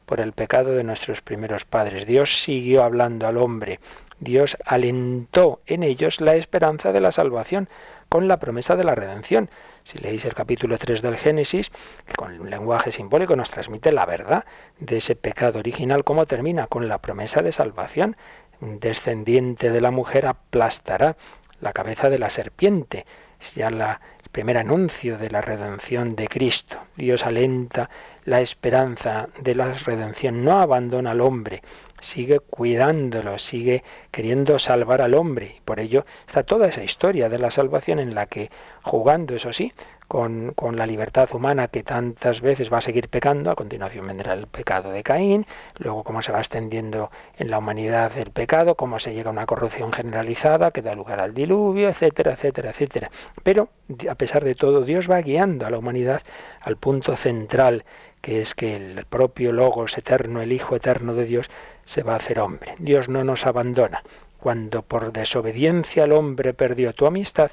por 0.05 0.21
el 0.21 0.33
pecado 0.33 0.73
de 0.73 0.85
nuestros 0.85 1.21
primeros 1.21 1.65
padres. 1.65 2.07
Dios 2.07 2.41
siguió 2.41 2.83
hablando 2.83 3.27
al 3.27 3.37
hombre. 3.37 3.79
Dios 4.21 4.57
alentó 4.65 5.61
en 5.67 5.83
ellos 5.83 6.21
la 6.21 6.35
esperanza 6.35 6.93
de 6.93 7.01
la 7.01 7.13
salvación 7.13 7.69
con 8.09 8.27
la 8.27 8.39
promesa 8.39 8.75
de 8.75 8.85
la 8.85 8.95
redención. 8.95 9.51
Si 9.85 9.99
leéis 9.99 10.25
el 10.25 10.35
capítulo 10.35 10.79
3 10.79 11.03
del 11.03 11.17
Génesis, 11.17 11.71
que 12.07 12.15
con 12.15 12.41
un 12.41 12.51
lenguaje 12.51 12.91
simbólico 12.91 13.37
nos 13.37 13.51
transmite 13.51 13.93
la 13.93 14.07
verdad 14.07 14.45
de 14.81 14.97
ese 14.97 15.15
pecado 15.15 15.59
original, 15.59 16.05
cómo 16.05 16.27
termina 16.27 16.67
con 16.67 16.89
la 16.89 16.99
promesa 16.99 17.43
de 17.43 17.53
salvación. 17.53 18.17
Un 18.61 18.81
descendiente 18.81 19.71
de 19.71 19.81
la 19.81 19.91
mujer 19.91 20.27
aplastará 20.27 21.17
la 21.61 21.73
cabeza 21.73 22.09
de 22.11 22.19
la 22.19 22.31
serpiente. 22.31 23.07
Es 23.41 23.55
ya 23.55 23.69
el 23.69 24.31
primer 24.33 24.59
anuncio 24.59 25.17
de 25.17 25.31
la 25.31 25.41
redención 25.41 26.17
de 26.17 26.27
Cristo. 26.29 26.79
Dios 26.97 27.25
alenta 27.25 27.89
la 28.25 28.41
esperanza 28.41 29.29
de 29.41 29.55
la 29.55 29.73
redención, 29.73 30.45
no 30.45 30.61
abandona 30.61 31.13
al 31.13 31.21
hombre, 31.21 31.63
sigue 32.01 32.41
cuidándolo, 32.41 33.39
sigue 33.39 33.83
queriendo 34.11 34.59
salvar 34.59 35.03
al 35.03 35.15
hombre. 35.15 35.61
Por 35.65 35.81
ello 35.81 36.05
está 36.27 36.43
toda 36.43 36.69
esa 36.69 36.85
historia 36.85 37.29
de 37.29 37.39
la 37.39 37.51
salvación 37.51 37.99
en 37.99 38.15
la 38.15 38.27
que, 38.27 38.51
jugando, 38.83 39.35
eso 39.35 39.53
sí, 39.53 39.73
con, 40.09 40.53
con, 40.55 40.77
la 40.77 40.87
libertad 40.87 41.29
humana 41.35 41.69
que 41.69 41.83
tantas 41.83 42.41
veces 42.41 42.73
va 42.73 42.79
a 42.79 42.81
seguir 42.81 43.09
pecando, 43.09 43.51
a 43.51 43.55
continuación 43.55 44.07
vendrá 44.07 44.33
el 44.33 44.47
pecado 44.47 44.91
de 44.91 45.03
Caín, 45.03 45.47
luego 45.77 46.03
cómo 46.03 46.23
se 46.23 46.33
va 46.33 46.39
extendiendo 46.39 47.11
en 47.37 47.51
la 47.51 47.59
humanidad 47.59 48.17
el 48.17 48.31
pecado, 48.31 48.75
cómo 48.75 48.99
se 48.99 49.13
llega 49.13 49.29
a 49.29 49.33
una 49.33 49.47
corrupción 49.47 49.93
generalizada 49.93 50.71
que 50.71 50.83
da 50.83 50.95
lugar 50.95 51.21
al 51.21 51.35
diluvio, 51.35 51.91
etcétera, 51.91 52.33
etcétera, 52.33 52.71
etcétera. 52.71 53.11
Pero, 53.43 53.69
a 54.11 54.15
pesar 54.15 54.45
de 54.45 54.55
todo, 54.55 54.83
Dios 54.83 55.11
va 55.11 55.21
guiando 55.21 55.67
a 55.67 55.71
la 55.71 55.79
humanidad 55.79 56.23
al 56.63 56.77
punto 56.77 57.15
central, 57.15 57.85
que 58.23 58.41
es 58.41 58.55
que 58.55 58.77
el 58.77 59.05
propio 59.05 59.53
Logos 59.53 59.97
eterno, 59.99 60.41
el 60.41 60.53
Hijo 60.53 60.75
eterno 60.75 61.15
de 61.15 61.25
Dios, 61.25 61.51
se 61.85 62.03
va 62.03 62.15
a 62.15 62.17
hacer 62.17 62.41
hombre. 62.41 62.75
Dios 62.79 63.09
no 63.09 63.25
nos 63.25 63.47
abandona. 63.47 64.03
Cuando 64.41 64.83
por 64.83 65.13
desobediencia 65.13 66.05
el 66.05 66.13
hombre 66.13 66.55
perdió 66.55 66.93
tu 66.95 67.07
amistad, 67.07 67.51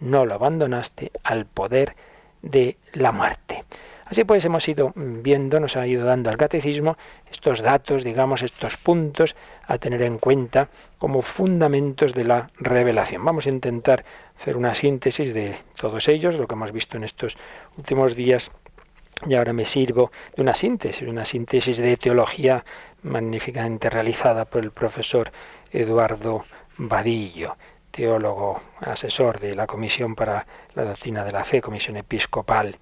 no 0.00 0.26
lo 0.26 0.34
abandonaste 0.34 1.12
al 1.22 1.46
poder 1.46 1.96
de 2.42 2.76
la 2.92 3.12
muerte. 3.12 3.64
Así 4.06 4.24
pues 4.24 4.44
hemos 4.44 4.68
ido 4.68 4.92
viendo, 4.94 5.58
nos 5.60 5.76
ha 5.76 5.86
ido 5.86 6.04
dando 6.04 6.28
al 6.28 6.36
catecismo 6.36 6.98
estos 7.30 7.62
datos, 7.62 8.04
digamos, 8.04 8.42
estos 8.42 8.76
puntos 8.76 9.34
a 9.66 9.78
tener 9.78 10.02
en 10.02 10.18
cuenta 10.18 10.68
como 10.98 11.22
fundamentos 11.22 12.12
de 12.12 12.24
la 12.24 12.50
revelación. 12.58 13.24
Vamos 13.24 13.46
a 13.46 13.50
intentar 13.50 14.04
hacer 14.38 14.56
una 14.56 14.74
síntesis 14.74 15.32
de 15.32 15.56
todos 15.76 16.06
ellos, 16.08 16.34
lo 16.34 16.46
que 16.46 16.54
hemos 16.54 16.72
visto 16.72 16.98
en 16.98 17.04
estos 17.04 17.36
últimos 17.78 18.14
días 18.14 18.50
y 19.26 19.34
ahora 19.34 19.54
me 19.54 19.64
sirvo 19.64 20.12
de 20.36 20.42
una 20.42 20.54
síntesis, 20.54 21.08
una 21.08 21.24
síntesis 21.24 21.78
de 21.78 21.96
teología 21.96 22.64
magníficamente 23.02 23.88
realizada 23.88 24.44
por 24.44 24.62
el 24.62 24.70
profesor 24.70 25.32
Eduardo 25.72 26.44
Vadillo 26.76 27.56
teólogo 27.94 28.60
asesor 28.80 29.38
de 29.38 29.54
la 29.54 29.68
Comisión 29.68 30.16
para 30.16 30.46
la 30.74 30.84
Doctrina 30.84 31.24
de 31.24 31.30
la 31.30 31.44
Fe, 31.44 31.62
Comisión 31.62 31.96
Episcopal. 31.96 32.76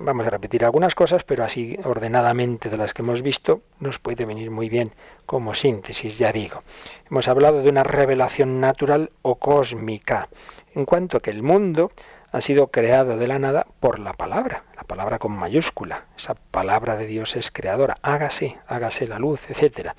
vamos 0.00 0.26
a 0.26 0.30
repetir 0.30 0.64
algunas 0.64 0.94
cosas, 0.94 1.24
pero 1.24 1.44
así 1.44 1.78
ordenadamente 1.84 2.70
de 2.70 2.78
las 2.78 2.94
que 2.94 3.02
hemos 3.02 3.20
visto 3.20 3.60
nos 3.80 3.98
puede 3.98 4.24
venir 4.24 4.50
muy 4.50 4.70
bien 4.70 4.92
como 5.26 5.54
síntesis, 5.54 6.16
ya 6.16 6.32
digo. 6.32 6.62
Hemos 7.10 7.28
hablado 7.28 7.62
de 7.62 7.68
una 7.68 7.82
revelación 7.82 8.60
natural 8.60 9.10
o 9.20 9.34
cósmica, 9.34 10.28
en 10.74 10.86
cuanto 10.86 11.20
que 11.20 11.30
el 11.30 11.42
mundo 11.42 11.92
ha 12.32 12.40
sido 12.40 12.68
creado 12.68 13.18
de 13.18 13.26
la 13.26 13.38
nada 13.38 13.66
por 13.78 13.98
la 13.98 14.14
palabra, 14.14 14.64
la 14.74 14.84
palabra 14.84 15.18
con 15.18 15.32
mayúscula. 15.32 16.06
Esa 16.16 16.34
palabra 16.34 16.96
de 16.96 17.06
Dios 17.06 17.36
es 17.36 17.50
creadora. 17.50 17.98
Hágase, 18.00 18.56
hágase 18.66 19.06
la 19.06 19.18
luz, 19.18 19.50
etcétera. 19.50 19.94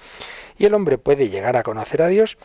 Y 0.57 0.65
el 0.65 0.73
hombre 0.73 0.97
puede 0.97 1.29
llegar 1.29 1.55
a 1.57 1.63
conocer 1.63 2.01
a 2.01 2.07
Dios 2.07 2.37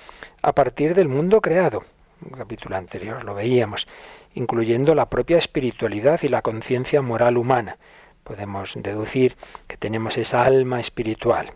a 0.42 0.52
partir 0.52 0.94
del 0.94 1.08
mundo 1.08 1.40
creado. 1.40 1.84
En 2.24 2.36
capítulo 2.36 2.76
anterior 2.76 3.24
lo 3.24 3.34
veíamos, 3.34 3.86
incluyendo 4.34 4.94
la 4.94 5.08
propia 5.08 5.38
espiritualidad 5.38 6.20
y 6.22 6.28
la 6.28 6.42
conciencia 6.42 7.02
moral 7.02 7.36
humana. 7.36 7.78
Podemos 8.24 8.74
deducir 8.76 9.36
que 9.66 9.76
tenemos 9.76 10.18
esa 10.18 10.44
alma 10.44 10.80
espiritual. 10.80 11.52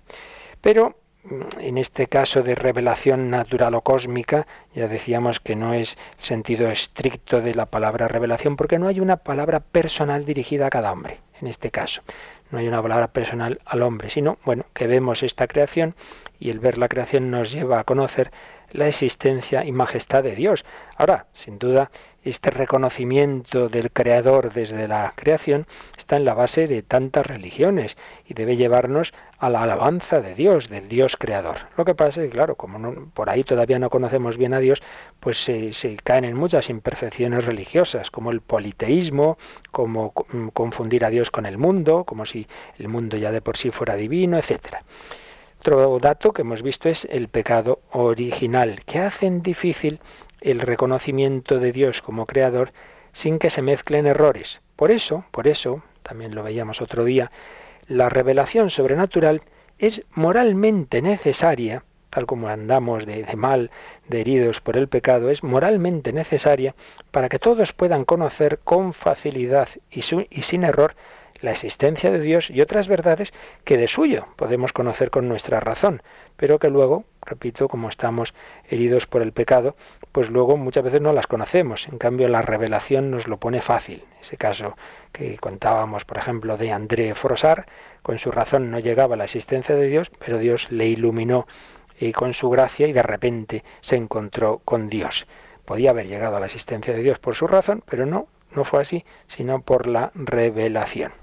Pero 0.61 0.97
en 1.61 1.79
este 1.79 2.09
caso 2.09 2.43
de 2.43 2.55
revelación 2.55 3.31
natural 3.31 3.75
o 3.75 3.83
cósmica, 3.83 4.47
ya 4.75 4.89
decíamos 4.89 5.39
que 5.39 5.55
no 5.55 5.73
es 5.73 5.97
el 6.19 6.25
sentido 6.25 6.69
estricto 6.69 7.41
de 7.41 7.55
la 7.55 7.67
palabra 7.67 8.09
revelación, 8.09 8.57
porque 8.57 8.79
no 8.79 8.89
hay 8.89 8.99
una 8.99 9.19
palabra 9.19 9.61
personal 9.61 10.25
dirigida 10.25 10.67
a 10.67 10.71
cada 10.71 10.93
hombre, 10.93 11.21
en 11.41 11.47
este 11.47 11.71
caso. 11.71 12.03
No 12.53 12.59
hay 12.59 12.69
una 12.69 12.83
palabra 12.83 13.09
personal 13.09 13.61
al 13.65 13.83
hombre, 13.83 14.11
sino, 14.11 14.37
bueno, 14.45 14.67
que 14.75 14.87
vemos 14.87 15.23
esta 15.23 15.47
creación 15.47 15.95
y 16.39 16.51
el 16.51 16.61
ver 16.61 16.77
la 16.77 16.89
creación 16.89 17.31
nos 17.31 17.51
lleva 17.51 17.81
a 17.81 17.85
conocer 17.85 18.31
la 18.73 18.89
existencia 18.89 19.65
y 19.65 19.73
majestad 19.73 20.23
de 20.23 20.35
Dios. 20.35 20.67
Ahora, 20.97 21.25
sin 21.33 21.59
duda, 21.59 21.91
este 22.25 22.51
reconocimiento 22.51 23.71
del 23.71 23.91
Creador 23.91 24.53
desde 24.53 24.87
la 24.87 25.15
creación 25.17 25.67
está 25.97 26.17
en 26.17 26.27
la 26.27 26.35
base 26.35 26.69
de 26.69 26.83
tantas 26.83 27.27
religiones 27.27 27.97
y 28.27 28.35
debe 28.35 28.57
llevarnos 28.57 29.15
a 29.43 29.51
la 29.51 29.65
alabanza 29.65 30.21
de 30.21 30.37
Dios, 30.37 30.69
del 30.69 30.89
Dios 30.89 31.17
Creador. 31.19 31.57
Lo 31.77 31.85
que 31.85 31.97
pasa 31.97 32.23
es 32.23 32.29
que, 32.29 32.33
claro, 32.33 32.55
como 32.55 32.79
no- 32.79 33.11
por 33.13 33.29
ahí 33.29 33.43
todavía 33.43 33.81
no 33.81 33.91
conocemos 33.91 34.39
bien 34.39 34.55
a 34.55 34.61
Dios, 34.61 34.81
pues 35.19 35.43
se, 35.43 35.73
se 35.73 35.97
caen 35.97 36.25
en 36.25 36.37
muchas 36.37 36.71
imperfecciones 36.71 37.45
religiosas, 37.45 38.13
como 38.13 38.31
el 38.31 38.41
politeísmo, 38.41 39.39
como 39.73 40.13
co- 40.13 40.27
mm, 40.33 40.49
confundir 40.51 41.05
a 41.05 41.11
Dios 41.11 41.33
con 41.33 41.45
el 41.47 41.59
mundo, 41.59 42.05
como 42.05 42.25
si 42.25 42.47
el 42.79 42.87
mundo 42.87 43.17
ya 43.17 43.33
de 43.33 43.41
por 43.41 43.57
sí 43.57 43.73
fuera 43.73 43.97
divino, 43.97 44.39
etcétera. 44.39 44.85
Otro 45.59 45.99
dato 45.99 46.33
que 46.33 46.43
hemos 46.43 46.63
visto 46.63 46.89
es 46.89 47.05
el 47.11 47.27
pecado 47.27 47.81
original, 47.91 48.81
que 48.87 49.01
hacen 49.01 49.43
difícil 49.43 49.99
el 50.41 50.61
reconocimiento 50.61 51.59
de 51.59 51.73
Dios 51.73 52.01
como 52.01 52.27
creador 52.27 52.73
sin 53.13 53.41
que 53.41 53.51
se 53.51 53.61
mezclen 53.63 54.07
errores. 54.07 54.61
Por 54.77 54.93
eso, 54.93 55.25
por 55.33 55.49
eso, 55.49 55.83
también 56.05 56.35
lo 56.35 56.43
veíamos 56.45 56.81
otro 56.81 57.05
día, 57.05 57.31
la 57.87 58.09
revelación 58.09 58.71
sobrenatural 58.71 59.43
es 59.79 60.03
moralmente 60.13 61.03
necesaria, 61.03 61.85
tal 62.11 62.27
como 62.27 62.49
andamos 62.49 63.07
de, 63.07 63.25
de 63.25 63.37
mal, 63.37 63.71
de 64.09 64.21
heridos 64.21 64.61
por 64.61 64.77
el 64.77 64.89
pecado, 64.89 65.31
es 65.31 65.43
moralmente 65.43 66.13
necesaria 66.13 66.75
para 67.11 67.29
que 67.29 67.39
todos 67.39 67.73
puedan 67.73 68.05
conocer 68.05 68.59
con 68.59 68.93
facilidad 68.93 69.69
y, 69.91 70.01
y 70.31 70.43
sin 70.43 70.65
error 70.65 70.95
la 71.43 71.51
existencia 71.51 72.11
de 72.11 72.21
Dios 72.21 72.51
y 72.51 72.61
otras 72.61 72.89
verdades 72.89 73.33
que 73.65 73.77
de 73.77 73.89
suyo 73.89 74.29
podemos 74.37 74.73
conocer 74.73 75.11
con 75.11 75.29
nuestra 75.29 75.61
razón, 75.61 76.03
pero 76.37 76.59
que 76.59 76.71
luego, 76.71 77.05
repito, 77.21 77.69
como 77.69 77.89
estamos 77.89 78.33
heridos 78.69 79.07
por 79.07 79.23
el 79.23 79.33
pecado, 79.33 79.77
pues 80.13 80.31
luego 80.31 80.57
muchas 80.57 80.85
veces 80.85 81.01
no 81.01 81.13
las 81.13 81.27
conocemos. 81.27 81.89
En 81.89 81.99
cambio, 81.99 82.29
la 82.29 82.43
revelación 82.43 83.11
nos 83.11 83.27
lo 83.27 83.39
pone 83.39 83.61
fácil. 83.61 84.05
Ese 84.21 84.37
caso 84.37 84.77
que 85.13 85.37
contábamos, 85.39 86.05
por 86.05 86.19
ejemplo, 86.19 86.57
de 86.57 86.73
André 86.73 87.15
Frosar, 87.15 87.67
con 88.03 88.19
su 88.19 88.31
razón 88.31 88.71
no 88.71 88.79
llegaba 88.79 89.15
a 89.15 89.19
la 89.19 89.25
existencia 89.25 89.75
de 89.75 89.89
Dios, 89.89 90.11
pero 90.19 90.39
Dios 90.39 90.71
le 90.71 90.87
iluminó 90.87 91.47
eh, 91.99 92.13
con 92.13 92.35
su 92.35 92.51
gracia 92.51 92.87
y 92.87 92.93
de 92.93 93.03
repente 93.03 93.65
se 93.81 93.97
encontró 93.97 94.61
con 94.65 94.89
Dios. 94.89 95.27
Podía 95.65 95.91
haber 95.91 96.07
llegado 96.07 96.37
a 96.37 96.41
la 96.41 96.47
existencia 96.47 96.95
de 96.95 97.03
Dios 97.03 97.19
por 97.19 97.35
su 97.35 97.47
razón, 97.47 97.83
pero 97.89 98.07
no, 98.07 98.29
no 98.55 98.65
fue 98.65 98.81
así, 98.81 99.05
sino 99.27 99.63
por 99.63 99.87
la 99.87 100.13
revelación. 100.15 101.22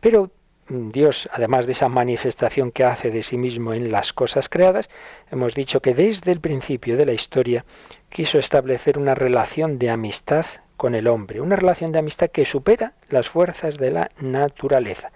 Pero 0.00 0.30
Dios, 0.68 1.28
además 1.32 1.66
de 1.66 1.72
esa 1.72 1.88
manifestación 1.88 2.72
que 2.72 2.84
hace 2.84 3.12
de 3.12 3.22
sí 3.22 3.38
mismo 3.38 3.72
en 3.72 3.92
las 3.92 4.12
cosas 4.12 4.48
creadas, 4.48 4.90
hemos 5.30 5.54
dicho 5.54 5.80
que 5.80 5.94
desde 5.94 6.32
el 6.32 6.40
principio 6.40 6.96
de 6.96 7.06
la 7.06 7.12
historia 7.12 7.64
quiso 8.08 8.38
establecer 8.38 8.98
una 8.98 9.14
relación 9.14 9.78
de 9.78 9.90
amistad 9.90 10.46
con 10.76 10.94
el 10.94 11.06
hombre, 11.06 11.40
una 11.40 11.54
relación 11.54 11.92
de 11.92 12.00
amistad 12.00 12.30
que 12.30 12.44
supera 12.44 12.94
las 13.08 13.28
fuerzas 13.28 13.78
de 13.78 13.92
la 13.92 14.10
naturaleza. 14.20 15.12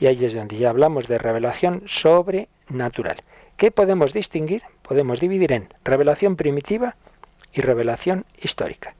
Y 0.00 0.06
ahí 0.06 0.24
es 0.24 0.34
donde 0.34 0.56
ya 0.56 0.70
hablamos 0.70 1.06
de 1.06 1.18
revelación 1.18 1.84
sobrenatural. 1.86 3.22
¿Qué 3.56 3.70
podemos 3.70 4.12
distinguir? 4.12 4.62
Podemos 4.82 5.20
dividir 5.20 5.52
en 5.52 5.72
revelación 5.84 6.36
primitiva 6.36 6.96
y 7.52 7.60
revelación 7.60 8.24
histórica. 8.40 8.94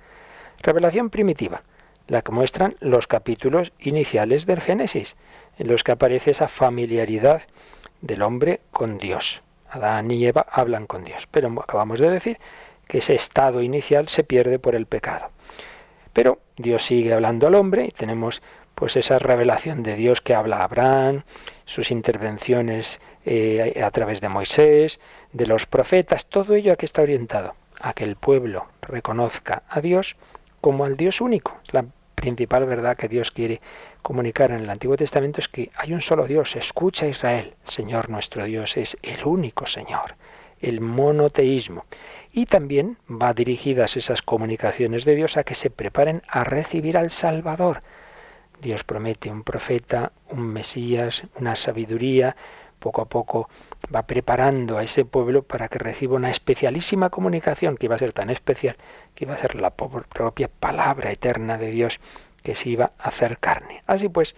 Revelación 0.62 1.10
primitiva, 1.10 1.62
la 2.08 2.22
que 2.22 2.32
muestran 2.32 2.76
los 2.80 3.06
capítulos 3.06 3.72
iniciales 3.78 4.46
del 4.46 4.60
Génesis, 4.60 5.16
en 5.58 5.68
los 5.68 5.84
que 5.84 5.92
aparece 5.92 6.32
esa 6.32 6.48
familiaridad 6.48 7.42
del 8.00 8.22
hombre 8.22 8.60
con 8.72 8.98
Dios. 8.98 9.42
Adán 9.70 10.10
y 10.10 10.26
Eva 10.26 10.46
hablan 10.50 10.86
con 10.86 11.04
Dios, 11.04 11.28
pero 11.30 11.48
acabamos 11.60 12.00
de 12.00 12.10
decir 12.10 12.38
que 12.86 12.98
ese 12.98 13.14
estado 13.14 13.62
inicial 13.62 14.08
se 14.08 14.24
pierde 14.24 14.58
por 14.58 14.74
el 14.74 14.86
pecado. 14.86 15.30
Pero 16.14 16.40
Dios 16.56 16.84
sigue 16.84 17.12
hablando 17.12 17.46
al 17.46 17.54
hombre 17.54 17.84
y 17.84 17.90
tenemos 17.90 18.42
pues 18.74 18.96
esa 18.96 19.18
revelación 19.18 19.82
de 19.82 19.96
Dios 19.96 20.20
que 20.20 20.34
habla 20.34 20.58
a 20.58 20.64
Abraham, 20.64 21.24
sus 21.66 21.90
intervenciones 21.90 23.00
eh, 23.26 23.82
a 23.84 23.90
través 23.90 24.20
de 24.20 24.28
Moisés, 24.28 25.00
de 25.32 25.46
los 25.46 25.66
profetas, 25.66 26.26
todo 26.26 26.54
ello 26.54 26.72
a 26.72 26.76
qué 26.76 26.86
está 26.86 27.02
orientado, 27.02 27.54
a 27.80 27.92
que 27.92 28.04
el 28.04 28.16
pueblo 28.16 28.66
reconozca 28.80 29.64
a 29.68 29.80
Dios 29.80 30.16
como 30.60 30.84
al 30.84 30.96
Dios 30.96 31.20
único. 31.20 31.56
Principal 32.20 32.66
verdad 32.66 32.96
que 32.96 33.08
Dios 33.08 33.30
quiere 33.30 33.60
comunicar 34.02 34.50
en 34.50 34.60
el 34.60 34.70
Antiguo 34.70 34.96
Testamento 34.96 35.40
es 35.40 35.48
que 35.48 35.70
hay 35.76 35.92
un 35.92 36.00
solo 36.00 36.26
Dios, 36.26 36.56
escucha 36.56 37.06
Israel, 37.06 37.54
el 37.64 37.70
Señor 37.70 38.10
nuestro 38.10 38.44
Dios 38.44 38.76
es 38.76 38.96
el 39.02 39.24
único 39.24 39.66
Señor, 39.66 40.16
el 40.60 40.80
monoteísmo. 40.80 41.84
Y 42.32 42.46
también 42.46 42.98
va 43.10 43.32
dirigidas 43.34 43.96
esas 43.96 44.22
comunicaciones 44.22 45.04
de 45.04 45.14
Dios 45.14 45.36
a 45.36 45.44
que 45.44 45.54
se 45.54 45.70
preparen 45.70 46.22
a 46.28 46.44
recibir 46.44 46.98
al 46.98 47.10
Salvador. 47.10 47.82
Dios 48.60 48.84
promete 48.84 49.30
un 49.30 49.44
profeta, 49.44 50.12
un 50.28 50.52
Mesías, 50.52 51.22
una 51.36 51.54
sabiduría, 51.54 52.36
poco 52.78 53.02
a 53.02 53.08
poco 53.08 53.48
va 53.94 54.06
preparando 54.06 54.78
a 54.78 54.82
ese 54.82 55.04
pueblo 55.04 55.42
para 55.42 55.68
que 55.68 55.78
reciba 55.78 56.16
una 56.16 56.30
especialísima 56.30 57.10
comunicación 57.10 57.76
que 57.76 57.86
iba 57.86 57.94
a 57.94 57.98
ser 57.98 58.12
tan 58.12 58.30
especial 58.30 58.76
que 59.14 59.24
iba 59.24 59.34
a 59.34 59.38
ser 59.38 59.54
la 59.54 59.70
propia 59.70 60.48
palabra 60.48 61.10
eterna 61.10 61.58
de 61.58 61.70
Dios 61.70 62.00
que 62.42 62.54
se 62.54 62.70
iba 62.70 62.92
a 62.98 63.08
hacer 63.08 63.38
carne. 63.38 63.82
Así 63.86 64.08
pues, 64.08 64.36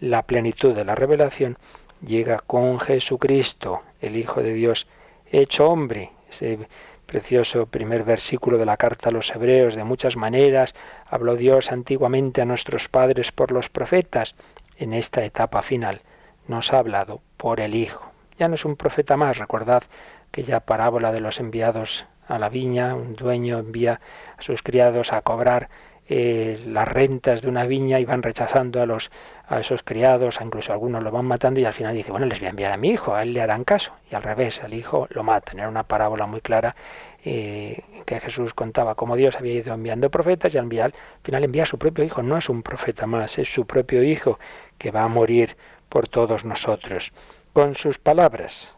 la 0.00 0.22
plenitud 0.22 0.74
de 0.74 0.84
la 0.84 0.94
revelación 0.94 1.58
llega 2.04 2.38
con 2.46 2.78
Jesucristo, 2.80 3.82
el 4.00 4.16
Hijo 4.16 4.42
de 4.42 4.52
Dios, 4.52 4.86
hecho 5.30 5.68
hombre. 5.68 6.12
Ese 6.28 6.58
precioso 7.06 7.66
primer 7.66 8.04
versículo 8.04 8.58
de 8.58 8.66
la 8.66 8.76
carta 8.76 9.08
a 9.08 9.12
los 9.12 9.34
hebreos, 9.34 9.74
de 9.74 9.84
muchas 9.84 10.16
maneras 10.16 10.74
habló 11.06 11.36
Dios 11.36 11.72
antiguamente 11.72 12.42
a 12.42 12.44
nuestros 12.44 12.88
padres 12.88 13.32
por 13.32 13.50
los 13.50 13.70
profetas. 13.70 14.34
En 14.76 14.92
esta 14.92 15.24
etapa 15.24 15.62
final 15.62 16.02
nos 16.46 16.72
ha 16.72 16.78
hablado 16.78 17.20
por 17.36 17.60
el 17.60 17.74
Hijo. 17.74 18.17
Ya 18.38 18.48
no 18.48 18.54
es 18.54 18.64
un 18.64 18.76
profeta 18.76 19.16
más, 19.16 19.38
recordad 19.38 19.82
aquella 20.28 20.60
parábola 20.60 21.12
de 21.12 21.20
los 21.20 21.40
enviados 21.40 22.06
a 22.26 22.38
la 22.38 22.48
viña, 22.48 22.94
un 22.94 23.14
dueño 23.14 23.58
envía 23.58 24.00
a 24.36 24.42
sus 24.42 24.62
criados 24.62 25.12
a 25.12 25.22
cobrar 25.22 25.68
eh, 26.10 26.62
las 26.66 26.88
rentas 26.88 27.42
de 27.42 27.48
una 27.48 27.66
viña 27.66 28.00
y 28.00 28.04
van 28.04 28.22
rechazando 28.22 28.80
a 28.80 28.86
los 28.86 29.10
a 29.48 29.60
esos 29.60 29.82
criados, 29.82 30.38
incluso 30.42 30.72
algunos 30.72 31.02
lo 31.02 31.10
van 31.10 31.24
matando 31.24 31.58
y 31.58 31.64
al 31.64 31.72
final 31.72 31.94
dice, 31.94 32.10
bueno, 32.10 32.26
les 32.26 32.38
voy 32.38 32.46
a 32.46 32.50
enviar 32.50 32.72
a 32.72 32.76
mi 32.76 32.90
hijo, 32.90 33.14
a 33.14 33.22
él 33.22 33.32
le 33.32 33.40
harán 33.40 33.64
caso. 33.64 33.92
Y 34.10 34.14
al 34.14 34.22
revés, 34.22 34.62
al 34.62 34.74
hijo 34.74 35.06
lo 35.10 35.22
matan. 35.22 35.58
Era 35.58 35.68
una 35.70 35.84
parábola 35.84 36.26
muy 36.26 36.42
clara 36.42 36.76
eh, 37.24 37.82
que 38.04 38.20
Jesús 38.20 38.52
contaba 38.52 38.94
cómo 38.94 39.16
Dios 39.16 39.36
había 39.36 39.54
ido 39.54 39.72
enviando 39.72 40.10
profetas 40.10 40.54
y 40.54 40.58
al, 40.58 40.70
al 40.80 40.92
final 41.22 41.44
envía 41.44 41.62
a 41.62 41.66
su 41.66 41.78
propio 41.78 42.04
hijo. 42.04 42.22
No 42.22 42.36
es 42.36 42.50
un 42.50 42.62
profeta 42.62 43.06
más, 43.06 43.38
es 43.38 43.52
su 43.52 43.66
propio 43.66 44.02
hijo 44.02 44.38
que 44.76 44.90
va 44.90 45.02
a 45.02 45.08
morir 45.08 45.56
por 45.88 46.08
todos 46.08 46.44
nosotros. 46.44 47.12
Con 47.58 47.74
sus 47.74 47.98
palabras, 47.98 48.76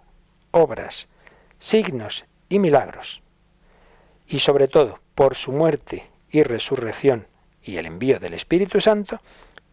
obras, 0.53 1.07
signos 1.59 2.25
y 2.49 2.59
milagros. 2.59 3.21
Y 4.27 4.39
sobre 4.39 4.69
todo, 4.69 5.01
por 5.15 5.35
su 5.35 5.53
muerte 5.53 6.09
y 6.31 6.45
resurrección 6.45 7.27
y 7.63 7.77
el 7.77 7.85
envío 7.85 8.19
del 8.19 8.33
Espíritu 8.33 8.81
Santo, 8.81 9.21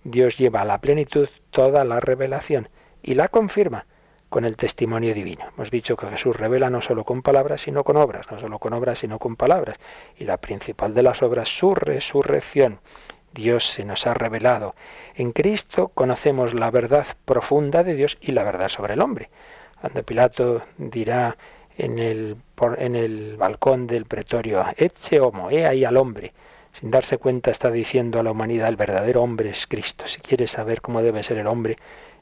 Dios 0.04 0.38
lleva 0.38 0.60
a 0.60 0.66
la 0.66 0.82
plenitud 0.82 1.30
toda 1.52 1.86
la 1.86 2.02
revelación 2.02 2.68
y 3.02 3.14
la 3.14 3.30
confirma 3.30 3.86
con 4.28 4.44
el 4.44 4.58
testimonio 4.58 5.14
divino. 5.14 5.46
Hemos 5.56 5.72
dicho 5.72 5.96
que 5.96 6.08
Jesús 6.08 6.36
revela 6.36 6.70
no 6.70 6.82
solo 6.82 7.06
con 7.06 7.22
palabras, 7.22 7.62
sino 7.62 7.86
con 7.86 7.96
obras, 7.96 8.30
no 8.30 8.42
solo 8.42 8.60
con 8.60 8.74
obras, 8.74 9.00
sino 9.00 9.20
con 9.20 9.38
palabras. 9.38 9.78
Y 10.18 10.26
la 10.26 10.36
principal 10.36 10.94
de 10.94 11.04
las 11.04 11.24
obras, 11.24 11.48
su 11.48 11.74
resurrección. 11.74 12.82
Dios 13.34 13.68
se 13.68 13.86
nos 13.86 14.08
ha 14.08 14.14
revelado. 14.14 14.76
En 15.16 15.32
Cristo 15.32 15.90
conocemos 15.90 16.54
la 16.54 16.72
verdad 16.72 17.06
profunda 17.26 17.84
de 17.84 17.96
Dios 17.96 18.18
y 18.22 18.32
la 18.32 18.44
verdad 18.44 18.70
sobre 18.70 18.94
el 18.94 19.02
hombre. 19.02 19.30
Cuando 19.80 20.04
Pilato 20.04 20.64
dirá 20.78 21.38
en 21.78 22.00
el, 22.00 22.36
por, 22.56 22.82
en 22.82 22.96
el 22.96 23.38
balcón 23.38 23.86
del 23.86 24.06
pretorio, 24.06 24.66
Etche 24.76 25.20
homo, 25.20 25.52
he 25.52 25.68
ahí 25.68 25.86
al 25.86 25.98
hombre, 25.98 26.34
sin 26.72 26.92
darse 26.92 27.18
cuenta 27.18 27.52
está 27.52 27.70
diciendo 27.70 28.20
a 28.20 28.24
la 28.24 28.32
humanidad, 28.32 28.70
el 28.70 28.76
verdadero 28.76 29.22
hombre 29.22 29.50
es 29.50 29.68
Cristo. 29.68 30.08
Si 30.08 30.20
quieres 30.20 30.52
saber 30.52 30.82
cómo 30.82 31.02
debe 31.02 31.24
ser 31.24 31.38
el 31.38 31.48
hombre, 31.48 31.78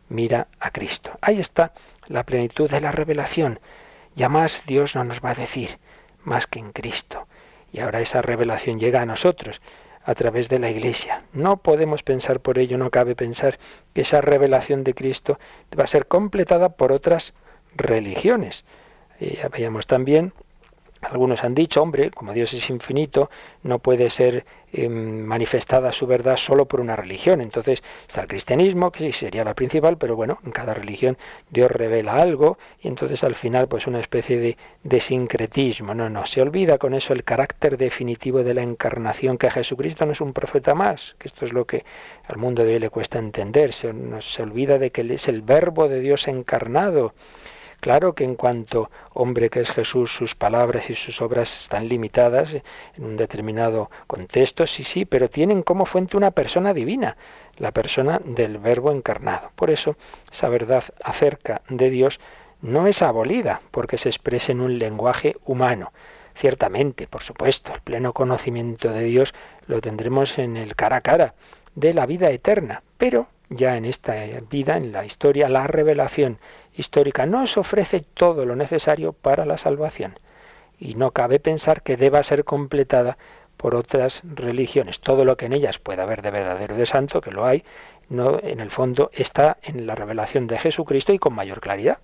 mira 0.10 0.48
a 0.60 0.72
Cristo. 0.72 1.12
Ahí 1.22 1.40
está 1.40 1.74
la 2.08 2.24
plenitud 2.24 2.70
de 2.70 2.82
la 2.82 2.92
revelación. 2.92 3.60
Ya 4.16 4.30
más 4.30 4.64
Dios 4.66 4.96
no 4.96 5.04
nos 5.04 5.20
va 5.22 5.32
a 5.32 5.36
decir, 5.36 5.78
más 6.24 6.48
que 6.48 6.60
en 6.60 6.72
Cristo. 6.72 7.28
Y 7.72 7.80
ahora 7.80 8.02
esa 8.02 8.22
revelación 8.22 8.80
llega 8.80 9.02
a 9.02 9.06
nosotros 9.06 9.62
a 10.06 10.14
través 10.14 10.50
de 10.50 10.60
la 10.60 10.70
Iglesia. 10.70 11.24
No 11.34 11.58
podemos 11.58 12.04
pensar 12.04 12.40
por 12.40 12.60
ello, 12.60 12.78
no 12.78 12.92
cabe 12.92 13.16
pensar 13.16 13.58
que 13.94 14.02
esa 14.02 14.22
revelación 14.22 14.84
de 14.84 14.94
Cristo 14.94 15.40
va 15.78 15.84
a 15.84 15.88
ser 15.88 16.08
completada 16.08 16.70
por 16.70 16.92
otras 16.92 17.34
religiones. 17.76 18.64
Eh, 19.20 19.40
ya 19.42 19.50
veíamos 19.50 19.88
también 19.88 20.34
Algunos 21.12 21.44
han 21.44 21.56
dicho, 21.56 21.82
hombre, 21.82 22.12
como 22.12 22.34
Dios 22.34 22.54
es 22.54 22.70
infinito, 22.70 23.30
no 23.64 23.80
puede 23.80 24.10
ser 24.10 24.46
em, 24.74 25.24
manifestada 25.24 25.92
su 25.92 26.08
verdad 26.08 26.38
solo 26.38 26.66
por 26.66 26.82
una 26.82 26.96
religión. 26.96 27.42
Entonces 27.42 27.84
está 28.08 28.22
el 28.22 28.28
cristianismo, 28.28 28.92
que 28.92 29.00
sí 29.00 29.12
sería 29.12 29.44
la 29.44 29.54
principal, 29.54 29.98
pero 29.98 30.16
bueno, 30.16 30.40
en 30.46 30.52
cada 30.52 30.74
religión 30.74 31.18
Dios 31.50 31.72
revela 31.72 32.16
algo 32.16 32.58
y 32.82 32.88
entonces 32.88 33.24
al 33.24 33.36
final 33.36 33.68
pues 33.68 33.88
una 33.88 34.00
especie 34.00 34.40
de, 34.40 34.58
de 34.84 35.00
sincretismo. 35.00 35.94
No, 35.94 36.10
no, 36.10 36.26
se 36.26 36.42
olvida 36.42 36.78
con 36.78 36.94
eso 36.94 37.14
el 37.14 37.24
carácter 37.24 37.78
definitivo 37.78 38.44
de 38.44 38.54
la 38.54 38.64
encarnación, 38.64 39.38
que 39.38 39.52
Jesucristo 39.52 40.06
no 40.06 40.12
es 40.14 40.22
un 40.22 40.34
profeta 40.34 40.74
más, 40.74 41.16
que 41.20 41.28
esto 41.28 41.46
es 41.46 41.54
lo 41.54 41.66
que 41.66 41.86
al 42.28 42.38
mundo 42.38 42.64
de 42.64 42.74
hoy 42.74 42.80
le 42.80 42.90
cuesta 42.90 43.20
entender. 43.20 43.74
Se, 43.74 43.94
se 44.22 44.44
olvida 44.44 44.80
de 44.80 44.92
que 44.92 45.02
Él 45.02 45.12
es 45.12 45.28
el 45.28 45.42
verbo 45.42 45.88
de 45.88 46.00
Dios 46.00 46.28
encarnado 46.28 47.14
Claro 47.86 48.16
que 48.16 48.24
en 48.24 48.34
cuanto 48.34 48.90
hombre 49.14 49.52
que 49.52 49.60
es 49.60 49.70
Jesús, 49.70 50.12
sus 50.12 50.34
palabras 50.34 50.90
y 50.90 50.96
sus 50.96 51.22
obras 51.22 51.62
están 51.62 51.88
limitadas 51.88 52.56
en 52.56 53.06
un 53.06 53.16
determinado 53.16 53.92
contexto, 54.08 54.66
sí, 54.66 54.84
sí, 54.84 55.06
pero 55.06 55.30
tienen 55.30 55.62
como 55.62 55.86
fuente 55.86 56.18
una 56.18 56.32
persona 56.32 56.74
divina, 56.74 57.16
la 57.58 57.72
persona 57.72 58.20
del 58.26 58.58
Verbo 58.58 58.92
encarnado. 58.92 59.52
Por 59.56 59.70
eso, 59.70 59.98
esa 60.32 60.50
verdad 60.50 60.84
acerca 61.04 61.62
de 61.70 61.92
Dios 61.92 62.20
no 62.60 62.88
es 62.88 63.04
abolida 63.04 63.62
porque 63.70 64.00
se 64.00 64.10
exprese 64.10 64.54
en 64.54 64.62
un 64.62 64.80
lenguaje 64.80 65.36
humano. 65.46 65.94
Ciertamente, 66.34 67.06
por 67.06 67.22
supuesto, 67.22 67.72
el 67.72 67.82
pleno 67.82 68.14
conocimiento 68.14 68.90
de 68.90 69.04
Dios 69.04 69.36
lo 69.68 69.80
tendremos 69.80 70.40
en 70.40 70.58
el 70.58 70.76
cara 70.76 70.96
a 70.96 71.02
cara 71.02 71.36
de 71.76 71.94
la 71.94 72.08
vida 72.08 72.32
eterna, 72.32 72.82
pero 72.98 73.28
ya 73.50 73.78
en 73.78 73.86
esta 73.86 74.16
vida, 74.50 74.76
en 74.76 74.92
la 74.92 75.06
historia, 75.06 75.48
la 75.50 75.68
revelación 75.68 76.40
histórica 76.76 77.26
nos 77.26 77.58
ofrece 77.58 78.02
todo 78.02 78.46
lo 78.46 78.56
necesario 78.56 79.14
para 79.14 79.46
la 79.46 79.58
salvación. 79.58 80.20
Y 80.78 80.96
no 80.96 81.12
cabe 81.12 81.40
pensar 81.40 81.82
que 81.82 81.98
deba 81.98 82.22
ser 82.24 82.44
completada 82.44 83.18
por 83.58 83.76
otras 83.76 84.22
religiones. 84.26 85.00
Todo 85.00 85.26
lo 85.26 85.38
que 85.38 85.46
en 85.46 85.54
ellas 85.54 85.80
pueda 85.80 86.04
haber 86.04 86.22
de 86.22 86.32
verdadero 86.32 86.76
y 86.76 86.78
de 86.78 86.86
santo, 86.86 87.22
que 87.22 87.32
lo 87.32 87.46
hay, 87.46 87.64
no, 88.10 88.40
en 88.42 88.60
el 88.60 88.70
fondo 88.70 89.10
está 89.14 89.58
en 89.64 89.88
la 89.88 89.96
revelación 89.96 90.48
de 90.48 90.60
Jesucristo 90.60 91.14
y 91.14 91.20
con 91.20 91.34
mayor 91.34 91.62
claridad. 91.62 92.00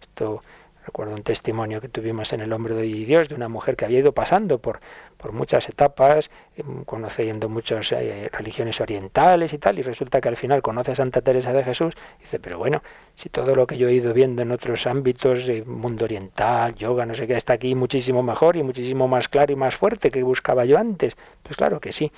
Esto 0.00 0.42
Recuerdo 0.86 1.14
un 1.14 1.22
testimonio 1.22 1.80
que 1.80 1.88
tuvimos 1.88 2.32
en 2.32 2.40
El 2.40 2.52
Hombre 2.52 2.74
de 2.74 2.82
Dios 2.82 3.28
de 3.28 3.34
una 3.34 3.48
mujer 3.48 3.74
que 3.74 3.86
había 3.86 4.00
ido 4.00 4.12
pasando 4.12 4.58
por, 4.58 4.80
por 5.16 5.32
muchas 5.32 5.68
etapas, 5.68 6.30
em, 6.56 6.84
conociendo 6.84 7.48
muchas 7.48 7.90
eh, 7.92 8.28
religiones 8.32 8.80
orientales 8.80 9.54
y 9.54 9.58
tal, 9.58 9.78
y 9.78 9.82
resulta 9.82 10.20
que 10.20 10.28
al 10.28 10.36
final 10.36 10.60
conoce 10.60 10.92
a 10.92 10.96
Santa 10.96 11.22
Teresa 11.22 11.52
de 11.52 11.64
Jesús 11.64 11.94
y 12.18 12.22
dice, 12.24 12.38
pero 12.38 12.58
bueno, 12.58 12.82
si 13.14 13.30
todo 13.30 13.54
lo 13.56 13.66
que 13.66 13.78
yo 13.78 13.88
he 13.88 13.94
ido 13.94 14.12
viendo 14.12 14.42
en 14.42 14.52
otros 14.52 14.86
ámbitos, 14.86 15.46
de 15.46 15.64
mundo 15.64 16.04
oriental, 16.04 16.74
yoga, 16.74 17.06
no 17.06 17.14
sé 17.14 17.26
qué, 17.26 17.36
está 17.36 17.54
aquí 17.54 17.74
muchísimo 17.74 18.22
mejor 18.22 18.56
y 18.56 18.62
muchísimo 18.62 19.08
más 19.08 19.28
claro 19.28 19.52
y 19.52 19.56
más 19.56 19.74
fuerte 19.74 20.10
que 20.10 20.22
buscaba 20.22 20.64
yo 20.66 20.78
antes, 20.78 21.16
pues 21.42 21.56
claro 21.56 21.80
que 21.80 21.92
sí 21.92 22.12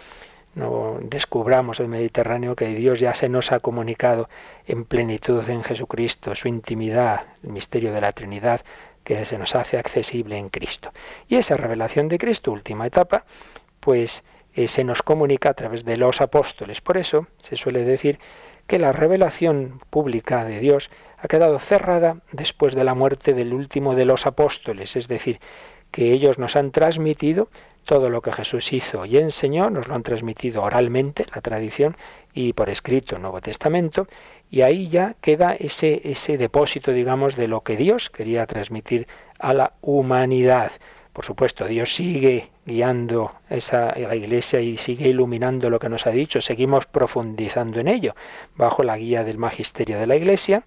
no 0.56 0.98
descubramos 1.02 1.80
el 1.80 1.88
Mediterráneo 1.88 2.56
que 2.56 2.66
Dios 2.68 2.98
ya 2.98 3.14
se 3.14 3.28
nos 3.28 3.52
ha 3.52 3.60
comunicado 3.60 4.28
en 4.66 4.86
plenitud 4.86 5.48
en 5.48 5.62
Jesucristo, 5.62 6.34
su 6.34 6.48
intimidad, 6.48 7.26
el 7.44 7.50
misterio 7.50 7.92
de 7.92 8.00
la 8.00 8.12
Trinidad 8.12 8.62
que 9.04 9.24
se 9.26 9.38
nos 9.38 9.54
hace 9.54 9.78
accesible 9.78 10.38
en 10.38 10.48
Cristo. 10.48 10.92
Y 11.28 11.36
esa 11.36 11.56
revelación 11.56 12.08
de 12.08 12.18
Cristo, 12.18 12.50
última 12.50 12.86
etapa, 12.86 13.24
pues 13.80 14.24
eh, 14.54 14.66
se 14.66 14.82
nos 14.82 15.02
comunica 15.02 15.50
a 15.50 15.54
través 15.54 15.84
de 15.84 15.98
los 15.98 16.22
apóstoles. 16.22 16.80
Por 16.80 16.96
eso 16.96 17.26
se 17.38 17.58
suele 17.58 17.84
decir 17.84 18.18
que 18.66 18.78
la 18.78 18.92
revelación 18.92 19.80
pública 19.90 20.44
de 20.44 20.58
Dios 20.58 20.90
ha 21.18 21.28
quedado 21.28 21.58
cerrada 21.58 22.16
después 22.32 22.74
de 22.74 22.82
la 22.82 22.94
muerte 22.94 23.34
del 23.34 23.52
último 23.52 23.94
de 23.94 24.06
los 24.06 24.26
apóstoles, 24.26 24.96
es 24.96 25.06
decir, 25.06 25.38
que 25.96 26.12
ellos 26.12 26.38
nos 26.38 26.56
han 26.56 26.72
transmitido 26.72 27.48
todo 27.86 28.10
lo 28.10 28.20
que 28.20 28.30
Jesús 28.30 28.74
hizo 28.74 29.06
y 29.06 29.16
enseñó, 29.16 29.70
nos 29.70 29.88
lo 29.88 29.94
han 29.94 30.02
transmitido 30.02 30.62
oralmente, 30.62 31.24
la 31.34 31.40
tradición, 31.40 31.96
y 32.34 32.52
por 32.52 32.68
escrito 32.68 33.18
Nuevo 33.18 33.40
Testamento, 33.40 34.06
y 34.50 34.60
ahí 34.60 34.88
ya 34.90 35.14
queda 35.22 35.56
ese, 35.58 36.02
ese 36.04 36.36
depósito, 36.36 36.92
digamos, 36.92 37.34
de 37.34 37.48
lo 37.48 37.62
que 37.62 37.78
Dios 37.78 38.10
quería 38.10 38.44
transmitir 38.44 39.08
a 39.38 39.54
la 39.54 39.72
humanidad. 39.80 40.70
Por 41.14 41.24
supuesto, 41.24 41.64
Dios 41.64 41.94
sigue 41.94 42.50
guiando 42.66 43.32
esa, 43.48 43.88
a 43.88 43.98
la 43.98 44.16
Iglesia 44.16 44.60
y 44.60 44.76
sigue 44.76 45.08
iluminando 45.08 45.70
lo 45.70 45.78
que 45.78 45.88
nos 45.88 46.06
ha 46.06 46.10
dicho. 46.10 46.42
Seguimos 46.42 46.84
profundizando 46.84 47.80
en 47.80 47.88
ello, 47.88 48.14
bajo 48.54 48.82
la 48.82 48.98
guía 48.98 49.24
del 49.24 49.38
magisterio 49.38 49.98
de 49.98 50.06
la 50.06 50.16
Iglesia. 50.16 50.62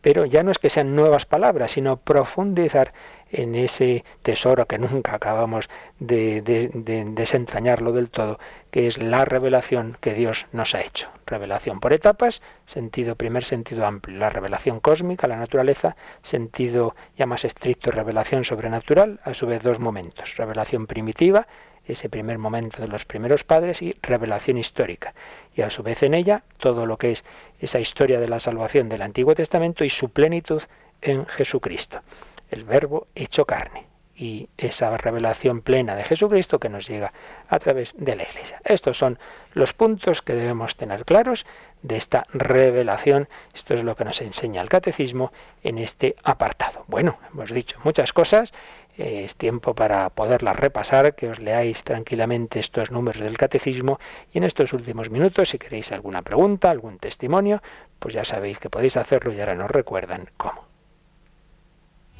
Pero 0.00 0.24
ya 0.24 0.42
no 0.42 0.50
es 0.50 0.58
que 0.58 0.70
sean 0.70 0.94
nuevas 0.94 1.24
palabras, 1.24 1.72
sino 1.72 1.96
profundizar 1.96 2.92
en 3.30 3.54
ese 3.54 4.04
tesoro 4.22 4.66
que 4.66 4.78
nunca 4.78 5.14
acabamos 5.14 5.68
de, 5.98 6.42
desentrañarlo 6.42 7.92
del 7.92 8.10
todo, 8.10 8.38
que 8.70 8.86
es 8.86 8.98
la 8.98 9.24
revelación 9.24 9.96
que 10.00 10.14
Dios 10.14 10.46
nos 10.52 10.74
ha 10.74 10.82
hecho. 10.82 11.08
Revelación 11.26 11.80
por 11.80 11.92
etapas, 11.92 12.42
sentido 12.64 13.16
primer 13.16 13.44
sentido 13.44 13.86
amplio, 13.86 14.18
la 14.18 14.30
revelación 14.30 14.80
cósmica, 14.80 15.26
la 15.26 15.36
naturaleza, 15.36 15.96
sentido 16.22 16.94
ya 17.16 17.26
más 17.26 17.44
estricto, 17.44 17.90
revelación 17.90 18.44
sobrenatural, 18.44 19.20
a 19.24 19.34
su 19.34 19.46
vez 19.46 19.62
dos 19.62 19.80
momentos, 19.80 20.36
revelación 20.36 20.86
primitiva, 20.86 21.46
ese 21.84 22.08
primer 22.08 22.38
momento 22.38 22.82
de 22.82 22.88
los 22.88 23.04
primeros 23.04 23.44
padres 23.44 23.80
y 23.80 23.96
revelación 24.02 24.58
histórica. 24.58 25.14
Y 25.54 25.62
a 25.62 25.70
su 25.70 25.84
vez 25.84 26.02
en 26.02 26.14
ella 26.14 26.42
todo 26.58 26.84
lo 26.84 26.96
que 26.96 27.12
es 27.12 27.24
esa 27.60 27.78
historia 27.78 28.18
de 28.18 28.28
la 28.28 28.40
salvación 28.40 28.88
del 28.88 29.02
Antiguo 29.02 29.34
Testamento 29.34 29.84
y 29.84 29.90
su 29.90 30.08
plenitud 30.08 30.62
en 31.00 31.26
Jesucristo 31.26 32.02
el 32.50 32.64
verbo 32.64 33.08
hecho 33.14 33.44
carne 33.44 33.86
y 34.16 34.48
esa 34.56 34.96
revelación 34.96 35.60
plena 35.60 35.94
de 35.94 36.04
Jesucristo 36.04 36.58
que 36.58 36.70
nos 36.70 36.88
llega 36.88 37.12
a 37.48 37.58
través 37.58 37.94
de 37.96 38.16
la 38.16 38.22
Iglesia. 38.22 38.60
Estos 38.64 38.96
son 38.96 39.18
los 39.52 39.74
puntos 39.74 40.22
que 40.22 40.32
debemos 40.32 40.76
tener 40.76 41.04
claros 41.04 41.44
de 41.82 41.96
esta 41.96 42.26
revelación. 42.32 43.28
Esto 43.54 43.74
es 43.74 43.84
lo 43.84 43.94
que 43.94 44.04
nos 44.04 44.22
enseña 44.22 44.62
el 44.62 44.70
catecismo 44.70 45.32
en 45.62 45.78
este 45.78 46.16
apartado. 46.24 46.84
Bueno, 46.88 47.18
hemos 47.30 47.50
dicho 47.50 47.78
muchas 47.84 48.12
cosas. 48.12 48.54
Es 48.96 49.36
tiempo 49.36 49.74
para 49.74 50.08
poderlas 50.08 50.56
repasar, 50.56 51.14
que 51.14 51.28
os 51.28 51.38
leáis 51.38 51.84
tranquilamente 51.84 52.58
estos 52.58 52.90
números 52.90 53.20
del 53.20 53.36
catecismo 53.36 54.00
y 54.32 54.38
en 54.38 54.44
estos 54.44 54.72
últimos 54.72 55.10
minutos, 55.10 55.50
si 55.50 55.58
queréis 55.58 55.92
alguna 55.92 56.22
pregunta, 56.22 56.70
algún 56.70 56.98
testimonio, 56.98 57.62
pues 57.98 58.14
ya 58.14 58.24
sabéis 58.24 58.58
que 58.58 58.70
podéis 58.70 58.96
hacerlo 58.96 59.34
y 59.34 59.40
ahora 59.40 59.54
nos 59.54 59.70
recuerdan 59.70 60.30
cómo. 60.38 60.65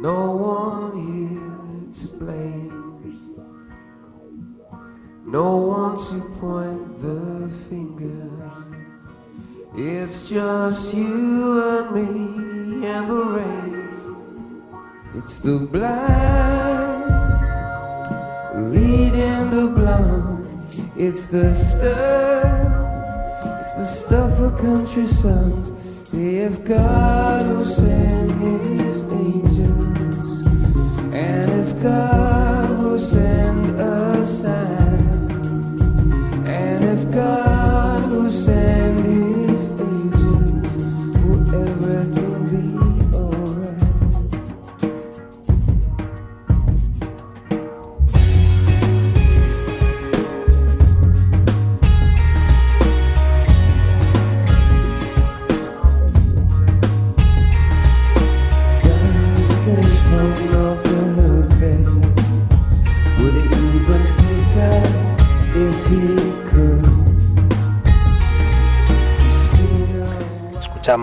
No 0.00 0.30
one 0.30 0.96
here 0.96 1.92
to 1.92 2.16
blame. 2.16 2.70
No 5.26 5.56
one 5.56 5.98
to 5.98 6.20
point 6.40 7.02
the 7.02 7.50
finger. 7.68 8.30
It's 9.76 10.26
just 10.26 10.94
you 10.94 11.60
and 11.68 11.94
me 11.94 12.86
and 12.88 13.10
the 13.10 13.14
rain. 13.14 14.62
It's 15.16 15.40
the 15.40 15.58
blind 15.58 17.10
leading 18.72 19.50
the 19.50 19.66
blind. 19.66 20.90
It's 20.96 21.26
the 21.26 21.54
stuff. 21.54 22.56
It's 23.60 23.72
the 23.74 23.84
stuff 23.84 24.40
of 24.40 24.58
country 24.58 25.06
songs. 25.06 25.72
If 26.14 26.64
God 26.64 27.46
will 27.48 27.66
send 27.66 28.42
if 28.42 28.89
God 31.82 32.29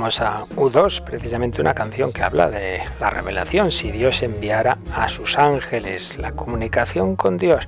escuchamos 0.05 0.21
a 0.21 0.45
U2, 0.55 1.01
precisamente 1.01 1.59
una 1.59 1.73
canción 1.73 2.11
que 2.13 2.21
habla 2.21 2.49
de 2.51 2.81
la 2.99 3.09
revelación, 3.09 3.71
si 3.71 3.91
Dios 3.91 4.21
enviara 4.21 4.77
a 4.93 5.09
sus 5.09 5.39
ángeles, 5.39 6.17
la 6.19 6.33
comunicación 6.33 7.15
con 7.15 7.37
Dios. 7.37 7.67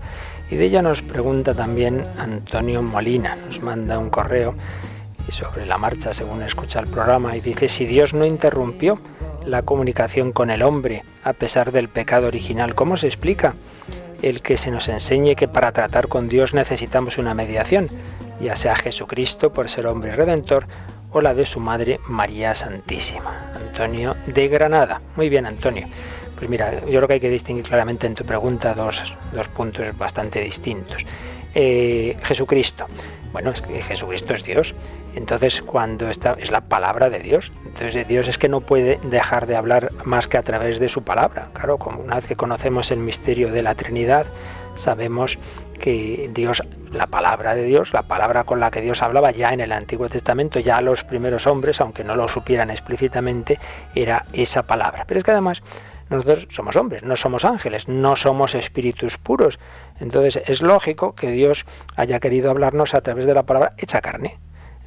Y 0.52 0.56
de 0.56 0.66
ella 0.66 0.84
nos 0.84 1.02
pregunta 1.02 1.56
también 1.56 2.06
Antonio 2.18 2.84
Molina, 2.84 3.36
nos 3.36 3.62
manda 3.62 3.98
un 3.98 4.12
correo 4.12 4.54
sobre 5.30 5.66
la 5.66 5.78
marcha 5.80 6.14
según 6.14 6.44
escucha 6.44 6.80
el 6.80 6.88
programa 6.88 7.36
y 7.36 7.42
dice, 7.42 7.68
si 7.68 7.86
Dios 7.86 8.14
no 8.14 8.26
interrumpió 8.26 9.00
la 9.46 9.64
comunicación 9.64 10.32
con 10.32 10.52
el 10.52 10.62
hombre 10.62 11.04
a 11.24 11.34
pesar 11.34 11.72
del 11.72 11.90
pecado 11.90 12.28
original, 12.28 12.76
¿cómo 12.76 12.96
se 12.96 13.08
explica? 13.08 13.56
El 14.22 14.42
que 14.42 14.58
se 14.58 14.70
nos 14.70 14.88
enseñe 14.88 15.36
que 15.36 15.48
para 15.48 15.72
tratar 15.72 16.08
con 16.08 16.30
Dios 16.30 16.54
necesitamos 16.54 17.18
una 17.18 17.34
mediación, 17.34 17.90
ya 18.40 18.56
sea 18.56 18.76
Jesucristo 18.76 19.52
por 19.52 19.70
ser 19.70 19.88
hombre 19.88 20.16
redentor 20.16 20.68
o 21.12 21.22
la 21.22 21.34
de 21.34 21.46
su 21.46 21.60
madre 21.60 22.00
María 22.08 22.54
Santísima. 22.56 23.52
Antonio 23.56 24.16
de 24.28 24.48
Granada. 24.48 25.02
Muy 25.16 25.30
bien, 25.30 25.46
Antonio. 25.46 25.88
Pues 26.36 26.50
mira, 26.50 26.80
yo 26.86 26.98
creo 26.98 27.08
que 27.08 27.14
hay 27.16 27.20
que 27.20 27.30
distinguir 27.30 27.66
claramente 27.66 28.08
en 28.08 28.16
tu 28.16 28.26
pregunta 28.26 28.74
dos, 28.74 29.04
puntos 29.56 29.98
bastante 29.98 30.42
distintos. 30.42 31.06
Eh, 31.54 32.18
Jesucristo. 32.24 32.86
Bueno, 33.32 33.52
es 33.52 33.62
que 33.62 33.82
Jesucristo 33.82 34.34
es 34.34 34.44
Dios. 34.44 34.74
Entonces, 35.16 35.62
cuando 35.62 36.10
está, 36.10 36.36
es 36.40 36.52
la 36.52 36.62
palabra 36.62 37.10
de 37.10 37.20
Dios. 37.20 37.52
Entonces, 37.66 38.08
Dios 38.08 38.28
es 38.28 38.38
que 38.38 38.48
no 38.48 38.62
puede 38.62 39.00
dejar 39.04 39.48
de 39.48 39.56
hablar 39.56 39.92
más 40.06 40.28
que 40.28 40.38
a 40.38 40.44
través 40.44 40.80
de 40.80 40.90
su 40.90 41.04
palabra. 41.04 41.50
Claro, 41.54 41.78
como 41.78 42.00
una 42.00 42.16
vez 42.16 42.26
que 42.26 42.36
conocemos 42.36 42.90
el 42.92 43.00
misterio 43.00 43.52
de 43.52 43.62
la 43.62 43.76
Trinidad, 43.76 44.26
sabemos 44.76 45.38
que 45.80 46.30
Dios, 46.34 46.62
la 46.92 47.08
palabra 47.08 47.56
de 47.56 47.64
Dios, 47.64 47.94
la 47.94 48.04
palabra 48.04 48.44
con 48.44 48.60
la 48.60 48.70
que 48.70 48.82
Dios 48.82 49.02
hablaba 49.02 49.32
ya 49.32 49.50
en 49.50 49.62
el 49.62 49.72
Antiguo 49.72 50.10
Testamento, 50.10 50.60
ya 50.60 50.82
los 50.82 51.04
primeros 51.04 51.48
hombres, 51.48 51.82
aunque 51.82 52.04
no 52.04 52.16
lo 52.16 52.28
supieran 52.28 52.70
explícitamente, 52.70 53.60
era 53.96 54.26
esa 54.34 54.64
palabra. 54.64 55.06
Pero 55.08 55.20
es 55.20 55.24
que 55.24 55.32
además 55.32 55.64
nosotros 56.10 56.48
somos 56.52 56.76
hombres, 56.76 57.04
no 57.04 57.16
somos 57.16 57.46
ángeles, 57.46 57.88
no 57.88 58.16
somos 58.16 58.56
espíritus 58.56 59.18
puros. 59.18 59.60
Entonces 60.00 60.42
es 60.46 60.62
lógico 60.62 61.16
que 61.16 61.32
Dios 61.32 61.66
haya 61.96 62.20
querido 62.20 62.50
hablarnos 62.50 62.94
a 62.94 63.02
través 63.02 63.26
de 63.26 63.34
la 63.34 63.44
palabra 63.44 63.74
hecha 63.78 64.02
carne. 64.02 64.38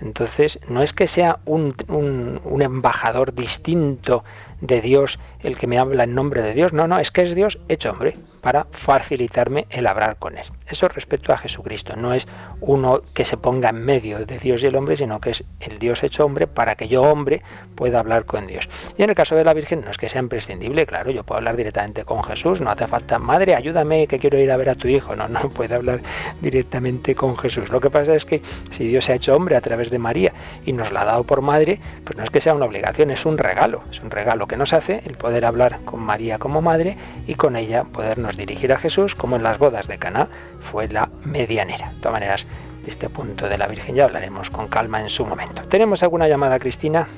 Entonces, 0.00 0.58
no 0.68 0.82
es 0.82 0.92
que 0.92 1.06
sea 1.06 1.38
un, 1.44 1.76
un, 1.86 2.40
un, 2.42 2.60
embajador 2.60 3.34
distinto 3.34 4.24
de 4.60 4.80
Dios 4.80 5.20
el 5.44 5.56
que 5.56 5.68
me 5.68 5.78
habla 5.78 6.02
en 6.02 6.14
nombre 6.16 6.42
de 6.42 6.54
Dios, 6.54 6.72
no, 6.72 6.88
no, 6.88 6.98
es 6.98 7.12
que 7.12 7.22
es 7.22 7.36
Dios 7.36 7.60
hecho 7.68 7.92
hombre 7.92 8.16
para 8.42 8.66
facilitarme 8.70 9.66
el 9.70 9.86
hablar 9.86 10.16
con 10.18 10.36
Él. 10.36 10.44
Eso 10.66 10.88
respecto 10.88 11.32
a 11.32 11.38
Jesucristo, 11.38 11.96
no 11.96 12.12
es 12.12 12.26
uno 12.60 13.00
que 13.14 13.24
se 13.24 13.36
ponga 13.36 13.70
en 13.70 13.84
medio 13.84 14.26
de 14.26 14.38
Dios 14.38 14.62
y 14.62 14.66
el 14.66 14.76
hombre, 14.76 14.96
sino 14.96 15.20
que 15.20 15.30
es 15.30 15.44
el 15.60 15.78
Dios 15.78 16.02
hecho 16.02 16.26
hombre 16.26 16.46
para 16.46 16.74
que 16.74 16.88
yo, 16.88 17.02
hombre, 17.02 17.42
pueda 17.76 18.00
hablar 18.00 18.24
con 18.24 18.46
Dios. 18.46 18.68
Y 18.98 19.02
en 19.02 19.10
el 19.10 19.16
caso 19.16 19.36
de 19.36 19.44
la 19.44 19.54
Virgen, 19.54 19.82
no 19.84 19.90
es 19.90 19.96
que 19.96 20.08
sea 20.08 20.20
imprescindible, 20.20 20.86
claro, 20.86 21.10
yo 21.10 21.22
puedo 21.24 21.38
hablar 21.38 21.56
directamente 21.56 22.04
con 22.04 22.24
Jesús, 22.24 22.60
no 22.60 22.70
hace 22.70 22.86
falta, 22.86 23.18
madre, 23.18 23.54
ayúdame 23.54 24.06
que 24.08 24.18
quiero 24.18 24.38
ir 24.38 24.50
a 24.50 24.56
ver 24.56 24.70
a 24.70 24.74
tu 24.74 24.88
hijo, 24.88 25.14
no, 25.14 25.28
no 25.28 25.48
puede 25.54 25.74
hablar 25.74 26.00
directamente 26.40 27.14
con 27.14 27.38
Jesús. 27.38 27.70
Lo 27.70 27.80
que 27.80 27.90
pasa 27.90 28.14
es 28.14 28.26
que 28.26 28.42
si 28.70 28.88
Dios 28.88 29.04
se 29.04 29.12
ha 29.12 29.14
hecho 29.14 29.36
hombre 29.36 29.54
a 29.54 29.60
través 29.60 29.90
de 29.90 30.00
María 30.00 30.32
y 30.66 30.72
nos 30.72 30.90
la 30.90 31.02
ha 31.02 31.04
dado 31.04 31.24
por 31.24 31.42
madre, 31.42 31.78
pues 32.04 32.16
no 32.16 32.24
es 32.24 32.30
que 32.30 32.40
sea 32.40 32.54
una 32.54 32.66
obligación, 32.66 33.12
es 33.12 33.24
un 33.24 33.38
regalo, 33.38 33.82
es 33.90 34.00
un 34.00 34.10
regalo 34.10 34.48
que 34.48 34.56
nos 34.56 34.72
hace 34.72 35.02
el 35.06 35.16
poder 35.16 35.44
hablar 35.44 35.80
con 35.84 36.00
María 36.00 36.38
como 36.38 36.60
madre 36.60 36.96
y 37.26 37.34
con 37.34 37.56
ella 37.56 37.84
podernos 37.84 38.31
dirigir 38.36 38.72
a 38.72 38.78
Jesús, 38.78 39.14
como 39.14 39.36
en 39.36 39.42
las 39.42 39.58
bodas 39.58 39.88
de 39.88 39.98
Caná 39.98 40.28
fue 40.60 40.88
la 40.88 41.10
medianera. 41.24 41.92
De 41.92 41.98
todas 41.98 42.12
maneras, 42.12 42.46
de 42.82 42.90
este 42.90 43.08
punto 43.08 43.48
de 43.48 43.58
la 43.58 43.66
Virgen 43.68 43.94
ya 43.94 44.04
hablaremos 44.04 44.50
con 44.50 44.68
calma 44.68 45.00
en 45.00 45.08
su 45.08 45.24
momento. 45.24 45.62
¿Tenemos 45.68 46.02
alguna 46.02 46.28
llamada, 46.28 46.58
Cristina? 46.58 47.08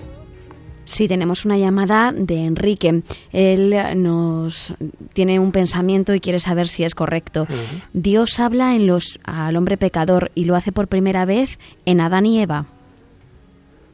Sí, 0.85 1.09
tenemos 1.09 1.45
una 1.45 1.57
llamada 1.57 2.13
de 2.13 2.45
Enrique. 2.45 3.03
Él 3.33 3.75
nos 3.97 4.75
tiene 5.15 5.39
un 5.39 5.51
pensamiento 5.51 6.15
y 6.15 6.21
quiere 6.21 6.41
saber 6.41 6.69
si 6.69 6.85
es 6.85 6.95
correcto. 6.95 7.47
Dios 7.95 8.39
habla 8.39 8.75
en 8.75 8.87
los, 8.87 9.19
al 9.25 9.57
hombre 9.57 9.79
pecador 9.79 10.31
y 10.35 10.45
lo 10.45 10.57
hace 10.57 10.73
por 10.73 10.89
primera 10.89 11.25
vez 11.25 11.59
en 11.87 12.01
Adán 12.01 12.27
y 12.27 12.43
Eva. 12.43 12.67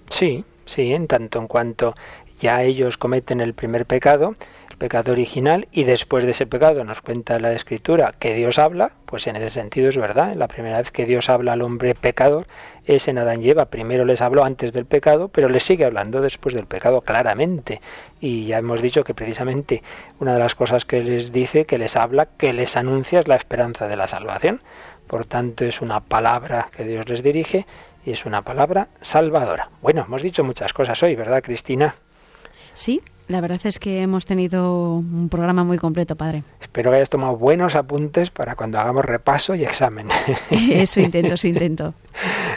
Sí, 0.09 0.45
sí, 0.65 0.93
en 0.93 1.07
tanto 1.07 1.39
en 1.39 1.47
cuanto 1.47 1.95
ya 2.41 2.63
ellos 2.63 2.97
cometen 2.97 3.41
el 3.41 3.55
primer 3.55 3.87
pecado, 3.87 4.35
pecado 4.81 5.13
original 5.13 5.69
y 5.71 5.85
después 5.85 6.25
de 6.25 6.31
ese 6.31 6.47
pecado 6.47 6.83
nos 6.85 7.03
cuenta 7.03 7.39
la 7.39 7.53
escritura 7.53 8.15
que 8.19 8.35
Dios 8.35 8.59
habla, 8.59 8.93
pues 9.05 9.27
en 9.27 9.37
ese 9.37 9.51
sentido 9.51 9.91
es 9.91 9.99
verdad. 9.99 10.35
La 10.35 10.49
primera 10.49 10.79
vez 10.79 10.91
que 10.91 11.05
Dios 11.05 11.29
habla 11.29 11.53
al 11.53 11.61
hombre 11.61 11.95
pecador 11.95 12.47
es 12.87 13.07
en 13.07 13.19
Adán 13.19 13.43
y. 13.43 13.53
Primero 13.67 14.07
les 14.07 14.23
habló 14.23 14.43
antes 14.43 14.73
del 14.73 14.87
pecado, 14.87 15.29
pero 15.29 15.51
les 15.51 15.65
sigue 15.65 15.85
hablando 15.85 16.23
después 16.23 16.55
del 16.55 16.67
pecado 16.67 17.03
claramente. 17.03 17.83
Y 18.21 18.47
ya 18.47 18.59
hemos 18.59 18.81
dicho 18.81 19.05
que 19.05 19.13
precisamente 19.13 19.83
una 20.19 20.33
de 20.33 20.41
las 20.41 20.55
cosas 20.55 20.87
que 20.87 21.05
les 21.05 21.31
dice, 21.31 21.67
que 21.67 21.77
les 21.77 21.95
habla, 21.95 22.27
que 22.27 22.55
les 22.55 22.77
anuncia 22.77 23.21
es 23.21 23.29
la 23.29 23.37
esperanza 23.37 23.87
de 23.87 23.97
la 23.97 24.07
salvación. 24.07 24.63
Por 25.07 25.27
tanto, 25.27 25.67
es 25.67 25.83
una 25.83 26.01
palabra 26.01 26.69
que 26.75 26.85
Dios 26.85 27.07
les 27.07 27.23
dirige 27.23 27.67
y 28.07 28.13
es 28.13 28.25
una 28.25 28.43
palabra 28.43 28.89
salvadora. 29.03 29.69
Bueno, 29.83 30.05
hemos 30.07 30.23
dicho 30.23 30.43
muchas 30.43 30.73
cosas 30.73 31.03
hoy, 31.03 31.17
¿verdad, 31.17 31.43
Cristina? 31.43 31.95
Sí, 32.73 33.03
la 33.31 33.41
verdad 33.41 33.61
es 33.63 33.79
que 33.79 34.03
hemos 34.03 34.27
tenido 34.27 34.97
un 34.97 35.29
programa 35.29 35.63
muy 35.63 35.79
completo, 35.79 36.17
padre. 36.17 36.43
Espero 36.61 36.91
que 36.91 36.97
hayas 36.97 37.11
tomado 37.11 37.37
buenos 37.37 37.77
apuntes 37.77 38.31
para 38.31 38.57
cuando 38.57 38.81
hagamos 38.81 39.05
repaso 39.05 39.55
y 39.55 39.63
examen. 39.63 40.09
eso 40.51 41.01
intento, 41.01 41.35
eso 41.35 41.47
intento. 41.47 41.95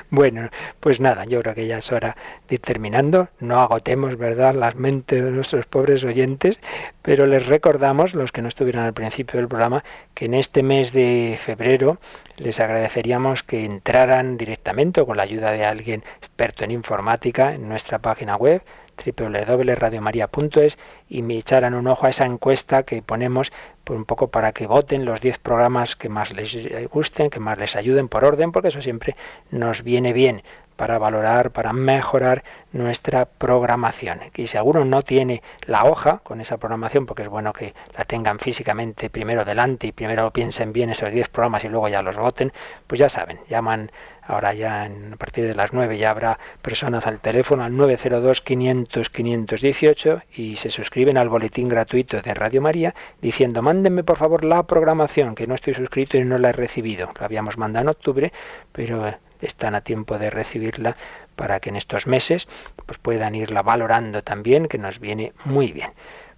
Bueno, 0.10 0.50
pues 0.80 1.00
nada, 1.00 1.26
yo 1.26 1.42
creo 1.42 1.56
que 1.56 1.66
ya 1.66 1.80
es 1.80 1.92
hora 1.92 2.16
de 2.48 2.56
ir 2.56 2.62
terminando. 2.62 3.30
No 3.40 3.60
agotemos, 3.62 4.16
¿verdad?, 4.16 4.54
las 4.54 4.76
mentes 4.76 5.24
de 5.24 5.32
nuestros 5.32 5.66
pobres 5.66 6.04
oyentes, 6.04 6.60
pero 7.02 7.26
les 7.26 7.48
recordamos, 7.48 8.14
los 8.14 8.32
que 8.32 8.44
no 8.44 8.48
estuvieron 8.48 8.84
al 8.84 8.94
principio 8.94 9.40
del 9.40 9.48
programa, 9.48 9.84
que 10.14 10.26
en 10.26 10.36
este 10.36 10.62
mes 10.62 10.92
de 10.92 11.40
febrero 11.40 11.98
les 12.38 12.60
agradeceríamos 12.60 13.42
que 13.42 13.66
entraran 13.66 14.38
directamente 14.38 15.02
o 15.02 15.08
con 15.08 15.18
la 15.18 15.24
ayuda 15.24 15.52
de 15.52 15.66
alguien 15.66 16.04
experto 16.20 16.64
en 16.64 16.72
informática 16.72 17.56
en 17.56 17.68
nuestra 17.68 17.98
página 17.98 18.36
web 18.36 18.62
www.radiomaria.es 18.98 20.78
y 21.10 21.22
me 21.22 21.38
echaran 21.38 21.74
un 21.74 21.88
ojo 21.88 22.06
a 22.06 22.10
esa 22.10 22.26
encuesta 22.26 22.84
que 22.84 23.02
ponemos 23.02 23.52
por 23.84 23.98
un 23.98 24.06
poco 24.06 24.28
para 24.28 24.52
que 24.54 24.68
voten 24.68 25.06
los 25.06 25.22
10 25.22 25.40
programas 25.40 25.96
que 25.96 26.10
más 26.10 26.32
les 26.32 26.58
gusten, 26.90 27.30
que 27.30 27.40
más 27.40 27.58
les 27.58 27.76
ayuden 27.76 28.08
por 28.08 28.26
orden, 28.26 28.52
porque 28.52 28.70
eso 28.70 28.82
siempre 28.82 29.16
nos 29.52 29.84
viene 29.84 30.14
bien 30.14 30.44
para 30.76 30.98
valorar, 30.98 31.52
para 31.52 31.74
mejorar 31.74 32.44
nuestra 32.72 33.26
programación. 33.26 34.20
Y 34.36 34.48
si 34.48 34.58
alguno 34.58 34.86
no 34.86 35.04
tiene 35.04 35.44
la 35.66 35.86
hoja 35.86 36.20
con 36.24 36.42
esa 36.42 36.58
programación, 36.58 37.06
porque 37.06 37.24
es 37.24 37.30
bueno 37.30 37.54
que 37.54 37.74
la 37.96 38.06
tengan 38.06 38.40
físicamente 38.40 39.10
primero 39.10 39.46
delante 39.46 39.88
y 39.88 39.92
primero 39.92 40.32
piensen 40.32 40.74
bien 40.74 40.90
esos 40.90 41.12
10 41.12 41.30
programas 41.30 41.64
y 41.64 41.70
luego 41.70 41.88
ya 41.90 42.02
los 42.02 42.18
voten, 42.18 42.52
pues 42.88 43.00
ya 43.00 43.10
saben, 43.10 43.40
llaman 43.48 43.92
Ahora 44.26 44.54
ya 44.54 44.86
a 44.86 45.16
partir 45.18 45.46
de 45.46 45.54
las 45.54 45.74
9 45.74 45.98
ya 45.98 46.10
habrá 46.10 46.40
personas 46.62 47.06
al 47.08 47.20
teléfono 47.20 47.62
al 47.64 47.74
902-500-518 47.74 50.24
y 50.36 50.56
se 50.56 50.70
suscriben 50.70 51.18
al 51.18 51.28
boletín 51.28 51.68
gratuito 51.68 52.22
de 52.22 52.34
Radio 52.34 52.62
María 52.62 52.96
diciendo 53.22 53.62
mándenme 53.62 54.04
por 54.04 54.16
favor 54.18 54.46
la 54.46 54.64
programación 54.64 55.36
que 55.36 55.46
no 55.46 55.56
estoy 55.56 55.74
suscrito 55.74 56.16
y 56.18 56.24
no 56.24 56.38
la 56.38 56.50
he 56.50 56.54
recibido. 56.54 57.12
La 57.20 57.26
habíamos 57.26 57.58
mandado 57.58 57.84
en 57.84 57.90
octubre, 57.90 58.32
pero 58.72 59.14
están 59.42 59.76
a 59.76 59.82
tiempo 59.82 60.18
de 60.18 60.30
recibirla 60.30 60.96
para 61.36 61.60
que 61.60 61.70
en 61.70 61.76
estos 61.76 62.08
meses 62.08 62.48
pues 62.86 62.98
puedan 63.00 63.36
irla 63.36 63.62
valorando 63.62 64.24
también, 64.24 64.68
que 64.68 64.78
nos 64.78 65.00
viene 65.00 65.34
muy 65.44 65.72
bien. 65.72 65.92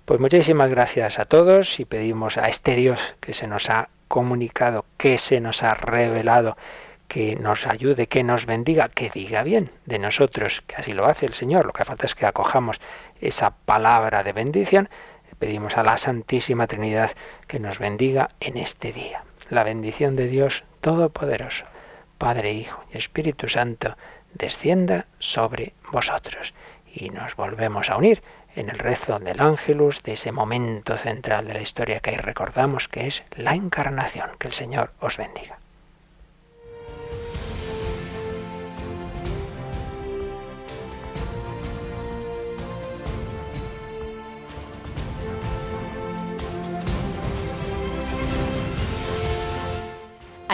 Pues 0.06 0.20
muchísimas 0.20 0.70
gracias 0.70 1.20
a 1.20 1.26
todos 1.26 1.80
y 1.80 1.86
pedimos 1.86 2.38
a 2.38 2.48
este 2.48 2.76
Dios 2.76 3.16
que 3.20 3.34
se 3.34 3.48
nos 3.48 3.70
ha 3.70 3.90
comunicado, 4.08 4.86
que 4.98 5.18
se 5.18 5.40
nos 5.40 5.64
ha 5.64 5.74
revelado 5.74 6.58
que 7.08 7.36
nos 7.36 7.68
ayude, 7.68 8.08
que 8.08 8.24
nos 8.24 8.46
bendiga, 8.46 8.90
que 8.90 9.10
diga 9.10 9.44
bien 9.44 9.72
de 9.86 10.00
nosotros, 10.00 10.64
que 10.68 10.76
así 10.76 10.94
lo 10.94 11.06
hace 11.06 11.26
el 11.26 11.34
Señor. 11.34 11.66
Lo 11.66 11.74
que 11.74 11.86
falta 11.86 12.06
es 12.06 12.16
que 12.16 12.26
acojamos 12.26 12.80
esa 13.22 13.52
palabra 13.52 14.24
de 14.24 14.34
bendición. 14.34 14.90
Pedimos 15.40 15.78
a 15.78 15.84
la 15.84 15.98
Santísima 15.98 16.68
Trinidad 16.68 17.12
que 17.48 17.60
nos 17.60 17.80
bendiga 17.80 18.30
en 18.40 18.58
este 18.58 18.94
día. 18.94 19.24
La 19.50 19.64
bendición 19.64 20.16
de 20.16 20.28
Dios 20.28 20.64
Todopoderoso, 20.82 21.66
Padre, 22.18 22.54
Hijo 22.54 22.84
y 22.94 22.98
Espíritu 22.98 23.48
Santo, 23.48 23.98
descienda 24.34 25.06
sobre 25.20 25.74
vosotros. 25.92 26.54
Y 26.94 27.10
nos 27.10 27.36
volvemos 27.36 27.90
a 27.90 27.98
unir 27.98 28.24
en 28.56 28.70
el 28.70 28.80
rezo 28.80 29.20
del 29.20 29.42
ángelus, 29.42 30.02
de 30.04 30.14
ese 30.14 30.32
momento 30.32 30.98
central 30.98 31.48
de 31.48 31.56
la 31.56 31.62
historia 31.62 32.00
que 32.00 32.12
ahí 32.12 32.18
recordamos, 32.18 32.88
que 32.88 33.08
es 33.08 33.24
la 33.36 33.54
encarnación. 33.54 34.32
Que 34.40 34.48
el 34.48 34.54
Señor 34.54 34.94
os 35.02 35.18
bendiga. 35.18 35.60